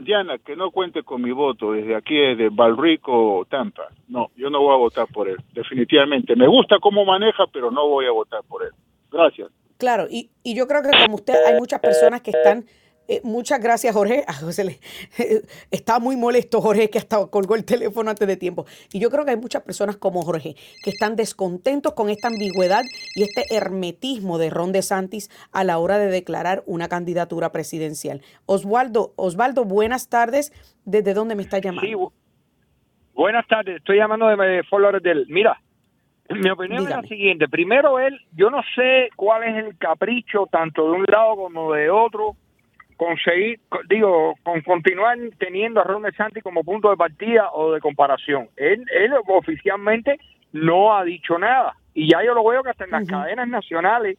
Diana, 0.00 0.38
que 0.38 0.56
no 0.56 0.72
cuente 0.72 1.04
con 1.04 1.22
mi 1.22 1.30
voto 1.30 1.70
desde 1.70 1.94
aquí, 1.94 2.16
desde 2.16 2.48
Valrico, 2.48 3.46
Tampa. 3.48 3.88
No, 4.08 4.32
yo 4.34 4.50
no 4.50 4.60
voy 4.60 4.74
a 4.74 4.78
votar 4.78 5.06
por 5.06 5.28
él, 5.28 5.36
definitivamente. 5.54 6.34
Me 6.34 6.48
gusta 6.48 6.80
cómo 6.80 7.04
maneja, 7.04 7.44
pero 7.52 7.70
no 7.70 7.88
voy 7.88 8.06
a 8.06 8.10
votar 8.10 8.40
por 8.48 8.64
él. 8.64 8.72
Gracias. 9.08 9.52
Claro, 9.78 10.08
y, 10.10 10.30
y 10.42 10.56
yo 10.56 10.66
creo 10.66 10.82
que 10.82 10.90
como 10.90 11.14
usted, 11.14 11.34
hay 11.46 11.60
muchas 11.60 11.78
personas 11.78 12.22
que 12.22 12.32
están 12.32 12.64
eh, 13.08 13.20
muchas 13.24 13.60
gracias, 13.60 13.94
Jorge. 13.94 14.24
está 15.70 15.98
muy 15.98 16.16
molesto, 16.16 16.60
Jorge, 16.60 16.88
que 16.88 16.98
hasta 16.98 17.26
colgó 17.26 17.56
el 17.56 17.64
teléfono 17.64 18.10
antes 18.10 18.26
de 18.28 18.36
tiempo. 18.36 18.64
Y 18.92 19.00
yo 19.00 19.10
creo 19.10 19.24
que 19.24 19.32
hay 19.32 19.36
muchas 19.36 19.62
personas 19.62 19.96
como 19.96 20.22
Jorge 20.22 20.54
que 20.82 20.90
están 20.90 21.16
descontentos 21.16 21.94
con 21.94 22.10
esta 22.10 22.28
ambigüedad 22.28 22.82
y 23.14 23.22
este 23.22 23.54
hermetismo 23.54 24.38
de 24.38 24.50
Ron 24.50 24.72
DeSantis 24.72 25.30
a 25.52 25.64
la 25.64 25.78
hora 25.78 25.98
de 25.98 26.06
declarar 26.06 26.62
una 26.66 26.88
candidatura 26.88 27.50
presidencial. 27.50 28.22
Osvaldo, 28.46 29.12
Osvaldo, 29.16 29.64
buenas 29.64 30.08
tardes. 30.08 30.52
¿Desde 30.84 31.14
dónde 31.14 31.34
me 31.34 31.42
está 31.42 31.58
llamando? 31.58 31.82
Sí, 31.86 31.94
buenas 33.14 33.46
tardes. 33.46 33.76
Estoy 33.76 33.98
llamando 33.98 34.28
de 34.28 34.62
Fort 34.64 34.82
Lauderdale. 34.82 35.24
Mira, 35.28 35.60
mi 36.30 36.50
opinión 36.50 36.84
es 36.84 36.90
la 36.90 37.02
siguiente. 37.02 37.48
Primero, 37.48 37.98
él, 37.98 38.18
yo 38.32 38.50
no 38.50 38.62
sé 38.74 39.10
cuál 39.16 39.44
es 39.44 39.64
el 39.64 39.76
capricho 39.76 40.46
tanto 40.50 40.84
de 40.84 40.92
un 40.92 41.04
lado 41.08 41.36
como 41.36 41.72
de 41.72 41.90
otro 41.90 42.36
conseguir, 43.02 43.60
digo, 43.88 44.34
con 44.42 44.60
continuar 44.62 45.18
teniendo 45.38 45.80
a 45.80 45.84
Ron 45.84 46.02
DeSantis 46.02 46.42
como 46.42 46.62
punto 46.62 46.90
de 46.90 46.96
partida 46.96 47.50
o 47.52 47.72
de 47.72 47.80
comparación. 47.80 48.48
Él, 48.56 48.84
él 48.94 49.12
oficialmente 49.26 50.18
no 50.52 50.96
ha 50.96 51.04
dicho 51.04 51.38
nada 51.38 51.74
y 51.94 52.10
ya 52.10 52.22
yo 52.24 52.34
lo 52.34 52.44
veo 52.44 52.62
que 52.62 52.70
hasta 52.70 52.84
en 52.84 52.90
las 52.92 53.06
cadenas 53.06 53.48
nacionales 53.48 54.18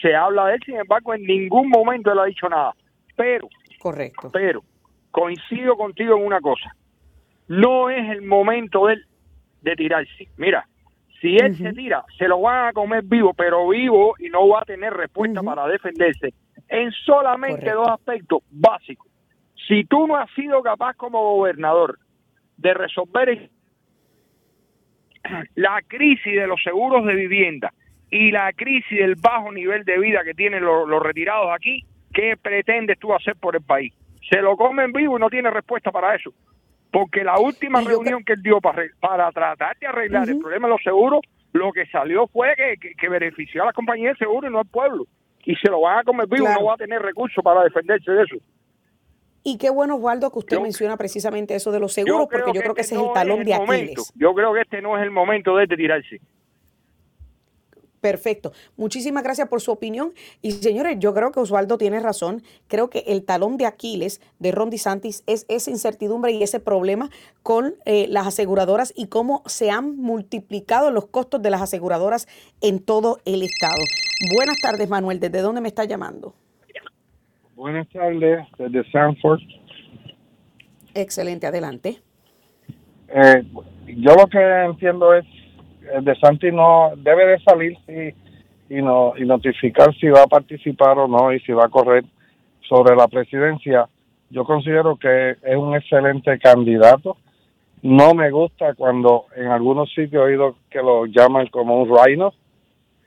se 0.00 0.14
habla 0.14 0.46
de 0.46 0.54
él, 0.54 0.60
sin 0.64 0.76
embargo, 0.76 1.14
en 1.14 1.24
ningún 1.24 1.68
momento 1.68 2.10
él 2.10 2.18
ha 2.18 2.24
dicho 2.24 2.48
nada. 2.48 2.74
Pero, 3.16 3.48
correcto. 3.78 4.30
Pero 4.32 4.62
coincido 5.10 5.76
contigo 5.76 6.16
en 6.16 6.24
una 6.24 6.40
cosa. 6.40 6.74
No 7.48 7.90
es 7.90 8.10
el 8.10 8.22
momento 8.22 8.86
de 8.86 8.94
él 8.94 9.06
de 9.60 9.76
tirarse. 9.76 10.28
Mira, 10.38 10.66
si 11.22 11.36
él 11.36 11.56
se 11.56 11.72
tira, 11.72 12.04
se 12.18 12.26
lo 12.26 12.40
van 12.40 12.66
a 12.66 12.72
comer 12.72 13.04
vivo, 13.04 13.32
pero 13.32 13.68
vivo 13.68 14.14
y 14.18 14.28
no 14.28 14.48
va 14.48 14.62
a 14.62 14.64
tener 14.64 14.92
respuesta 14.92 15.40
para 15.40 15.68
defenderse 15.68 16.34
en 16.68 16.90
solamente 16.90 17.70
dos 17.70 17.88
aspectos 17.88 18.42
básicos. 18.50 19.06
Si 19.68 19.84
tú 19.84 20.08
no 20.08 20.16
has 20.16 20.28
sido 20.32 20.60
capaz 20.62 20.94
como 20.94 21.36
gobernador 21.36 21.96
de 22.56 22.74
resolver 22.74 23.50
la 25.54 25.80
crisis 25.86 26.34
de 26.34 26.46
los 26.48 26.60
seguros 26.60 27.06
de 27.06 27.14
vivienda 27.14 27.72
y 28.10 28.32
la 28.32 28.52
crisis 28.52 28.98
del 28.98 29.14
bajo 29.14 29.52
nivel 29.52 29.84
de 29.84 30.00
vida 30.00 30.24
que 30.24 30.34
tienen 30.34 30.64
los, 30.64 31.02
retirados 31.04 31.50
aquí, 31.54 31.84
¿qué 32.12 32.36
pretendes 32.36 32.98
tú 32.98 33.14
hacer 33.14 33.36
por 33.36 33.54
el 33.54 33.62
país? 33.62 33.94
Se 34.28 34.42
lo 34.42 34.56
comen 34.56 34.92
vivo 34.92 35.18
y 35.18 35.20
no 35.20 35.30
tiene 35.30 35.50
respuesta 35.50 35.92
para 35.92 36.16
eso. 36.16 36.34
Porque 36.92 37.24
la 37.24 37.38
última 37.38 37.80
reunión 37.80 38.22
que 38.22 38.34
él 38.34 38.42
dio 38.42 38.60
para, 38.60 38.82
para 39.00 39.32
tratar 39.32 39.76
de 39.78 39.86
arreglar 39.86 40.28
el 40.28 40.38
problema 40.38 40.68
de 40.68 40.74
los 40.74 40.82
seguros, 40.82 41.20
lo 41.52 41.72
que 41.72 41.86
salió 41.86 42.26
fue 42.28 42.54
que, 42.98 43.08
benefició 43.08 43.62
a 43.62 43.66
la 43.66 43.72
compañía 43.72 44.10
de 44.10 44.16
seguros 44.16 44.50
y 44.50 44.52
no 44.52 44.58
al 44.58 44.66
pueblo. 44.66 45.06
Y 45.44 45.56
se 45.56 45.70
lo 45.70 45.80
van 45.80 46.00
a 46.00 46.04
comer 46.04 46.28
vivo, 46.28 46.46
no 46.48 46.64
va 46.64 46.74
a 46.74 46.76
tener 46.76 47.00
recursos 47.00 47.42
para 47.42 47.64
defenderse 47.64 48.12
de 48.12 48.22
eso. 48.22 48.36
Y 49.42 49.58
qué 49.58 49.70
bueno, 49.70 49.96
Osvaldo, 49.96 50.30
que 50.30 50.38
usted 50.38 50.60
menciona 50.60 50.96
precisamente 50.96 51.54
eso 51.54 51.72
de 51.72 51.80
los 51.80 51.94
seguros, 51.94 52.28
porque 52.30 52.52
yo 52.54 52.60
creo 52.60 52.74
que, 52.74 52.82
este 52.82 52.94
ese 52.94 53.02
es 53.02 53.08
el 53.08 53.14
talón 53.14 53.42
de 53.42 53.54
Aquiles. 53.54 54.12
Yo 54.14 54.34
creo 54.34 54.52
que 54.52 54.60
este 54.60 54.82
no 54.82 54.96
es 54.96 55.02
el 55.02 55.10
momento 55.10 55.56
de 55.56 55.66
tirarse. 55.66 56.20
Perfecto. 58.02 58.50
Muchísimas 58.76 59.22
gracias 59.22 59.48
por 59.48 59.60
su 59.60 59.70
opinión. 59.70 60.12
Y 60.42 60.50
señores, 60.50 60.98
yo 60.98 61.14
creo 61.14 61.30
que 61.30 61.38
Osvaldo 61.38 61.78
tiene 61.78 62.00
razón. 62.00 62.42
Creo 62.66 62.90
que 62.90 63.04
el 63.06 63.24
talón 63.24 63.56
de 63.56 63.64
Aquiles 63.64 64.20
de 64.40 64.50
Ron 64.50 64.70
DeSantis 64.70 65.22
es 65.28 65.46
esa 65.48 65.70
incertidumbre 65.70 66.32
y 66.32 66.42
ese 66.42 66.58
problema 66.58 67.10
con 67.44 67.76
eh, 67.84 68.06
las 68.08 68.26
aseguradoras 68.26 68.92
y 68.96 69.06
cómo 69.06 69.44
se 69.46 69.70
han 69.70 69.96
multiplicado 69.96 70.90
los 70.90 71.06
costos 71.06 71.40
de 71.42 71.50
las 71.50 71.62
aseguradoras 71.62 72.26
en 72.60 72.80
todo 72.80 73.20
el 73.24 73.42
estado. 73.42 73.80
Buenas 74.34 74.56
tardes, 74.60 74.88
Manuel. 74.88 75.20
¿Desde 75.20 75.40
dónde 75.40 75.60
me 75.60 75.68
está 75.68 75.84
llamando? 75.84 76.34
Buenas 77.54 77.88
tardes, 77.90 78.44
desde 78.58 78.90
Sanford. 78.90 79.38
Excelente, 80.94 81.46
adelante. 81.46 82.02
Eh, 83.14 83.44
yo 83.96 84.14
lo 84.16 84.26
que 84.26 84.40
entiendo 84.64 85.14
es, 85.14 85.24
de 86.02 86.14
Santi 86.16 86.50
no 86.50 86.92
debe 86.96 87.26
de 87.26 87.40
salir 87.40 87.78
y, 88.68 88.82
no, 88.82 89.14
y 89.16 89.24
notificar 89.24 89.94
si 89.96 90.08
va 90.08 90.22
a 90.22 90.26
participar 90.26 90.98
o 90.98 91.08
no 91.08 91.32
y 91.32 91.40
si 91.40 91.52
va 91.52 91.66
a 91.66 91.68
correr 91.68 92.04
sobre 92.68 92.96
la 92.96 93.08
presidencia. 93.08 93.88
Yo 94.30 94.44
considero 94.44 94.96
que 94.96 95.36
es 95.42 95.56
un 95.56 95.74
excelente 95.74 96.38
candidato. 96.38 97.16
No 97.82 98.14
me 98.14 98.30
gusta 98.30 98.74
cuando 98.74 99.26
en 99.36 99.48
algunos 99.48 99.88
sitios 99.90 100.14
he 100.14 100.18
oído 100.18 100.56
que 100.70 100.78
lo 100.78 101.06
llaman 101.06 101.48
como 101.48 101.82
un 101.82 101.90
rhino. 101.94 102.32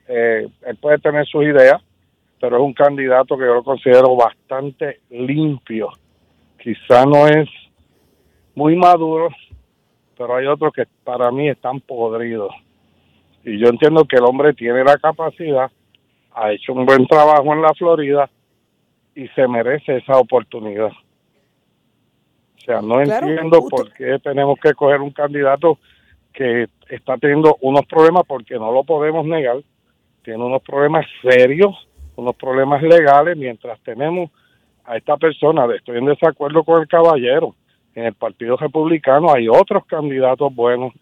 Eh, 0.06 0.46
él 0.66 0.76
puede 0.76 0.98
tener 0.98 1.26
sus 1.26 1.42
ideas, 1.42 1.82
pero 2.40 2.58
es 2.58 2.62
un 2.62 2.74
candidato 2.74 3.36
que 3.36 3.44
yo 3.44 3.54
lo 3.54 3.64
considero 3.64 4.14
bastante 4.14 5.00
limpio. 5.10 5.88
Quizá 6.62 7.04
no 7.06 7.26
es 7.26 7.48
muy 8.54 8.76
maduro, 8.76 9.28
pero 10.16 10.36
hay 10.36 10.46
otros 10.46 10.72
que 10.72 10.84
para 11.04 11.30
mí 11.30 11.48
están 11.48 11.80
podridos. 11.80 12.52
Y 13.46 13.58
yo 13.58 13.68
entiendo 13.68 14.04
que 14.04 14.16
el 14.16 14.24
hombre 14.24 14.52
tiene 14.52 14.84
la 14.84 14.98
capacidad, 14.98 15.70
ha 16.34 16.52
hecho 16.52 16.74
un 16.74 16.84
buen 16.84 17.06
trabajo 17.06 17.52
en 17.54 17.62
la 17.62 17.72
Florida 17.72 18.28
y 19.14 19.28
se 19.28 19.48
merece 19.48 19.96
esa 19.96 20.18
oportunidad. 20.18 20.90
O 20.90 22.60
sea, 22.66 22.82
no 22.82 23.00
entiendo 23.00 23.60
por 23.70 23.92
qué 23.94 24.18
tenemos 24.18 24.58
que 24.60 24.74
coger 24.74 25.00
un 25.00 25.12
candidato 25.12 25.78
que 26.32 26.66
está 26.90 27.16
teniendo 27.16 27.56
unos 27.60 27.86
problemas, 27.86 28.24
porque 28.26 28.56
no 28.56 28.72
lo 28.72 28.84
podemos 28.84 29.24
negar, 29.24 29.58
tiene 30.22 30.44
unos 30.44 30.62
problemas 30.62 31.06
serios 31.22 31.86
unos 32.16 32.34
problemas 32.36 32.82
legales 32.82 33.36
mientras 33.36 33.78
tenemos 33.80 34.30
a 34.84 34.96
esta 34.96 35.16
persona, 35.16 35.66
estoy 35.74 35.98
en 35.98 36.06
desacuerdo 36.06 36.64
con 36.64 36.80
el 36.80 36.88
caballero, 36.88 37.54
en 37.94 38.04
el 38.04 38.14
Partido 38.14 38.56
Republicano 38.56 39.32
hay 39.32 39.48
otros 39.48 39.84
candidatos 39.86 40.54
buenos, 40.54 40.92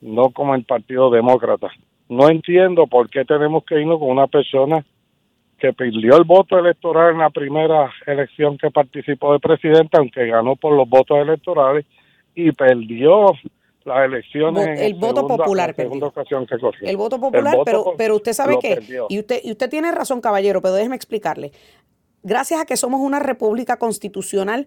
no 0.00 0.30
como 0.30 0.54
el 0.54 0.64
Partido 0.64 1.10
Demócrata. 1.10 1.70
No 2.10 2.28
entiendo 2.28 2.88
por 2.88 3.08
qué 3.08 3.24
tenemos 3.24 3.64
que 3.64 3.80
irnos 3.80 4.00
con 4.00 4.10
una 4.10 4.26
persona 4.26 4.84
que 5.60 5.72
perdió 5.72 6.16
el 6.16 6.24
voto 6.24 6.58
electoral 6.58 7.12
en 7.12 7.18
la 7.18 7.30
primera 7.30 7.88
elección 8.04 8.58
que 8.58 8.68
participó 8.68 9.32
de 9.32 9.38
presidente, 9.38 9.96
aunque 9.96 10.26
ganó 10.26 10.56
por 10.56 10.76
los 10.76 10.88
votos 10.88 11.18
electorales, 11.18 11.86
y 12.34 12.50
perdió 12.50 13.26
las 13.84 14.04
elecciones. 14.04 14.80
El 14.80 14.94
voto 14.94 15.24
popular, 15.24 15.72
ocasión 16.02 16.46
que 16.48 16.56
El 16.82 16.96
voto 16.96 17.20
popular, 17.20 17.58
pero, 17.64 17.94
pero 17.96 18.16
usted 18.16 18.32
sabe 18.32 18.58
que, 18.60 18.80
y 19.08 19.20
usted, 19.20 19.40
y 19.44 19.52
usted 19.52 19.70
tiene 19.70 19.92
razón, 19.92 20.20
caballero, 20.20 20.60
pero 20.60 20.74
déjeme 20.74 20.96
explicarle. 20.96 21.52
Gracias 22.24 22.60
a 22.60 22.66
que 22.66 22.76
somos 22.76 23.00
una 23.00 23.20
república 23.20 23.76
constitucional, 23.76 24.66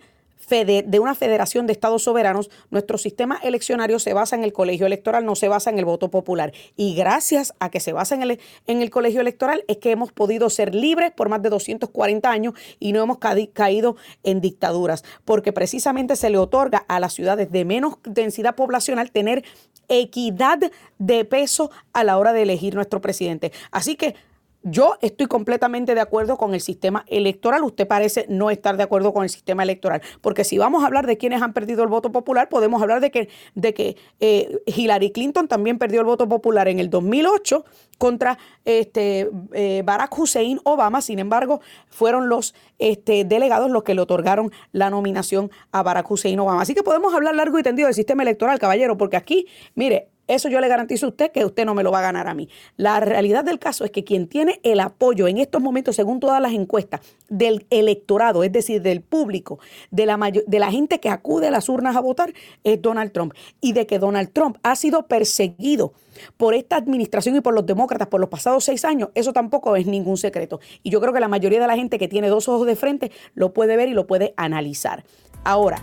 de 0.50 1.00
una 1.00 1.16
federación 1.16 1.68
de 1.68 1.74
estados 1.74 2.04
soberanos, 2.04 2.50
nuestro 2.70 2.98
sistema 2.98 3.40
eleccionario 3.44 4.00
se 4.00 4.14
basa 4.14 4.36
en 4.36 4.44
el 4.44 4.54
colegio 4.54 4.86
electoral, 4.86 5.26
no 5.26 5.36
se 5.36 5.48
basa 5.48 5.70
en 5.70 5.80
el 5.80 5.86
voto 5.86 6.10
popular. 6.10 6.54
Y 6.76 6.96
gracias 6.96 7.54
a 7.60 7.70
que 7.70 7.80
se 7.80 7.94
basa 7.94 8.16
en 8.16 8.22
el, 8.24 8.40
en 8.68 8.82
el 8.82 8.90
colegio 8.90 9.22
electoral 9.22 9.64
es 9.68 9.78
que 9.78 9.92
hemos 9.92 10.12
podido 10.12 10.50
ser 10.50 10.76
libres 10.76 11.12
por 11.12 11.30
más 11.30 11.42
de 11.42 11.50
240 11.50 12.30
años 12.30 12.54
y 12.80 12.94
no 12.94 13.02
hemos 13.02 13.18
caído 13.18 13.96
en 14.24 14.42
dictaduras, 14.42 15.04
porque 15.26 15.54
precisamente 15.54 16.16
se 16.16 16.30
le 16.30 16.38
otorga 16.38 16.86
a 16.88 17.00
las 17.00 17.14
ciudades 17.14 17.52
de 17.52 17.66
menos 17.66 17.96
densidad 18.04 18.56
poblacional 18.56 19.12
tener 19.12 19.44
equidad 19.90 20.60
de 20.98 21.26
peso 21.26 21.72
a 21.94 22.04
la 22.04 22.18
hora 22.18 22.34
de 22.34 22.44
elegir 22.44 22.76
nuestro 22.76 23.02
presidente. 23.02 23.52
Así 23.72 23.96
que 23.96 24.16
yo 24.64 24.96
estoy 25.02 25.28
completamente 25.28 25.94
de 25.94 26.02
acuerdo 26.02 26.38
con 26.38 26.54
el 26.54 26.62
sistema 26.62 27.04
electoral. 27.08 27.64
Usted 27.64 27.88
parece 27.88 28.26
no 28.30 28.50
estar 28.50 28.78
de 28.78 28.84
acuerdo 28.84 29.14
con 29.14 29.24
el 29.24 29.30
sistema 29.30 29.64
electoral. 29.64 30.02
Porque 30.22 30.44
si 30.44 30.58
vamos 30.58 30.84
a 30.84 30.88
hablar 30.88 31.06
de 31.06 31.18
quienes 31.18 31.42
han 31.42 31.54
perdido 31.54 31.84
el 31.84 31.90
voto 31.90 32.12
popular, 32.12 32.50
podemos 32.50 32.82
hablar 32.82 33.02
de 33.02 33.12
que, 33.12 33.30
de 33.56 33.74
que 33.74 33.98
eh, 34.20 34.60
Hillary 34.66 35.12
Clinton 35.12 35.48
también 35.48 35.78
perdió 35.78 36.00
el 36.00 36.06
voto 36.06 36.28
popular 36.28 36.68
en 36.68 36.80
el 36.80 36.90
2008 36.90 37.66
contra 37.98 38.38
este, 38.66 39.30
eh, 39.54 39.82
Barack 39.86 40.18
Hussein 40.18 40.60
Obama. 40.64 41.02
Sin 41.02 41.20
embargo, 41.20 41.62
fueron 41.90 42.30
los 42.30 42.54
este, 42.80 43.24
delegados 43.26 43.72
los 43.72 43.84
que 43.84 43.96
le 43.96 44.02
otorgaron 44.02 44.52
la 44.72 44.90
nominación 44.90 45.52
a 45.72 45.84
Barack 45.84 46.10
Hussein 46.10 46.40
Obama. 46.40 46.62
Así 46.62 46.74
que 46.74 46.84
podemos 46.84 47.14
hablar 47.14 47.36
largo 47.36 47.60
y 47.60 47.64
tendido 47.64 47.88
del 47.88 47.96
sistema 47.96 48.24
electoral, 48.24 48.60
caballero, 48.60 48.98
porque 48.98 49.18
aquí, 49.18 49.48
mire, 49.76 50.10
eso 50.28 50.48
yo 50.48 50.62
le 50.62 50.70
garantizo 50.70 51.08
a 51.08 51.10
usted 51.10 51.32
que 51.32 51.44
usted 51.44 51.66
no 51.66 51.76
me 51.76 51.84
lo 51.84 51.92
va 51.92 52.00
a 52.00 52.04
ganar 52.04 52.28
a 52.28 52.34
mí. 52.34 52.48
La 52.78 53.00
realidad 53.02 53.44
del 53.44 53.60
caso 53.60 53.84
es 53.84 53.92
que 53.92 54.06
quien 54.06 54.28
tiene 54.28 54.62
el 54.64 54.80
apoyo 54.80 55.28
en 55.28 55.38
estos 55.38 55.62
momentos, 55.62 55.98
según 55.98 56.22
todas 56.22 56.42
las 56.42 56.54
encuestas, 56.54 57.02
del 57.28 57.66
electorado, 57.70 58.44
es 58.44 58.52
decir, 58.52 58.82
del 58.82 59.02
público, 59.02 59.60
de 59.92 60.06
la, 60.06 60.18
de 60.18 60.60
la 60.60 60.72
gente 60.72 61.00
que 61.00 61.10
acude 61.10 61.48
a 61.48 61.52
las 61.52 61.68
urnas 61.68 61.98
a 61.98 62.00
votar, 62.00 62.34
es 62.64 62.82
Donald 62.82 63.12
Trump. 63.12 63.34
Y 63.60 63.74
de 63.74 63.86
que 63.86 64.00
Donald 64.00 64.32
Trump 64.32 64.58
ha 64.64 64.78
sido 64.78 65.08
perseguido 65.08 65.94
por 66.38 66.54
esta 66.54 66.76
administración 66.76 67.36
y 67.36 67.42
por 67.42 67.54
los 67.54 67.66
demócratas 67.66 68.08
por 68.08 68.20
los 68.20 68.30
pasados 68.30 68.64
seis 68.64 68.86
años, 68.86 69.10
eso 69.16 69.34
tampoco 69.34 69.76
es 69.76 69.86
ningún 69.86 70.18
secreto. 70.18 70.60
Y 70.84 70.90
yo 70.90 71.02
creo 71.02 71.14
que 71.14 71.20
la 71.20 71.28
mayoría 71.28 71.60
de 71.60 71.68
la 71.68 71.76
gente 71.76 72.00
que 72.00 72.08
tiene 72.08 72.28
dos 72.28 72.48
ojos 72.48 72.68
de 72.68 72.76
frente 72.76 73.12
lo 73.34 73.54
puede 73.54 73.76
ver 73.78 73.90
y 73.90 73.94
lo 73.94 74.08
puede 74.08 74.34
analizar. 74.38 75.04
Ahora, 75.44 75.82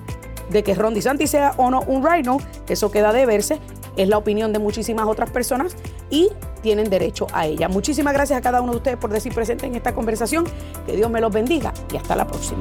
de 0.51 0.63
que 0.63 0.75
Ron 0.75 0.95
DeSantis 0.95 1.31
sea 1.31 1.55
o 1.57 1.71
no 1.71 1.83
un 1.83 2.05
rhino, 2.05 2.39
eso 2.69 2.91
queda 2.91 3.13
de 3.13 3.27
verse 3.27 3.61
es 3.97 4.09
la 4.09 4.19
opinión 4.19 4.53
de 4.53 4.59
muchísimas 4.59 5.07
otras 5.07 5.31
personas 5.31 5.77
y 6.11 6.29
tienen 6.63 6.91
derecho 6.91 7.27
a 7.33 7.47
ella. 7.47 7.69
Muchísimas 7.69 8.15
gracias 8.15 8.39
a 8.39 8.43
cada 8.43 8.61
uno 8.61 8.73
de 8.73 8.79
ustedes 8.79 8.97
por 8.99 9.11
decir 9.11 9.35
presente 9.35 9.67
en 9.67 9.75
esta 9.75 9.95
conversación. 9.95 10.45
Que 10.87 10.97
Dios 10.97 11.11
me 11.11 11.21
los 11.21 11.33
bendiga 11.33 11.73
y 11.93 11.97
hasta 11.97 12.17
la 12.17 12.27
próxima. 12.27 12.61